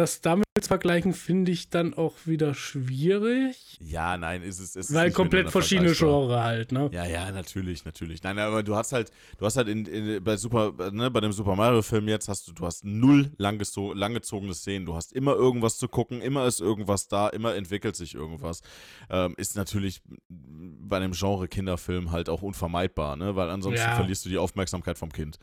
das 0.00 0.20
damit 0.20 0.44
zu 0.60 0.66
vergleichen, 0.68 1.12
finde 1.14 1.52
ich 1.52 1.70
dann 1.70 1.94
auch 1.94 2.14
wieder 2.26 2.54
schwierig. 2.54 3.78
Ja, 3.80 4.16
nein, 4.16 4.42
ist 4.42 4.58
es 4.58 4.76
ist 4.76 4.92
weil 4.92 5.10
komplett 5.12 5.50
verschiedene. 5.50 5.92
Genre 5.92 6.42
halt, 6.42 6.72
ne? 6.72 6.90
Ja, 6.92 7.04
ja, 7.06 7.30
natürlich, 7.30 7.84
natürlich. 7.84 8.22
Nein, 8.22 8.38
aber 8.38 8.62
du 8.62 8.74
hast 8.76 8.92
halt, 8.92 9.10
du 9.38 9.46
hast 9.46 9.56
halt 9.56 9.68
in, 9.68 9.86
in, 9.86 10.22
bei 10.22 10.36
Super, 10.36 10.72
ne, 10.90 11.10
bei 11.10 11.20
dem 11.20 11.32
Super 11.32 11.56
Mario 11.56 11.82
Film 11.82 12.08
jetzt 12.08 12.28
hast 12.28 12.48
du, 12.48 12.52
du 12.52 12.66
hast 12.66 12.84
null 12.84 13.30
langgezo 13.38 13.92
langgezogene 13.92 14.54
Szenen. 14.54 14.86
Du 14.86 14.94
hast 14.94 15.12
immer 15.12 15.34
irgendwas 15.34 15.76
zu 15.78 15.88
gucken, 15.88 16.20
immer 16.20 16.46
ist 16.46 16.60
irgendwas 16.60 17.08
da, 17.08 17.28
immer 17.28 17.54
entwickelt 17.54 17.96
sich 17.96 18.14
irgendwas. 18.14 18.62
Ähm, 19.08 19.34
ist 19.36 19.56
natürlich 19.56 20.02
bei 20.28 20.96
einem 20.96 21.12
Genre 21.12 21.48
Kinderfilm 21.48 22.10
halt 22.10 22.28
auch 22.28 22.42
unvermeidbar, 22.42 23.16
ne, 23.16 23.36
weil 23.36 23.50
ansonsten 23.50 23.88
Ja. 23.90 23.94
verlierst 23.94 24.24
du 24.24 24.28
die 24.28 24.38
Aufmerksamkeit 24.38 24.98
vom 24.98 25.12
Kind. 25.12 25.38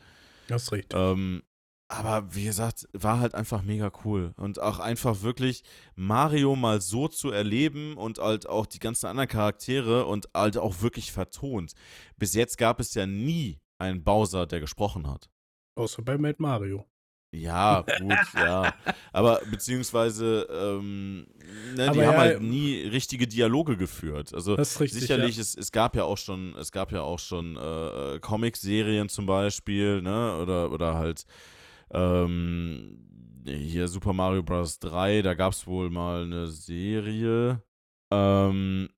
Hast 0.50 0.72
recht. 0.72 0.92
Ähm, 0.94 1.42
aber 1.88 2.34
wie 2.34 2.44
gesagt, 2.44 2.86
war 2.92 3.18
halt 3.18 3.34
einfach 3.34 3.62
mega 3.62 3.90
cool. 4.04 4.34
Und 4.36 4.60
auch 4.60 4.78
einfach 4.78 5.22
wirklich 5.22 5.62
Mario 5.96 6.54
mal 6.54 6.82
so 6.82 7.08
zu 7.08 7.30
erleben 7.30 7.96
und 7.96 8.18
halt 8.18 8.46
auch 8.46 8.66
die 8.66 8.78
ganzen 8.78 9.06
anderen 9.06 9.28
Charaktere 9.28 10.04
und 10.04 10.28
halt 10.34 10.58
auch 10.58 10.82
wirklich 10.82 11.12
vertont. 11.12 11.72
Bis 12.18 12.34
jetzt 12.34 12.58
gab 12.58 12.78
es 12.78 12.92
ja 12.92 13.06
nie 13.06 13.58
einen 13.78 14.04
Bowser, 14.04 14.46
der 14.46 14.60
gesprochen 14.60 15.10
hat. 15.10 15.30
Außer 15.76 16.02
bei 16.02 16.18
Mad 16.18 16.36
Mario. 16.38 16.84
Ja, 17.30 17.84
gut, 18.00 18.16
ja. 18.34 18.74
Aber 19.12 19.40
beziehungsweise, 19.50 20.46
ähm, 20.50 21.26
ne, 21.74 21.90
die 21.92 22.00
Aber 22.00 22.06
haben 22.06 22.12
ja, 22.14 22.18
halt 22.18 22.42
nie 22.42 22.82
richtige 22.82 23.26
Dialoge 23.26 23.76
geführt. 23.76 24.32
Also 24.34 24.54
richtig. 24.54 24.92
Sicherlich, 24.92 25.36
ja. 25.36 25.42
es, 25.42 25.54
es 25.54 25.70
gab 25.70 25.94
ja 25.94 26.04
auch 26.04 26.16
schon, 26.16 26.54
es 26.56 26.72
gab 26.72 26.90
ja 26.90 27.02
auch 27.02 27.18
schon 27.18 27.56
äh, 27.56 28.18
Comic-Serien 28.20 29.08
zum 29.10 29.26
Beispiel, 29.26 30.00
ne? 30.00 30.38
Oder, 30.38 30.72
oder 30.72 30.94
halt 30.94 31.26
ähm, 31.92 33.42
hier 33.44 33.88
Super 33.88 34.12
Mario 34.12 34.42
Bros. 34.42 34.78
3, 34.78 35.22
da 35.22 35.34
gab 35.34 35.52
es 35.52 35.66
wohl 35.66 35.90
mal 35.90 36.24
eine 36.24 36.48
Serie. 36.48 37.62
Ähm, 38.10 38.88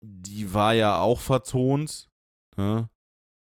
die 0.00 0.52
war 0.52 0.74
ja 0.74 0.98
auch 1.00 1.20
vertont. 1.20 2.08
Ne? 2.56 2.88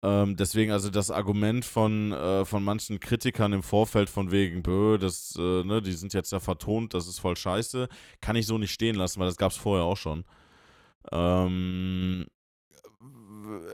Ähm, 0.03 0.35
deswegen, 0.35 0.71
also 0.71 0.89
das 0.89 1.11
Argument 1.11 1.63
von, 1.63 2.11
äh, 2.11 2.43
von 2.43 2.63
manchen 2.63 2.99
Kritikern 2.99 3.53
im 3.53 3.61
Vorfeld 3.61 4.09
von 4.09 4.31
wegen, 4.31 4.63
bö, 4.63 4.97
das, 4.97 5.35
äh, 5.37 5.63
ne, 5.63 5.81
die 5.81 5.93
sind 5.93 6.13
jetzt 6.13 6.31
ja 6.31 6.39
vertont, 6.39 6.95
das 6.95 7.07
ist 7.07 7.19
voll 7.19 7.37
scheiße, 7.37 7.87
kann 8.19 8.35
ich 8.35 8.47
so 8.47 8.57
nicht 8.57 8.71
stehen 8.71 8.95
lassen, 8.95 9.19
weil 9.19 9.27
das 9.27 9.37
gab 9.37 9.51
es 9.51 9.57
vorher 9.57 9.85
auch 9.85 9.97
schon. 9.97 10.25
Ähm, 11.11 12.25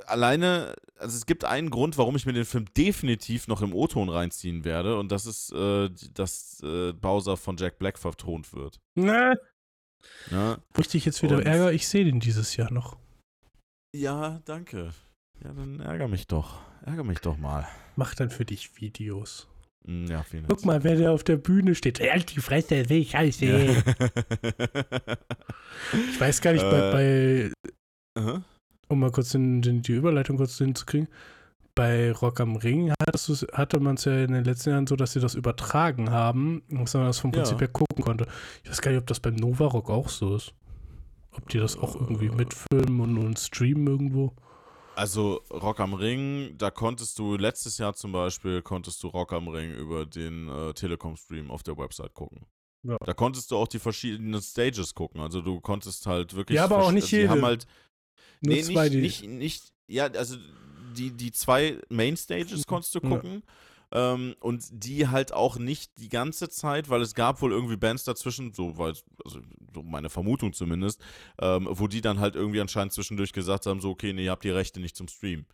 alleine, 0.05 0.73
also 0.97 1.15
es 1.17 1.25
gibt 1.25 1.45
einen 1.45 1.69
Grund, 1.69 1.97
warum 1.97 2.15
ich 2.15 2.25
mir 2.25 2.33
den 2.33 2.45
Film 2.45 2.65
definitiv 2.75 3.47
noch 3.47 3.61
im 3.61 3.73
O-Ton 3.73 4.09
reinziehen 4.09 4.63
werde, 4.65 4.97
und 4.97 5.11
das 5.11 5.25
ist, 5.25 5.51
äh, 5.53 5.89
dass 6.13 6.61
äh, 6.63 6.93
Bowser 6.93 7.37
von 7.37 7.57
Jack 7.57 7.79
Black 7.79 7.97
vertont 7.99 8.53
wird. 8.53 8.79
Ne? 8.95 9.39
Ne? 10.29 10.59
Wo 10.73 10.81
ich 10.81 10.87
dich 10.87 11.05
jetzt 11.05 11.21
wieder 11.23 11.37
Und- 11.37 11.45
ärgere, 11.45 11.73
ich 11.73 11.87
sehe 11.87 12.05
den 12.05 12.19
dieses 12.19 12.55
Jahr 12.55 12.71
noch. 12.71 12.97
Ja, 13.95 14.41
danke. 14.45 14.93
Ja, 15.43 15.53
dann 15.53 15.79
ärger 15.79 16.07
mich 16.07 16.27
doch. 16.27 16.59
Ärger 16.85 17.03
mich 17.03 17.19
doch 17.19 17.37
mal. 17.37 17.67
Mach 17.95 18.13
dann 18.15 18.29
für 18.29 18.45
dich 18.45 18.79
Videos. 18.81 19.47
Hm, 19.85 20.05
Ja, 20.07 20.23
vielen 20.23 20.47
Guck 20.47 20.65
mal, 20.65 20.83
wer 20.83 20.95
da 20.97 21.11
auf 21.11 21.23
der 21.23 21.37
Bühne 21.37 21.73
steht. 21.75 21.99
Halt 21.99 22.35
die 22.35 22.41
Fresse, 22.41 22.89
will 22.89 22.97
ich 23.01 23.15
alles 23.17 23.37
sehen. 23.39 23.83
Ich 26.11 26.19
weiß 26.19 26.41
gar 26.41 26.53
nicht, 26.53 26.63
bei, 26.63 26.91
bei 26.91 27.51
Aha. 28.19 28.43
Um 28.89 28.99
mal 28.99 29.11
kurz 29.11 29.29
den, 29.29 29.61
den, 29.61 29.81
die 29.81 29.93
Überleitung 29.93 30.37
kurz 30.37 30.57
hinzukriegen, 30.57 31.07
bei 31.75 32.11
Rock 32.11 32.39
am 32.39 32.55
Ring 32.55 32.91
hatte 33.53 33.79
man 33.79 33.95
es 33.95 34.05
ja 34.05 34.23
in 34.23 34.31
den 34.33 34.43
letzten 34.43 34.71
Jahren 34.71 34.87
so, 34.87 34.95
dass 34.95 35.13
sie 35.13 35.19
das 35.19 35.35
übertragen 35.35 36.09
haben, 36.09 36.63
dass 36.69 36.95
man 36.95 37.05
das 37.05 37.19
vom 37.19 37.31
Ja. 37.31 37.37
Prinzip 37.41 37.59
her 37.61 37.67
gucken 37.67 38.03
konnte. 38.03 38.25
Ich 38.63 38.69
weiß 38.71 38.81
gar 38.81 38.91
nicht, 38.91 38.99
ob 39.01 39.07
das 39.07 39.19
beim 39.19 39.35
Nova 39.35 39.65
Rock 39.67 39.89
auch 39.91 40.09
so 40.09 40.35
ist. 40.35 40.53
Ob 41.31 41.47
die 41.49 41.59
das 41.59 41.77
auch 41.77 41.93
irgendwie 41.95 42.27
Äh. 42.27 42.35
mitfilmen 42.35 42.99
und, 42.99 43.17
und 43.19 43.37
streamen 43.39 43.85
irgendwo. 43.85 44.33
Also 44.95 45.41
Rock 45.51 45.79
am 45.79 45.93
Ring, 45.93 46.55
da 46.57 46.71
konntest 46.71 47.19
du 47.19 47.35
letztes 47.37 47.77
Jahr 47.77 47.93
zum 47.93 48.11
Beispiel, 48.11 48.63
konntest 48.63 49.03
du 49.03 49.09
Rock 49.09 49.31
am 49.33 49.47
Ring 49.47 49.71
über 49.75 50.07
den 50.07 50.47
äh, 50.49 50.73
Telekom-Stream 50.73 51.51
auf 51.51 51.61
der 51.61 51.77
Website 51.77 52.15
gucken. 52.15 52.47
Ja. 52.81 52.97
Da 53.05 53.13
konntest 53.13 53.51
du 53.51 53.57
auch 53.57 53.67
die 53.67 53.77
verschiedenen 53.77 54.41
Stages 54.41 54.95
gucken. 54.95 55.21
Also 55.21 55.41
du 55.41 55.59
konntest 55.59 56.07
halt 56.07 56.35
wirklich. 56.35 56.55
Ja, 56.55 56.63
aber 56.63 56.79
auch 56.79 56.91
nicht 56.91 57.11
jede. 57.11 57.29
haben 57.29 57.43
halt, 57.45 57.67
Nur 58.41 58.55
nee, 58.55 58.63
zwei, 58.63 58.89
nicht, 58.89 59.21
die. 59.21 59.27
nicht, 59.27 59.39
nicht, 59.39 59.73
ja, 59.87 60.05
also 60.05 60.37
die, 60.95 61.11
die 61.11 61.31
zwei 61.31 61.79
Main 61.89 62.17
Stages 62.17 62.65
konntest 62.65 62.95
du 62.95 62.99
Ja. 63.03 63.09
gucken. 63.09 63.43
Ähm, 63.89 64.35
und 64.41 64.65
die 64.71 65.07
halt 65.07 65.31
auch 65.31 65.57
nicht 65.57 65.97
die 65.97 66.09
ganze 66.09 66.49
Zeit, 66.49 66.89
weil 66.89 67.01
es 67.01 67.13
gab 67.13 67.41
wohl 67.41 67.53
irgendwie 67.53 67.77
Bands 67.77 68.03
dazwischen, 68.03 68.51
so 68.53 68.77
weil, 68.77 68.95
also 69.23 69.39
so 69.73 69.81
meine 69.81 70.09
Vermutung 70.09 70.51
zumindest, 70.51 71.01
ähm, 71.39 71.69
wo 71.71 71.87
die 71.87 72.01
dann 72.01 72.19
halt 72.19 72.35
irgendwie 72.35 72.59
anscheinend 72.59 72.91
zwischendurch 72.91 73.31
gesagt 73.31 73.65
haben, 73.65 73.79
so 73.79 73.91
okay, 73.91 74.11
nee, 74.11 74.25
ihr 74.25 74.31
habt 74.31 74.43
die 74.43 74.49
Rechte 74.49 74.81
nicht 74.81 74.97
zum 74.97 75.07
Stream. 75.07 75.45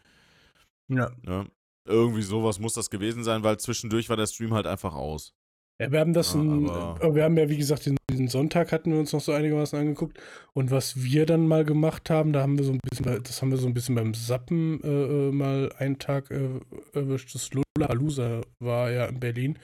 Ja. 0.88 1.12
Ne? 1.22 1.46
Irgendwie 1.86 2.24
sowas 2.24 2.58
muss 2.58 2.74
das 2.74 2.90
gewesen 2.90 3.24
sein, 3.24 3.44
weil 3.44 3.60
zwischendurch 3.60 4.10
war 4.10 4.18
der 4.18 4.26
Stream 4.28 4.54
halt 4.54 4.66
einfach 4.66 4.96
aus. 4.96 5.36
Ja, 5.82 5.92
wir 5.92 6.00
haben 6.00 6.14
das, 6.14 6.34
Ja, 6.34 6.40
ein, 6.42 6.68
äh, 6.68 7.16
wir 7.16 7.24
haben 7.24 7.38
ja, 7.38 7.50
wie 7.50 7.58
gesagt, 7.58 7.86
den, 7.86 7.98
diesen 8.10 8.28
Sonntag 8.28 8.72
hatten 8.72 8.92
wir 8.92 9.00
uns 9.00 9.12
noch 9.12 9.22
so 9.22 9.32
einigermaßen 9.32 9.78
angeguckt. 9.80 10.20
Und 10.54 10.70
was 10.72 11.02
wir 11.04 11.26
dann 11.26 11.48
mal 11.48 11.66
gemacht 11.66 12.10
haben, 12.10 12.32
da 12.32 12.42
haben 12.42 12.58
wir 12.58 12.64
so 12.66 12.74
ein 12.74 12.80
bisschen, 12.90 13.24
das 13.24 13.42
haben 13.42 13.50
wir 13.52 13.58
so 13.58 13.68
ein 13.68 13.74
bisschen 13.74 13.96
beim 13.96 14.14
Sappen 14.14 14.82
äh, 14.84 14.88
äh, 14.88 15.32
mal 15.32 15.72
einen 15.78 15.98
Tag 16.00 16.30
äh, 16.32 16.60
erwischt. 16.94 17.34
Das 17.34 17.50
Lollapalooza 17.54 18.42
war 18.60 18.92
ja 18.92 19.06
in 19.06 19.20
Berlin. 19.20 19.58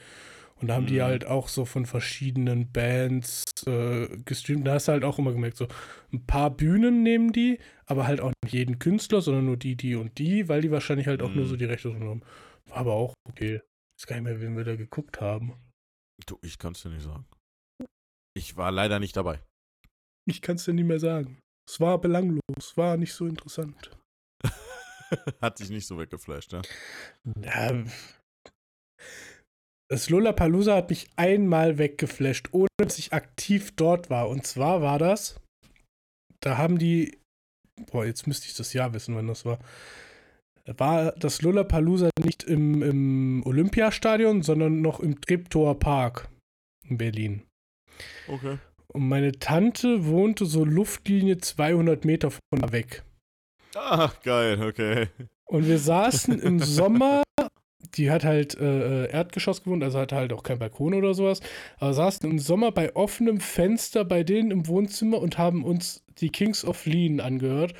Und 0.56 0.68
da 0.68 0.74
haben 0.74 0.86
die 0.86 0.98
Mhm. 0.98 1.02
halt 1.04 1.26
auch 1.26 1.48
so 1.48 1.64
von 1.64 1.86
verschiedenen 1.86 2.70
Bands 2.70 3.44
äh, 3.66 4.08
gestreamt. 4.26 4.66
Da 4.66 4.74
hast 4.74 4.88
du 4.88 4.92
halt 4.92 5.04
auch 5.04 5.18
immer 5.18 5.32
gemerkt, 5.32 5.56
so 5.56 5.68
ein 6.12 6.26
paar 6.26 6.50
Bühnen 6.50 7.02
nehmen 7.02 7.32
die, 7.32 7.60
aber 7.86 8.06
halt 8.06 8.20
auch 8.20 8.32
nicht 8.44 8.52
jeden 8.52 8.78
Künstler, 8.78 9.22
sondern 9.22 9.46
nur 9.46 9.56
die, 9.56 9.74
die 9.76 9.94
und 9.94 10.18
die, 10.18 10.48
weil 10.50 10.60
die 10.60 10.70
wahrscheinlich 10.70 11.06
halt 11.06 11.22
auch 11.22 11.34
nur 11.34 11.44
Mhm. 11.44 11.48
so 11.48 11.56
die 11.56 11.64
Rechte 11.64 11.94
haben. 11.94 12.22
War 12.66 12.76
aber 12.76 12.92
auch 12.92 13.14
okay. 13.28 13.60
Ich 13.96 14.02
weiß 14.02 14.06
gar 14.08 14.16
nicht 14.16 14.24
mehr, 14.24 14.40
wen 14.42 14.56
wir 14.56 14.64
da 14.64 14.76
geguckt 14.76 15.20
haben. 15.22 15.54
Du, 16.26 16.38
ich 16.42 16.58
kann 16.58 16.72
es 16.72 16.82
dir 16.82 16.90
nicht 16.90 17.04
sagen. 17.04 17.26
Ich 18.36 18.56
war 18.56 18.70
leider 18.70 19.00
nicht 19.00 19.16
dabei. 19.16 19.42
Ich 20.28 20.42
kann 20.42 20.56
es 20.56 20.64
dir 20.64 20.74
nicht 20.74 20.86
mehr 20.86 21.00
sagen. 21.00 21.38
Es 21.68 21.80
war 21.80 22.00
belanglos, 22.00 22.40
es 22.58 22.76
war 22.76 22.96
nicht 22.96 23.12
so 23.12 23.26
interessant. 23.26 23.90
Hat 25.40 25.58
dich 25.58 25.70
nicht 25.70 25.86
so 25.86 25.98
weggeflasht, 25.98 26.52
ne? 26.52 26.62
Ja, 27.42 27.84
das 29.90 30.08
Lollapalooza 30.08 30.76
hat 30.76 30.90
mich 30.90 31.10
einmal 31.16 31.76
weggeflasht, 31.76 32.50
ohne 32.52 32.68
dass 32.76 32.98
ich 32.98 33.12
aktiv 33.12 33.74
dort 33.74 34.08
war. 34.08 34.28
Und 34.28 34.46
zwar 34.46 34.82
war 34.82 35.00
das, 35.00 35.40
da 36.40 36.56
haben 36.56 36.78
die, 36.78 37.18
boah, 37.90 38.06
jetzt 38.06 38.28
müsste 38.28 38.46
ich 38.46 38.54
das 38.54 38.72
Jahr 38.72 38.94
wissen, 38.94 39.16
wann 39.16 39.26
das 39.26 39.44
war. 39.44 39.58
War 40.76 41.12
das 41.12 41.42
Lollapalooza 41.42 42.10
nicht 42.22 42.44
im, 42.44 42.82
im 42.82 43.42
Olympiastadion, 43.44 44.42
sondern 44.42 44.80
noch 44.80 45.00
im 45.00 45.20
Treptower 45.20 45.78
Park 45.78 46.28
in 46.88 46.98
Berlin. 46.98 47.42
Okay. 48.28 48.58
Und 48.88 49.08
meine 49.08 49.32
Tante 49.32 50.06
wohnte 50.06 50.46
so 50.46 50.64
Luftlinie 50.64 51.38
200 51.38 52.04
Meter 52.04 52.30
von 52.30 52.60
da 52.60 52.72
weg. 52.72 53.04
Ah, 53.74 54.10
geil, 54.24 54.60
okay. 54.62 55.08
Und 55.44 55.66
wir 55.66 55.78
saßen 55.78 56.40
im 56.40 56.58
Sommer, 56.60 57.22
die 57.94 58.10
hat 58.10 58.24
halt 58.24 58.58
äh, 58.58 59.04
äh, 59.04 59.10
Erdgeschoss 59.10 59.62
gewohnt, 59.62 59.82
also 59.84 59.98
hatte 59.98 60.16
halt 60.16 60.32
auch 60.32 60.42
kein 60.42 60.58
Balkon 60.58 60.94
oder 60.94 61.14
sowas, 61.14 61.40
aber 61.78 61.94
saßen 61.94 62.28
im 62.28 62.38
Sommer 62.38 62.72
bei 62.72 62.94
offenem 62.96 63.40
Fenster 63.40 64.04
bei 64.04 64.22
denen 64.22 64.50
im 64.50 64.66
Wohnzimmer 64.66 65.20
und 65.20 65.38
haben 65.38 65.64
uns 65.64 66.04
die 66.18 66.30
Kings 66.30 66.64
of 66.64 66.84
Lean 66.86 67.20
angehört. 67.20 67.74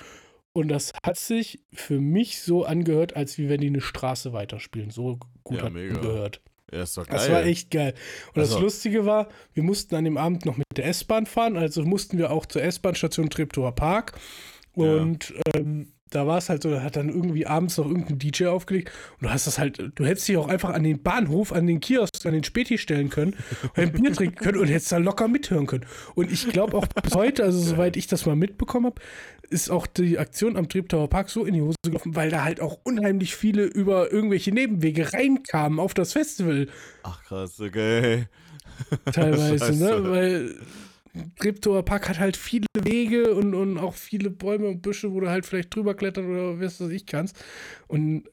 Und 0.53 0.69
das 0.69 0.93
hat 1.05 1.17
sich 1.17 1.61
für 1.73 2.01
mich 2.01 2.43
so 2.43 2.65
angehört, 2.65 3.15
als 3.17 3.39
wie 3.39 3.49
wenn 3.49 3.61
die 3.61 3.69
eine 3.69 3.81
Straße 3.81 4.33
weiterspielen. 4.33 4.91
So 4.91 5.19
gut 5.45 5.59
Ja, 5.59 5.65
hat 5.65 5.73
mega. 5.73 5.93
man 5.95 6.03
gehört. 6.03 6.41
Ja, 6.73 6.83
ist 6.83 6.97
doch 6.97 7.07
geil. 7.07 7.19
Das 7.19 7.31
war 7.31 7.45
echt 7.45 7.71
geil. 7.71 7.95
Und 8.29 8.37
das 8.39 8.51
Also- 8.51 8.61
Lustige 8.61 9.07
war, 9.07 9.29
wir 9.55 9.63
mussten 9.63 9.95
an 9.95 10.05
dem 10.05 10.17
Abend 10.17 10.47
noch 10.47 10.57
mit 10.57 10.67
der 10.77 10.87
S-Bahn 10.87 11.27
fahren, 11.27 11.57
also 11.57 11.83
mussten 11.85 12.19
wir 12.19 12.31
auch 12.31 12.47
zur 12.47 12.63
S-Bahn-Station 12.63 13.29
Treptower 13.31 13.73
Park. 13.75 14.19
Ja. 14.77 14.97
Und 14.97 15.35
ähm, 15.55 15.93
da 16.11 16.27
war 16.27 16.39
es 16.39 16.49
halt 16.49 16.63
so, 16.63 16.71
da 16.71 16.83
hat 16.83 16.97
dann 16.97 17.09
irgendwie 17.09 17.47
abends 17.47 17.77
noch 17.79 17.87
irgendein 17.87 18.19
DJ 18.19 18.47
aufgelegt 18.47 18.91
und 19.19 19.27
du 19.27 19.31
hast 19.31 19.47
das 19.47 19.59
halt, 19.59 19.93
du 19.95 20.05
hättest 20.05 20.29
dich 20.29 20.37
auch 20.37 20.49
einfach 20.49 20.71
an 20.71 20.83
den 20.83 21.03
Bahnhof, 21.03 21.53
an 21.53 21.67
den 21.67 21.81
Kiosk, 21.81 22.25
an 22.25 22.33
den 22.33 22.45
Späti 22.45 22.79
stellen 22.79 23.11
können 23.11 23.35
und 23.63 23.71
ein 23.79 23.93
Bier 23.93 24.13
trinken 24.13 24.37
können 24.37 24.59
und 24.59 24.69
hättest 24.69 24.93
da 24.93 24.99
locker 24.99 25.29
mithören 25.29 25.67
können. 25.67 25.87
Und 26.15 26.31
ich 26.31 26.49
glaube 26.49 26.77
auch 26.77 26.87
bis 26.87 27.15
heute, 27.15 27.45
also 27.45 27.59
soweit 27.59 27.97
ich 27.97 28.07
das 28.07 28.27
mal 28.27 28.37
mitbekommen 28.37 28.87
habe, 28.87 29.01
ist 29.49 29.71
auch 29.71 29.87
die 29.87 30.19
Aktion 30.19 30.57
am 30.57 30.69
Treptower 30.69 31.09
Park 31.09 31.31
so 31.31 31.45
in 31.45 31.55
die 31.55 31.63
Hose 31.63 31.77
gelaufen, 31.85 32.15
weil 32.15 32.31
da 32.31 32.45
halt 32.45 32.61
auch 32.61 32.79
unheimlich 32.85 33.35
viele 33.35 33.65
über 33.65 34.13
irgendwelche 34.13 34.53
Nebenwege 34.53 35.13
reinkamen 35.13 35.81
auf 35.81 35.95
das 35.95 36.13
Festival 36.13 36.69
Ach 37.03 37.23
krass, 37.25 37.61
okay. 37.61 38.27
teilweise, 39.13 39.73
ne? 39.73 40.11
Weil 40.11 40.55
Treptower 41.39 41.83
Park 41.85 42.09
hat 42.09 42.19
halt 42.19 42.37
viele 42.37 42.67
Wege 42.81 43.35
und, 43.35 43.55
und 43.55 43.79
auch 43.79 43.95
viele 43.95 44.31
Bäume 44.31 44.69
und 44.69 44.83
Büsche, 44.83 45.13
wo 45.13 45.21
du 45.21 45.29
halt 45.29 45.45
vielleicht 45.47 45.75
drüber 45.75 45.95
klettern 45.95 46.31
oder 46.31 46.61
was 46.61 46.81
weiß 46.81 46.91
ich 46.91 47.07
kannst. 47.07 47.37
Und, 47.89 48.25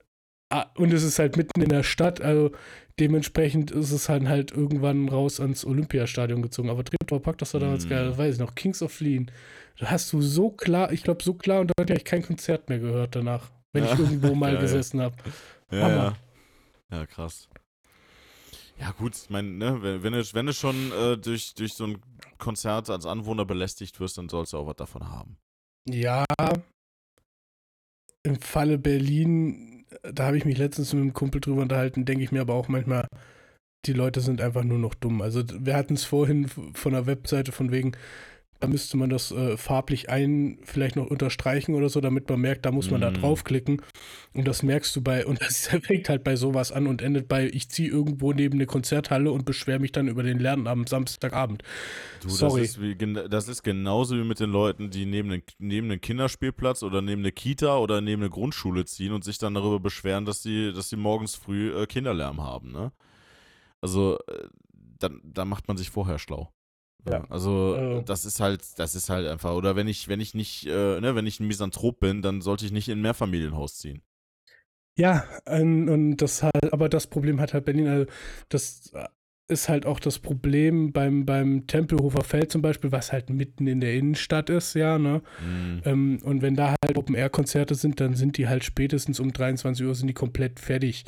ah, 0.50 0.68
und 0.76 0.94
es 0.94 1.04
ist 1.04 1.18
halt 1.20 1.38
mitten 1.38 1.62
in 1.62 1.70
der 1.70 1.84
Stadt, 1.84 2.22
also 2.22 2.52
dementsprechend 3.00 3.72
ist 3.72 3.92
es 3.92 4.10
halt, 4.10 4.28
halt 4.28 4.52
irgendwann 4.52 5.10
raus 5.10 5.40
ans 5.40 5.66
Olympiastadion 5.66 6.42
gezogen. 6.42 6.70
Aber 6.70 6.84
Treptower 6.84 7.22
Park, 7.22 7.38
das 7.40 7.54
war 7.54 7.62
damals 7.62 7.86
Mm. 7.86 7.90
geil, 7.90 8.08
das 8.10 8.18
weiß 8.18 8.36
ich 8.36 8.40
noch. 8.40 8.56
Kings 8.56 8.82
of 8.82 9.00
Lean. 9.00 9.32
Da 9.80 9.92
hast 9.92 10.12
du 10.14 10.22
so 10.22 10.50
klar, 10.50 10.92
ich 10.92 11.04
glaube 11.04 11.24
so 11.24 11.34
klar 11.34 11.62
und 11.62 11.68
da 11.68 11.74
habe 11.84 11.94
ich 11.94 12.06
kein 12.06 12.24
Konzert 12.24 12.70
mehr 12.70 12.80
gehört 12.80 13.16
danach, 13.16 13.52
wenn 13.74 13.84
ich 13.84 13.92
Ja, 13.92 14.00
irgendwo 14.00 14.34
mal 14.36 14.54
geil. 14.54 14.62
gesessen 14.62 15.02
habe. 15.02 15.16
Ja, 15.72 15.82
Hammer. 15.82 16.16
ja. 16.92 16.98
Ja, 17.00 17.06
krass. 17.06 17.50
Ja, 18.80 18.92
gut, 18.92 19.16
ich 19.16 19.30
meine, 19.30 19.50
ne, 19.50 19.82
wenn, 19.82 20.04
wenn, 20.04 20.14
du, 20.14 20.24
wenn 20.34 20.46
du 20.46 20.54
schon 20.54 20.92
äh, 20.92 21.18
durch, 21.18 21.54
durch 21.56 21.74
so 21.74 21.86
ein 21.86 21.98
Konzert 22.38 22.90
als 22.90 23.06
Anwohner 23.06 23.46
belästigt 23.46 24.00
wirst, 24.00 24.18
dann 24.18 24.30
sollst 24.30 24.54
du 24.54 24.58
auch 24.58 24.68
was 24.68 24.76
davon 24.76 25.10
haben. 25.10 25.38
Ja, 25.90 26.26
im 28.24 28.42
Falle 28.42 28.78
Berlin, 28.78 29.86
da 30.02 30.28
habe 30.28 30.38
ich 30.38 30.46
mich 30.46 30.58
letztens 30.58 30.94
mit 30.94 31.02
einem 31.02 31.14
Kumpel 31.14 31.42
drüber 31.42 31.62
unterhalten, 31.62 32.06
denke 32.06 32.24
ich 32.24 32.32
mir 32.32 32.42
aber 32.42 32.56
auch 32.56 32.68
manchmal, 32.68 33.08
die 33.86 33.94
Leute 33.94 34.20
sind 34.20 34.42
einfach 34.42 34.64
nur 34.64 34.80
noch 34.80 34.94
dumm. 34.94 35.22
Also 35.22 35.44
wir 35.48 35.76
hatten 35.76 35.94
es 35.94 36.04
vorhin 36.04 36.48
von 36.48 36.94
der 36.94 37.06
Webseite 37.06 37.52
von 37.52 37.72
wegen, 37.72 37.94
da 38.60 38.68
müsste 38.68 38.98
man 38.98 39.10
das 39.10 39.32
äh, 39.32 39.58
farblich 39.58 40.10
ein, 40.10 40.60
vielleicht 40.64 40.96
noch 40.96 41.08
unterstreichen 41.08 41.76
oder 41.76 41.90
so, 41.90 42.02
damit 42.02 42.30
man 42.30 42.42
merkt, 42.42 42.66
da 42.66 42.72
muss 42.72 42.90
man 42.90 43.02
da 43.02 43.12
Mhm. 43.12 43.16
draufklicken. 43.16 43.82
Und 44.34 44.48
das 44.48 44.64
merkst 44.64 44.96
du 44.96 45.02
bei, 45.02 45.26
und 45.28 45.42
das 45.42 45.68
fängt 45.68 46.10
halt 46.10 46.24
bei 46.24 46.36
sowas 46.36 46.72
an 46.72 46.88
und 46.88 47.02
endet 47.02 47.28
bei, 47.28 47.48
ich 47.48 47.70
ziehe 47.70 47.90
irgendwo 47.90 48.34
neben 48.34 48.56
eine 48.56 48.66
Konzerthalle 48.66 49.32
und 49.32 49.46
beschwere 49.46 49.80
mich 49.80 49.92
dann 49.92 50.08
über 50.08 50.24
den 50.24 50.40
Lärm 50.40 50.68
am 50.68 50.88
Samstagabend. 50.88 51.64
Du, 52.22 52.30
Sorry. 52.30 52.62
Das 52.62 52.70
ist, 52.72 52.82
wie, 52.82 52.96
das 53.30 53.48
ist 53.48 53.64
genauso 53.64 54.16
wie 54.18 54.24
mit 54.24 54.40
den 54.40 54.50
Leuten, 54.50 54.90
die 54.90 55.06
neben 55.06 55.32
einen, 55.32 55.44
neben 55.60 55.92
einen 55.92 56.02
Kinderspielplatz 56.02 56.84
oder 56.84 57.02
neben 57.02 57.22
eine 57.22 57.32
Kita 57.32 57.78
oder 57.78 58.02
neben 58.02 58.22
eine 58.22 58.30
Grundschule 58.30 58.86
ziehen 58.86 59.14
und 59.14 59.24
sich 59.24 59.38
dann 59.38 59.54
darüber 59.54 59.80
beschweren, 59.80 60.26
dass 60.26 60.42
sie, 60.44 60.74
dass 60.74 60.90
sie 60.90 60.96
morgens 60.98 61.36
früh 61.36 61.72
äh, 61.76 61.86
Kinderlärm 61.86 62.42
haben, 62.42 62.72
ne? 62.72 62.92
Also, 63.82 64.18
äh, 64.28 64.48
dann, 65.00 65.22
dann 65.24 65.48
macht 65.48 65.68
man 65.68 65.78
sich 65.78 65.92
vorher 65.92 66.18
schlau. 66.18 66.52
Ja. 67.10 67.26
Also, 67.30 67.76
Äh. 67.76 68.04
das 68.04 68.26
ist 68.26 68.40
halt, 68.40 68.62
das 68.78 68.96
ist 68.96 69.10
halt 69.10 69.28
einfach, 69.28 69.54
oder 69.54 69.76
wenn 69.76 69.88
ich, 69.88 70.08
wenn 70.08 70.20
ich 70.20 70.34
nicht, 70.34 70.66
äh, 70.68 71.00
ne, 71.00 71.16
wenn 71.16 71.26
ich 71.28 71.40
ein 71.40 71.48
Misanthrop 71.48 72.00
bin, 72.00 72.22
dann 72.22 72.42
sollte 72.42 72.66
ich 72.66 72.72
nicht 72.72 72.90
in 72.90 73.00
ein 73.00 73.02
Mehrfamilienhaus 73.02 73.78
ziehen. 73.78 74.02
Ja, 74.98 75.24
ähm, 75.46 75.88
und 75.90 76.18
das 76.18 76.42
halt, 76.42 76.74
aber 76.74 76.90
das 76.90 77.08
Problem 77.08 77.40
hat 77.40 77.54
halt 77.54 77.66
Berlin, 77.66 77.88
also 77.88 78.06
das 78.50 78.92
ist 79.50 79.70
halt 79.70 79.86
auch 79.86 80.00
das 80.00 80.20
Problem 80.20 80.92
beim, 80.92 81.26
beim 81.26 81.68
Tempelhofer 81.68 82.24
Feld 82.24 82.52
zum 82.52 82.62
Beispiel, 82.62 82.92
was 82.92 83.14
halt 83.14 83.30
mitten 83.30 83.66
in 83.68 83.80
der 83.80 83.94
Innenstadt 83.94 84.50
ist, 84.50 84.74
ja, 84.74 84.98
ne? 84.98 85.22
Mhm. 85.42 85.82
Ähm, 85.86 86.20
und 86.24 86.42
wenn 86.42 86.56
da 86.56 86.76
halt 86.84 86.98
Open-Air-Konzerte 86.98 87.76
sind, 87.76 88.02
dann 88.02 88.16
sind 88.16 88.38
die 88.38 88.50
halt 88.50 88.66
spätestens 88.66 89.20
um 89.22 89.32
23 89.32 89.86
Uhr 89.86 89.96
sind 89.96 90.08
die 90.08 90.14
komplett 90.14 90.60
fertig. 90.60 91.06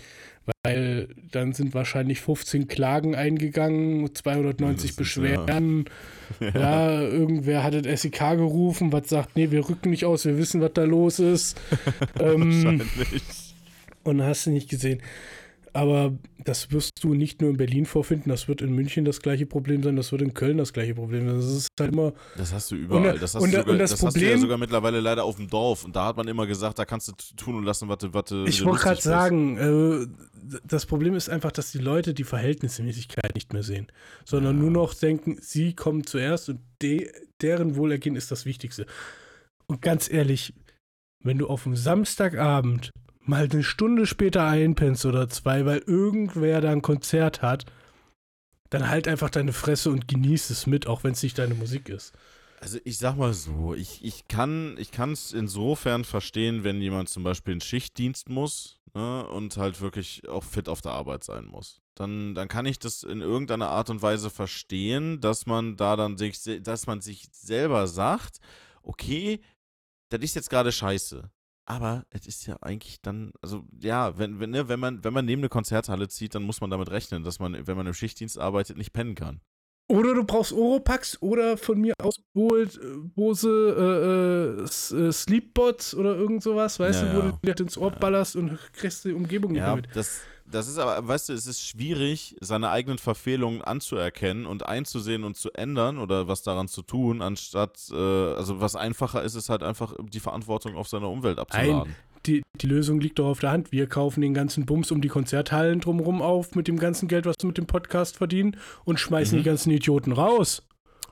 Weil 0.63 1.09
dann 1.31 1.53
sind 1.53 1.73
wahrscheinlich 1.73 2.21
15 2.21 2.67
Klagen 2.67 3.13
eingegangen, 3.13 4.09
290 4.15 4.95
Das 4.95 5.07
ist, 5.07 5.15
ja. 5.15 5.23
Beschwerden. 5.23 5.85
Ja, 6.39 7.01
irgendwer 7.01 7.63
hat 7.63 7.73
das 7.73 8.01
SEK 8.03 8.37
gerufen, 8.37 8.93
was 8.93 9.09
sagt, 9.09 9.35
nee, 9.35 9.49
wir 9.49 9.67
rücken 9.67 9.89
nicht 9.89 10.05
aus, 10.05 10.25
wir 10.25 10.37
wissen, 10.37 10.61
was 10.61 10.73
da 10.73 10.83
los 10.83 11.17
ist. 11.17 11.59
ähm, 12.19 12.63
Wahrscheinlich. 12.63 13.23
und 14.03 14.21
hast 14.21 14.45
du 14.45 14.51
nicht 14.51 14.69
gesehen. 14.69 15.01
Aber 15.73 16.17
das 16.43 16.71
wirst 16.71 17.03
du 17.03 17.13
nicht 17.13 17.41
nur 17.41 17.49
in 17.51 17.57
Berlin 17.57 17.85
vorfinden, 17.85 18.29
das 18.29 18.47
wird 18.47 18.61
in 18.61 18.73
München 18.73 19.05
das 19.05 19.21
gleiche 19.21 19.45
Problem 19.45 19.83
sein, 19.83 19.95
das 19.95 20.11
wird 20.11 20.21
in 20.21 20.33
Köln 20.33 20.57
das 20.57 20.73
gleiche 20.73 20.95
Problem 20.95 21.27
sein. 21.27 21.35
Das 21.37 21.45
ist 21.45 21.67
halt 21.79 21.91
immer, 21.93 22.13
Das 22.37 22.51
hast 22.53 22.71
du 22.71 22.75
überall. 22.75 23.13
Und- 23.13 23.21
das 23.21 23.35
hast, 23.35 23.41
und- 23.43 23.53
du 23.53 23.57
sogar, 23.57 23.77
das 23.77 23.91
das 23.91 24.03
hast 24.03 24.15
du 24.15 24.19
ja 24.19 24.25
Problem- 24.27 24.41
sogar 24.41 24.57
mittlerweile 24.57 24.99
leider 24.99 25.23
auf 25.23 25.35
dem 25.35 25.47
Dorf. 25.47 25.83
Und 25.85 25.95
da 25.95 26.05
hat 26.05 26.17
man 26.17 26.27
immer 26.27 26.47
gesagt, 26.47 26.79
da 26.79 26.85
kannst 26.85 27.07
du 27.09 27.11
tun 27.37 27.55
und 27.55 27.63
lassen, 27.65 27.87
was 27.89 27.97
du, 27.99 28.13
was 28.13 28.31
ich 28.47 28.63
wollte 28.65 28.83
gerade 28.83 29.01
sagen, 29.01 29.57
äh, 29.57 30.07
das 30.65 30.85
Problem 30.85 31.13
ist 31.15 31.29
einfach, 31.29 31.51
dass 31.51 31.71
die 31.71 31.77
Leute 31.79 32.13
die 32.13 32.23
Verhältnismäßigkeit 32.23 33.35
nicht 33.35 33.53
mehr 33.53 33.63
sehen, 33.63 33.87
sondern 34.25 34.55
Ja. 34.57 34.61
nur 34.63 34.71
noch 34.71 34.93
denken, 34.93 35.37
sie 35.41 35.73
kommen 35.73 36.05
zuerst 36.05 36.49
und 36.49 36.59
de 36.81 37.11
deren 37.41 37.75
Wohlergehen 37.75 38.15
ist 38.15 38.31
das 38.31 38.45
Wichtigste. 38.45 38.85
Und 39.67 39.81
ganz 39.81 40.11
ehrlich, 40.11 40.53
wenn 41.23 41.37
du 41.37 41.47
auf 41.47 41.63
dem 41.63 41.75
Samstagabend 41.75 42.91
mal 43.29 43.47
eine 43.49 43.63
Stunde 43.63 44.05
später 44.05 44.45
einpennst 44.45 45.05
oder 45.05 45.29
zwei, 45.29 45.65
weil 45.65 45.79
irgendwer 45.79 46.61
da 46.61 46.71
ein 46.71 46.81
Konzert 46.81 47.41
hat, 47.41 47.65
dann 48.69 48.89
halt 48.89 49.07
einfach 49.07 49.29
deine 49.29 49.53
Fresse 49.53 49.89
und 49.89 50.07
genieß 50.07 50.49
es 50.49 50.67
mit, 50.67 50.87
auch 50.87 51.03
wenn 51.03 51.13
es 51.13 51.23
nicht 51.23 51.37
deine 51.37 51.55
Musik 51.55 51.89
ist. 51.89 52.13
Also 52.61 52.77
ich 52.83 52.97
sag 52.97 53.15
mal 53.15 53.33
so, 53.33 53.73
ich, 53.73 54.03
ich 54.03 54.27
kann 54.27 54.75
es 54.77 55.31
insofern 55.31 56.03
verstehen, 56.03 56.65
wenn 56.65 56.81
jemand 56.81 57.07
zum 57.07 57.23
Beispiel 57.23 57.53
einen 57.53 57.61
Schichtdienst 57.61 58.27
muss, 58.27 58.79
ne, 58.93 59.25
und 59.27 59.57
halt 59.57 59.81
wirklich 59.81 60.27
auch 60.27 60.43
fit 60.43 60.67
auf 60.67 60.81
der 60.81 60.91
Arbeit 60.91 61.23
sein 61.23 61.45
muss, 61.45 61.81
dann, 61.95 62.35
dann 62.35 62.47
kann 62.47 62.65
ich 62.65 62.79
das 62.79 63.03
in 63.03 63.21
irgendeiner 63.21 63.69
Art 63.69 63.89
und 63.89 64.01
Weise 64.01 64.29
verstehen, 64.29 65.21
dass 65.21 65.45
man 65.45 65.75
da 65.75 65.95
dann 65.95 66.17
sich, 66.17 66.39
dass 66.61 66.87
man 66.87 67.01
sich 67.01 67.27
selber 67.31 67.87
sagt, 67.87 68.39
okay, 68.83 69.41
das 70.09 70.21
ist 70.21 70.35
jetzt 70.35 70.49
gerade 70.49 70.71
scheiße. 70.71 71.29
Aber 71.69 72.03
es 72.09 72.25
ist 72.25 72.47
ja 72.47 72.57
eigentlich 72.61 72.99
dann, 72.99 73.31
also 73.43 73.63
ja, 73.79 74.17
wenn, 74.17 74.39
wenn, 74.39 74.49
ne, 74.49 74.67
wenn, 74.69 74.79
man, 74.79 75.03
wenn 75.03 75.13
man 75.13 75.23
neben 75.23 75.41
eine 75.41 75.49
Konzerthalle 75.49 76.07
zieht, 76.07 76.33
dann 76.33 76.41
muss 76.41 76.61
man 76.61 76.71
damit 76.71 76.89
rechnen, 76.89 77.23
dass 77.23 77.37
man, 77.37 77.67
wenn 77.67 77.77
man 77.77 77.85
im 77.85 77.93
Schichtdienst 77.93 78.39
arbeitet, 78.39 78.75
nicht 78.75 78.91
pennen 78.91 79.13
kann. 79.13 79.39
Oder 79.91 80.13
du 80.13 80.23
brauchst 80.23 80.53
Oropax 80.53 81.19
oder 81.19 81.57
von 81.57 81.81
mir 81.81 81.93
aus 82.01 82.19
äh, 82.35 82.65
Bose 83.15 83.49
äh, 84.93 84.97
äh, 84.97 85.07
äh, 85.07 85.11
Sleepbots 85.11 85.95
oder 85.95 86.15
irgend 86.15 86.43
sowas, 86.43 86.79
weißt 86.79 87.01
Ja, 87.01 87.09
du, 87.09 87.15
wo 87.15 87.19
ja. 87.25 87.31
du 87.31 87.37
dir 87.53 87.59
ins 87.59 87.75
Ohr 87.77 87.89
ballerst 87.91 88.35
und 88.35 88.59
kriegst 88.73 89.03
die 89.05 89.13
Umgebung 89.13 89.53
nicht 89.53 89.61
Ja, 89.61 89.75
mit. 89.75 89.87
das, 89.95 90.21
das 90.45 90.67
ist 90.67 90.77
aber, 90.77 91.07
weißt 91.07 91.29
du, 91.29 91.33
es 91.33 91.47
ist 91.47 91.61
schwierig, 91.65 92.35
seine 92.39 92.69
eigenen 92.69 92.99
Verfehlungen 92.99 93.63
anzuerkennen 93.63 94.45
und 94.45 94.63
einzusehen 94.65 95.23
und 95.23 95.37
zu 95.37 95.51
ändern 95.53 95.97
oder 95.97 96.27
was 96.27 96.43
daran 96.43 96.67
zu 96.67 96.83
tun, 96.83 97.23
anstatt, 97.23 97.79
äh, 97.91 97.95
also 97.95 98.61
was 98.61 98.75
einfacher 98.75 99.23
ist, 99.23 99.33
ist 99.33 99.49
halt 99.49 99.63
einfach 99.63 99.95
die 99.99 100.19
Verantwortung 100.19 100.75
auf 100.75 100.87
seine 100.87 101.07
Umwelt 101.07 101.39
abzuladen. 101.39 101.95
Die, 102.25 102.41
die 102.55 102.67
Lösung 102.67 102.99
liegt 102.99 103.19
doch 103.19 103.27
auf 103.27 103.39
der 103.39 103.51
Hand. 103.51 103.71
Wir 103.71 103.87
kaufen 103.87 104.21
den 104.21 104.33
ganzen 104.33 104.65
Bums 104.65 104.91
um 104.91 105.01
die 105.01 105.07
Konzerthallen 105.07 105.79
drumherum 105.79 106.21
auf 106.21 106.53
mit 106.55 106.67
dem 106.67 106.77
ganzen 106.77 107.07
Geld, 107.07 107.25
was 107.25 107.35
wir 107.41 107.47
mit 107.47 107.57
dem 107.57 107.65
Podcast 107.65 108.17
verdienen 108.17 108.57
und 108.83 108.99
schmeißen 108.99 109.37
Mhm. 109.37 109.43
die 109.43 109.49
ganzen 109.49 109.71
Idioten 109.71 110.11
raus. 110.11 110.63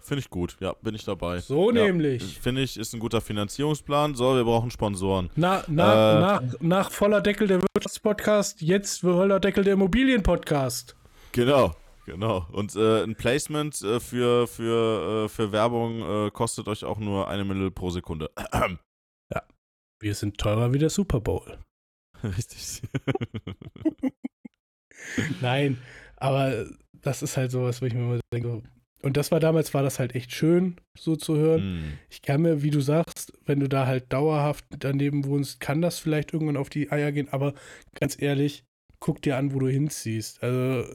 Finde 0.01 0.19
ich 0.21 0.29
gut, 0.29 0.55
ja, 0.61 0.73
bin 0.81 0.95
ich 0.95 1.03
dabei. 1.03 1.39
So 1.39 1.69
ja, 1.71 1.83
nämlich. 1.83 2.39
Finde 2.39 2.61
ich, 2.61 2.77
ist 2.77 2.93
ein 2.93 2.99
guter 2.99 3.19
Finanzierungsplan. 3.19 4.15
So, 4.15 4.35
wir 4.35 4.43
brauchen 4.45 4.71
Sponsoren. 4.71 5.29
Na, 5.35 5.63
na, 5.67 6.17
Äh. 6.17 6.21
nach, 6.21 6.41
nach 6.61 6.91
voller 6.91 7.19
Deckel 7.19 7.47
der 7.47 7.61
Wirtschaftspodcast, 7.61 8.61
jetzt 8.61 9.01
voller 9.01 9.39
Deckel 9.41 9.65
der 9.65 9.73
Immobilienpodcast. 9.73 10.95
Genau, 11.33 11.73
genau. 12.05 12.45
Und 12.53 12.73
äh, 12.77 13.03
ein 13.03 13.15
Placement 13.15 13.81
äh, 13.81 13.99
für, 13.99 14.47
für, 14.47 15.25
äh, 15.25 15.29
für 15.29 15.51
Werbung 15.51 16.27
äh, 16.27 16.31
kostet 16.31 16.67
euch 16.69 16.85
auch 16.85 16.99
nur 16.99 17.27
eine 17.27 17.43
Mille 17.43 17.69
pro 17.71 17.89
Sekunde. 17.89 18.29
Wir 19.99 20.15
sind 20.15 20.37
teurer 20.37 20.73
wie 20.73 20.79
der 20.79 20.89
Super 20.89 21.19
Bowl. 21.19 21.57
Richtig. 22.23 22.81
Nein, 25.41 25.77
aber 26.17 26.65
das 26.93 27.21
ist 27.21 27.37
halt 27.37 27.51
sowas, 27.51 27.81
wo 27.81 27.85
ich 27.85 27.93
mir 27.93 28.01
immer 28.01 28.19
denke. 28.33 28.63
Und 29.03 29.15
das 29.15 29.31
war 29.31 29.39
damals, 29.39 29.73
war 29.73 29.83
das 29.83 29.99
halt 29.99 30.15
echt 30.15 30.33
schön, 30.33 30.77
so 30.97 31.15
zu 31.15 31.37
hören. 31.37 31.61
Hm. 31.61 31.93
Ich 32.09 32.21
kann 32.21 32.41
mir, 32.41 32.63
wie 32.63 32.71
du 32.71 32.81
sagst, 32.81 33.31
wenn 33.45 33.59
du 33.59 33.69
da 33.69 33.85
halt 33.85 34.11
dauerhaft 34.11 34.65
daneben 34.69 35.25
wohnst, 35.25 35.59
kann 35.59 35.81
das 35.81 35.99
vielleicht 35.99 36.33
irgendwann 36.33 36.57
auf 36.57 36.69
die 36.69 36.91
Eier 36.91 37.11
gehen, 37.11 37.29
aber 37.29 37.53
ganz 37.99 38.19
ehrlich, 38.19 38.63
guck 38.99 39.21
dir 39.21 39.37
an, 39.37 39.53
wo 39.53 39.59
du 39.59 39.67
hinziehst. 39.67 40.41
Also 40.41 40.89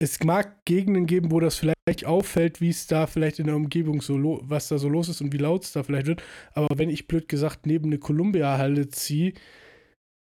es 0.00 0.22
mag 0.22 0.64
Gegenden 0.64 1.06
geben, 1.06 1.30
wo 1.32 1.40
das 1.40 1.56
vielleicht 1.56 2.04
auffällt, 2.04 2.60
wie 2.60 2.68
es 2.70 2.86
da 2.86 3.06
vielleicht 3.06 3.38
in 3.40 3.46
der 3.46 3.56
Umgebung 3.56 4.00
so, 4.00 4.16
lo- 4.16 4.40
was 4.44 4.68
da 4.68 4.78
so 4.78 4.88
los 4.88 5.08
ist 5.08 5.20
und 5.20 5.32
wie 5.32 5.38
laut 5.38 5.64
es 5.64 5.72
da 5.72 5.82
vielleicht 5.82 6.06
wird. 6.06 6.22
Aber 6.54 6.68
wenn 6.78 6.88
ich 6.90 7.08
blöd 7.08 7.28
gesagt 7.28 7.66
neben 7.66 7.86
eine 7.86 7.98
Columbia-Halle 7.98 8.88
ziehe, 8.90 9.32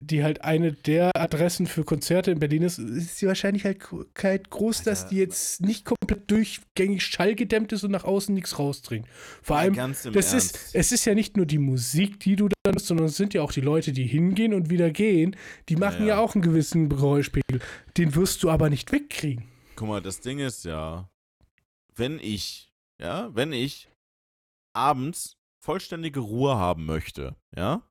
die 0.05 0.21
halt 0.21 0.41
eine 0.43 0.73
der 0.73 1.11
Adressen 1.15 1.65
für 1.65 1.85
Konzerte 1.85 2.31
in 2.31 2.39
Berlin 2.39 2.63
ist, 2.63 2.77
ist 2.77 3.21
die 3.21 3.27
Wahrscheinlichkeit 3.27 4.49
groß, 4.49 4.83
dass 4.83 5.03
Alter. 5.03 5.09
die 5.11 5.15
jetzt 5.21 5.61
nicht 5.61 5.85
komplett 5.85 6.29
durchgängig 6.29 7.05
schallgedämmt 7.05 7.71
ist 7.71 7.85
und 7.85 7.91
nach 7.91 8.03
außen 8.03 8.35
nichts 8.35 8.59
rausdringt. 8.59 9.07
Vor 9.41 9.55
Ja, 9.55 9.61
allem, 9.61 9.75
das 9.75 10.05
Ernst. 10.05 10.33
ist, 10.33 10.75
es 10.75 10.91
ist 10.91 11.05
ja 11.05 11.15
nicht 11.15 11.37
nur 11.37 11.45
die 11.45 11.57
Musik, 11.57 12.19
die 12.19 12.35
du 12.35 12.49
dann 12.49 12.75
hast, 12.75 12.87
sondern 12.87 13.05
es 13.05 13.15
sind 13.15 13.33
ja 13.33 13.41
auch 13.43 13.53
die 13.53 13.61
Leute, 13.61 13.93
die 13.93 14.03
hingehen 14.05 14.53
und 14.53 14.69
wieder 14.69 14.91
gehen. 14.91 15.37
Die 15.69 15.77
machen 15.77 16.01
ja, 16.01 16.15
Ja. 16.15 16.19
auch 16.19 16.35
einen 16.35 16.41
gewissen 16.41 16.89
Geräuschpegel. 16.89 17.61
Den 17.95 18.13
wirst 18.15 18.43
du 18.43 18.49
aber 18.49 18.69
nicht 18.69 18.91
wegkriegen. 18.91 19.45
Guck 19.75 19.87
mal, 19.87 20.01
das 20.01 20.19
Ding 20.19 20.39
ist 20.39 20.65
ja, 20.65 21.09
wenn 21.95 22.19
ich, 22.19 22.71
ja, 22.99 23.33
wenn 23.35 23.53
ich 23.53 23.89
abends 24.73 25.37
vollständige 25.59 26.19
Ruhe 26.19 26.55
haben 26.55 26.85
möchte, 26.85 27.35
ja, 27.55 27.81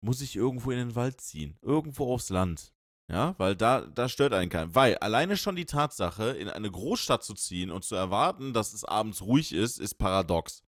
muss 0.00 0.20
ich 0.20 0.36
irgendwo 0.36 0.70
in 0.70 0.78
den 0.78 0.94
Wald 0.94 1.20
ziehen, 1.20 1.56
irgendwo 1.62 2.12
aufs 2.12 2.30
Land. 2.30 2.72
Ja, 3.08 3.34
weil 3.38 3.56
da, 3.56 3.82
da 3.82 4.08
stört 4.08 4.32
einen 4.32 4.48
kein. 4.48 4.74
Weil 4.74 4.96
alleine 4.98 5.36
schon 5.36 5.56
die 5.56 5.66
Tatsache, 5.66 6.30
in 6.30 6.48
eine 6.48 6.70
Großstadt 6.70 7.22
zu 7.22 7.34
ziehen 7.34 7.70
und 7.70 7.84
zu 7.84 7.94
erwarten, 7.94 8.54
dass 8.54 8.72
es 8.72 8.84
abends 8.84 9.22
ruhig 9.22 9.52
ist, 9.52 9.78
ist 9.78 9.94
paradox. 9.94 10.62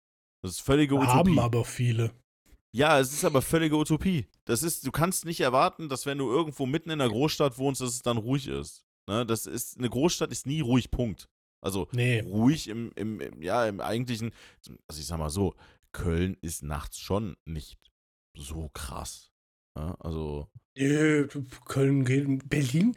Das 0.41 0.51
ist 0.51 0.61
völlige 0.61 0.95
Utopie. 0.95 1.11
Haben 1.11 1.39
aber 1.39 1.63
viele. 1.65 2.11
Ja, 2.71 2.99
es 2.99 3.11
ist 3.11 3.25
aber 3.25 3.41
völlige 3.41 3.75
Utopie. 3.75 4.27
Das 4.45 4.63
ist, 4.63 4.87
du 4.87 4.91
kannst 4.91 5.25
nicht 5.25 5.41
erwarten, 5.41 5.89
dass 5.89 6.05
wenn 6.05 6.17
du 6.17 6.31
irgendwo 6.31 6.65
mitten 6.65 6.89
in 6.89 6.99
der 6.99 7.09
Großstadt 7.09 7.57
wohnst, 7.57 7.81
dass 7.81 7.89
es 7.89 8.01
dann 8.01 8.17
ruhig 8.17 8.47
ist. 8.47 8.85
Ne? 9.07 9.25
Das 9.25 9.45
ist, 9.45 9.77
eine 9.77 9.89
Großstadt 9.89 10.31
ist 10.31 10.45
nie 10.45 10.61
ruhig, 10.61 10.91
Punkt. 10.91 11.27
Also 11.63 11.87
Nee. 11.91 12.21
ruhig 12.21 12.67
im, 12.67 12.91
im, 12.95 13.19
im, 13.21 13.41
ja, 13.41 13.65
im 13.67 13.81
eigentlichen, 13.81 14.31
also 14.87 14.99
ich 14.99 15.05
sag 15.05 15.19
mal 15.19 15.29
so, 15.29 15.55
Köln 15.91 16.37
ist 16.41 16.63
nachts 16.63 16.99
schon 16.99 17.35
nicht 17.45 17.77
so 18.35 18.69
krass. 18.73 19.31
Ja, 19.77 19.95
also 19.99 20.47
Äh, 20.75 21.25
Köln 21.65 22.03
geht. 22.03 22.49
Berlin? 22.49 22.95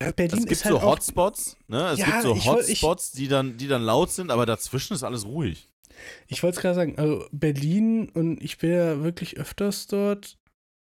Äh, 0.00 0.12
Berlin 0.12 0.38
es 0.38 0.44
gibt 0.44 0.52
ist 0.52 0.64
halt 0.64 0.72
so 0.74 0.78
auch, 0.80 0.92
Hotspots, 0.96 1.56
ne? 1.66 1.90
Es 1.90 1.98
Ja, 1.98 2.06
gibt 2.06 2.22
so 2.22 2.44
Hotspots, 2.44 3.12
die 3.12 3.28
dann, 3.28 3.56
die 3.58 3.68
dann 3.68 3.82
laut 3.82 4.10
sind, 4.10 4.30
aber 4.30 4.46
dazwischen 4.46 4.94
ist 4.94 5.02
alles 5.02 5.26
ruhig. 5.26 5.68
Ich 6.28 6.42
wollte 6.42 6.56
es 6.56 6.62
gerade 6.62 6.74
sagen, 6.76 6.96
also 6.98 7.26
Berlin 7.32 8.08
und 8.10 8.40
ich 8.42 8.58
bin 8.58 8.70
ja 8.70 9.02
wirklich 9.02 9.36
öfters 9.36 9.86
dort, 9.88 10.37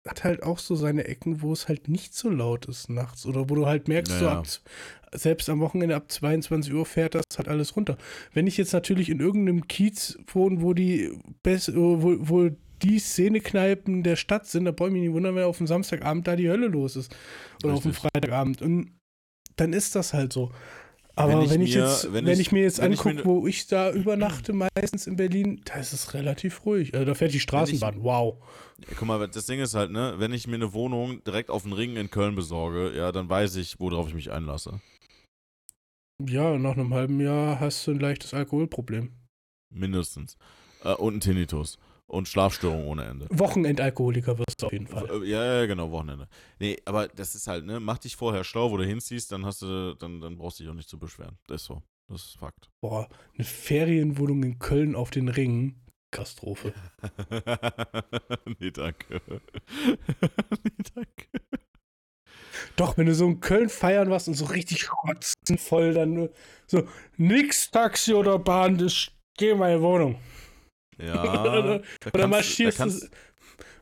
hat 0.09 0.24
halt 0.24 0.42
auch 0.42 0.59
so 0.59 0.74
seine 0.74 1.04
Ecken, 1.04 1.42
wo 1.42 1.52
es 1.52 1.68
halt 1.68 1.88
nicht 1.88 2.14
so 2.14 2.30
laut 2.30 2.66
ist 2.66 2.88
nachts 2.88 3.26
oder 3.26 3.48
wo 3.50 3.54
du 3.54 3.66
halt 3.66 3.88
merkst, 3.88 4.12
so 4.18 4.24
Naja. 4.24 4.38
ab, 4.40 4.46
selbst 5.12 5.48
am 5.48 5.61
Wochenende 5.61 5.94
ab 5.96 6.11
22 6.11 6.72
Uhr 6.72 6.86
fährt 6.86 7.14
das 7.14 7.24
halt 7.36 7.48
alles 7.48 7.76
runter. 7.76 7.96
Wenn 8.32 8.46
ich 8.46 8.56
jetzt 8.56 8.72
natürlich 8.72 9.11
in 9.11 9.20
irgendeinem 9.20 9.68
Kiez 9.68 10.18
wohne, 10.32 10.62
wo 10.62 10.74
die 10.74 11.12
best, 11.42 11.74
wo, 11.76 12.16
wo 12.20 12.50
die 12.82 12.98
Szenekneipen 12.98 14.02
der 14.02 14.16
Stadt 14.16 14.46
sind, 14.46 14.64
da 14.64 14.70
brauche 14.70 14.88
ich 14.88 14.92
mich 14.94 15.02
nicht 15.02 15.12
wundern, 15.12 15.34
wenn 15.34 15.44
auf 15.44 15.59
dem 15.59 15.66
Samstagabend 15.66 16.26
da 16.26 16.36
die 16.36 16.48
Hölle 16.48 16.68
los 16.68 16.96
ist. 16.96 17.14
Oder 17.64 17.74
auf 17.74 17.82
dem 17.82 17.90
Richtig. 17.90 18.11
Freitagabend. 18.12 18.62
Und 18.62 18.92
dann 19.56 19.72
ist 19.72 19.94
das 19.94 20.14
halt 20.14 20.32
so. 20.32 20.52
Aber 21.19 21.33
Wenn 21.43 21.51
wenn 21.51 21.61
ich 21.62 21.71
ich, 21.71 21.75
mir- 21.77 21.83
jetzt, 21.83 22.12
wenn 22.12 22.27
wenn, 22.27 22.33
ich- 22.35 22.41
ich, 22.41 22.53
mir 22.53 22.62
jetzt 22.62 22.79
ich 22.79 22.85
angucke, 22.85 23.14
ne- 23.16 23.25
wo 23.25 23.47
ich 23.47 23.66
da 23.66 23.91
übernachte, 23.91 24.53
meistens 24.53 25.07
in 25.09 25.16
Berlin, 25.16 25.61
da 25.64 25.75
ist 25.75 25.93
es 25.93 26.14
relativ 26.14 26.64
ruhig. 26.64 26.95
Also 26.95 27.05
da 27.07 27.14
fährt 27.14 27.33
die 27.35 27.41
Straßenbahn, 27.41 28.03
wow. 28.05 28.37
Ja, 28.79 28.95
guck 28.97 29.09
mal, 29.09 29.27
das 29.27 29.47
Ding 29.47 29.59
ist 29.61 29.75
halt, 29.75 29.91
ne, 29.91 30.14
wenn 30.19 30.33
ich 30.33 30.47
mir 30.47 30.55
eine 30.55 30.73
Wohnung 30.75 31.25
direkt 31.25 31.51
auf 31.51 31.64
den 31.64 31.73
Ring 31.73 31.97
in 31.97 32.11
Köln 32.11 32.37
besorge, 32.37 32.97
ja, 32.97 33.11
dann 33.11 33.29
weiß 33.29 33.57
ich, 33.57 33.81
worauf 33.81 34.09
ich 34.09 34.14
mich 34.14 34.31
einlasse. 34.31 34.81
Ja, 36.25 36.59
nach 36.59 36.73
einem 36.77 36.95
halben 36.95 37.21
Jahr 37.21 37.61
hast 37.61 37.87
du 37.87 37.93
ein 37.93 38.01
leichtes 38.01 38.35
Alkoholproblem. 38.35 39.12
Mindestens. 39.75 40.37
Äh, 40.85 40.95
und 40.95 41.16
ein 41.16 41.21
Tinnitus. 41.21 41.79
Und 42.09 42.26
Schlafstörungen 42.26 42.86
ohne 42.86 43.04
Ende. 43.04 43.26
Wochenendalkoholiker 43.30 44.38
wirst 44.38 44.62
du 44.62 44.66
auf 44.66 44.72
jeden 44.72 44.86
Fall. 44.86 45.04
Äh, 45.22 45.26
Ja, 45.28 45.44
ja, 45.61 45.66
genau, 45.66 45.90
Wochenende. 45.90 46.26
Nee, 46.59 46.78
aber 46.86 47.06
das 47.09 47.34
ist 47.34 47.46
halt, 47.46 47.66
ne, 47.66 47.80
mach 47.80 47.98
dich 47.98 48.16
vorher 48.16 48.44
schlau, 48.44 48.70
wo 48.70 48.78
du 48.78 48.84
hinziehst, 48.84 49.30
dann 49.30 49.44
hast 49.44 49.61
du, 49.61 49.94
dann, 49.94 50.20
dann 50.22 50.38
brauchst 50.38 50.59
du 50.59 50.64
dich 50.64 50.70
auch 50.70 50.74
nicht 50.76 50.88
zu 50.88 50.98
beschweren. 50.98 51.36
Das 51.46 51.61
ist 51.61 51.66
so. 51.66 51.82
Das 52.09 52.24
ist 52.24 52.38
Fakt. 52.38 52.70
Boah, 52.80 53.09
eine 53.34 53.44
Ferienwohnung 53.44 54.42
in 54.42 54.59
Köln 54.59 54.94
auf 54.94 55.11
den 55.11 55.28
Ringen. 55.28 55.82
Katastrophe. 56.11 56.72
nee, 58.59 58.70
danke. 58.70 59.20
nee, 59.28 60.84
danke. 60.94 61.26
Doch, 62.76 62.96
wenn 62.96 63.06
du 63.06 63.14
so 63.14 63.26
in 63.26 63.40
Köln 63.40 63.68
feiern 63.68 64.09
warst 64.09 64.28
und 64.28 64.34
so 64.34 64.46
richtig 64.46 64.88
voll, 65.59 65.92
dann 65.92 66.30
so, 66.66 66.88
nix 67.18 67.70
Taxi 67.70 68.14
oder 68.14 68.38
Bahn, 68.38 68.78
das 68.78 69.11
geh 69.36 69.50
in 69.50 69.59
meine 69.59 69.82
Wohnung. 69.82 70.18
Ja. 71.01 71.42
Oder- 71.59 71.82
Oder 72.12 72.26
marschierst 72.26 72.80
du, 72.80 72.84
und 72.84 73.11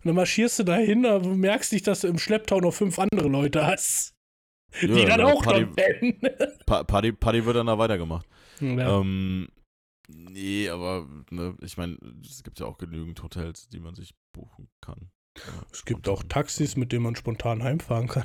dann 0.04 0.14
marschierst 0.14 0.58
du 0.60 0.64
dahin, 0.64 1.04
aber 1.06 1.26
merkst 1.34 1.72
nicht, 1.72 1.86
dass 1.86 2.00
du 2.02 2.08
im 2.08 2.18
Schlepptau 2.18 2.60
noch 2.60 2.72
fünf 2.74 2.98
andere 2.98 3.28
Leute 3.28 3.66
hast. 3.66 4.12
Ja, 4.80 4.88
die 4.88 5.04
dann 5.06 5.18
genau, 5.18 5.30
auch 5.34 5.42
Party, 5.42 5.64
noch 5.64 5.74
pennen. 5.76 6.20
Pa- 6.66 6.84
Party, 6.84 7.12
Party 7.12 7.44
wird 7.44 7.56
dann 7.56 7.66
da 7.66 7.78
weitergemacht. 7.78 8.26
Ja. 8.60 9.00
Ähm, 9.00 9.48
nee, 10.08 10.68
aber 10.68 11.08
ne, 11.30 11.56
ich 11.62 11.76
meine, 11.76 11.96
es 12.22 12.42
gibt 12.42 12.60
ja 12.60 12.66
auch 12.66 12.76
genügend 12.78 13.22
Hotels, 13.22 13.68
die 13.68 13.80
man 13.80 13.94
sich 13.94 14.14
buchen 14.34 14.68
kann. 14.80 15.10
Ja, 15.38 15.62
es 15.72 15.84
gibt 15.84 16.08
auch. 16.08 16.22
Taxis, 16.24 16.76
mit 16.76 16.92
denen 16.92 17.04
man 17.04 17.16
spontan 17.16 17.62
heimfahren 17.62 18.08
kann. 18.08 18.24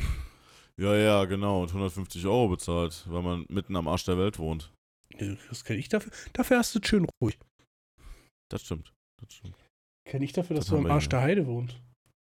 Ja, 0.78 0.96
ja, 0.96 1.26
genau. 1.26 1.62
Und 1.62 1.70
150 1.70 2.26
Euro 2.26 2.50
bezahlt, 2.50 3.06
weil 3.08 3.22
man 3.22 3.46
mitten 3.50 3.76
am 3.76 3.88
Arsch 3.88 4.06
der 4.06 4.18
Welt 4.18 4.40
wohnt. 4.40 4.72
Das 5.50 5.64
kenne 5.64 5.80
ich 5.80 5.90
dafür. 5.90 6.12
Dafür 6.34 6.58
hast 6.58 6.74
du 6.76 6.80
es 6.80 6.88
schön 6.88 7.06
ruhig. 7.22 7.38
Das 8.52 8.62
stimmt. 8.62 8.94
Das 9.22 9.34
stimmt. 9.34 9.56
Kenne 10.06 10.26
ich 10.26 10.34
dafür, 10.34 10.56
dass 10.56 10.66
Das 10.66 10.72
du 10.72 10.78
am 10.78 10.86
Arsch 10.88 11.08
der 11.10 11.22
Heide 11.22 11.48
wohnst. 11.48 11.80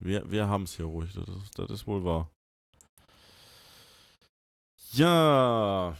Wir, 0.02 0.30
wir 0.30 0.48
haben 0.48 0.64
es 0.64 0.76
hier 0.76 0.86
ruhig. 0.86 1.12
Das 1.14 1.28
ist, 1.28 1.58
das 1.58 1.70
ist 1.70 1.86
wohl 1.86 2.04
wahr. 2.04 2.30
Ja. 4.92 5.96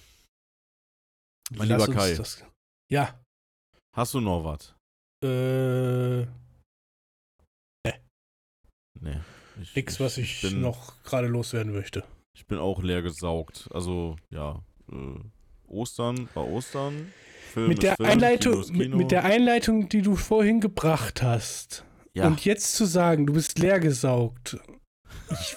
Mein 1.55 1.69
Lass 1.69 1.87
lieber 1.87 1.99
Kai. 2.01 2.15
Das, 2.15 2.45
ja. 2.91 3.21
Hast 3.95 4.15
du 4.15 4.21
noch 4.21 4.45
was? 4.45 4.75
Äh, 5.23 6.27
Nee. 9.01 9.21
Ich, 9.61 9.75
Nix, 9.75 10.01
was 10.01 10.19
ich, 10.19 10.43
bin, 10.43 10.61
noch 10.61 11.03
gerade 11.03 11.27
loswerden 11.27 11.73
möchte. 11.73 12.05
Ich 12.35 12.47
bin 12.47 12.59
auch 12.59 12.83
leer 12.83 13.03
gesaugt. 13.03 13.69
Also, 13.73 14.17
ja. 14.31 14.63
Äh, 14.91 15.21
Ostern 15.67 16.29
war 16.35 16.47
Ostern. 16.47 17.13
Film 17.57 17.69
Mit 17.69 17.83
der, 17.83 17.97
Film, 17.97 18.11
Einleitung, 18.11 18.53
Kino 18.53 18.73
mit, 18.77 18.83
Kino. 18.83 18.97
mit 18.99 19.11
der 19.11 19.25
Einleitung, 19.25 19.89
die 19.89 20.03
du 20.03 20.15
vorhin 20.15 20.61
gebracht 20.61 21.23
hast. 21.23 21.87
ja. 22.13 22.27
Und 22.27 22.45
jetzt 22.45 22.77
zu 22.77 22.85
sagen, 22.85 23.25
du 23.25 23.33
bist 23.33 23.59
leer 23.59 23.81
gesaugt. 23.81 24.59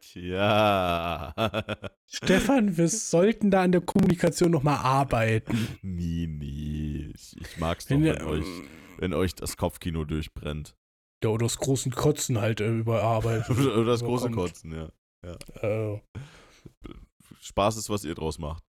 Tja. 0.00 1.32
Stefan, 2.06 2.76
wir 2.76 2.88
sollten 2.88 3.52
da 3.52 3.62
an 3.62 3.70
der 3.70 3.80
Kommunikation 3.82 4.50
nochmal 4.50 4.78
arbeiten. 4.78 5.78
nie, 5.82 6.26
nie. 6.26 7.12
Ich, 7.14 7.36
ich 7.40 7.58
mag's 7.58 7.86
doch, 7.86 7.94
Wenn, 7.94 8.02
wenn, 8.06 8.22
euch, 8.22 8.46
wenn 8.98 9.14
euch 9.14 9.36
das 9.36 9.56
Kopfkino 9.56 10.04
durchbrennt. 10.04 10.74
Ja, 11.22 11.30
oder 11.30 11.46
das 11.46 11.58
großen 11.58 11.92
Kotzen 11.92 12.40
halt 12.40 12.60
äh, 12.60 12.76
überarbeitet. 12.76 13.56
Oder 13.56 13.84
das 13.84 14.02
große. 14.02 14.30
Kotzen, 14.32 14.72
ja. 14.72 14.90
Äh, 15.62 16.00
Spaß 17.44 17.76
ist, 17.76 17.90
was 17.90 18.04
ihr 18.04 18.14
draus 18.14 18.38
macht. 18.38 18.62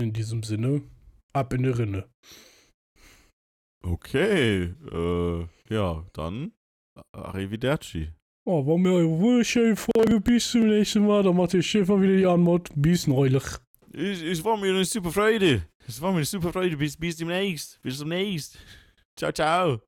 in 0.00 0.12
diesem 0.12 0.42
Sinne, 0.42 0.82
ab 1.32 1.52
in 1.52 1.62
die 1.62 1.70
Rinne. 1.70 2.08
Okay. 3.84 4.74
Äh, 4.92 5.46
ja, 5.68 6.04
dann. 6.12 6.52
Arrivederci. 7.12 8.10
Oh, 8.46 8.66
war 8.66 8.78
mir 8.78 8.90
eine 8.98 9.08
wunderschöne 9.08 9.76
Folge. 9.76 10.20
Bis 10.20 10.50
zum 10.50 10.68
nächsten 10.68 11.06
Mal. 11.06 11.22
Dann 11.22 11.36
macht 11.36 11.52
der 11.52 11.62
Stefan 11.62 12.02
wieder 12.02 12.16
die 12.16 12.26
Anmod. 12.26 12.68
Bis 12.74 13.06
neulich. 13.06 13.44
Es, 13.92 14.20
es 14.22 14.44
war 14.44 14.56
mir 14.56 14.70
eine 14.74 14.84
super 14.84 15.10
Freude. 15.10 15.66
Es 15.86 16.00
war 16.00 16.10
mir 16.10 16.18
eine 16.18 16.26
super 16.26 16.52
Freude. 16.52 16.76
Bis, 16.76 16.96
bis 16.96 17.16
demnächst. 17.16 17.80
Bis 17.82 17.98
demnächst. 17.98 18.58
Ciao, 19.18 19.32
ciao. 19.32 19.80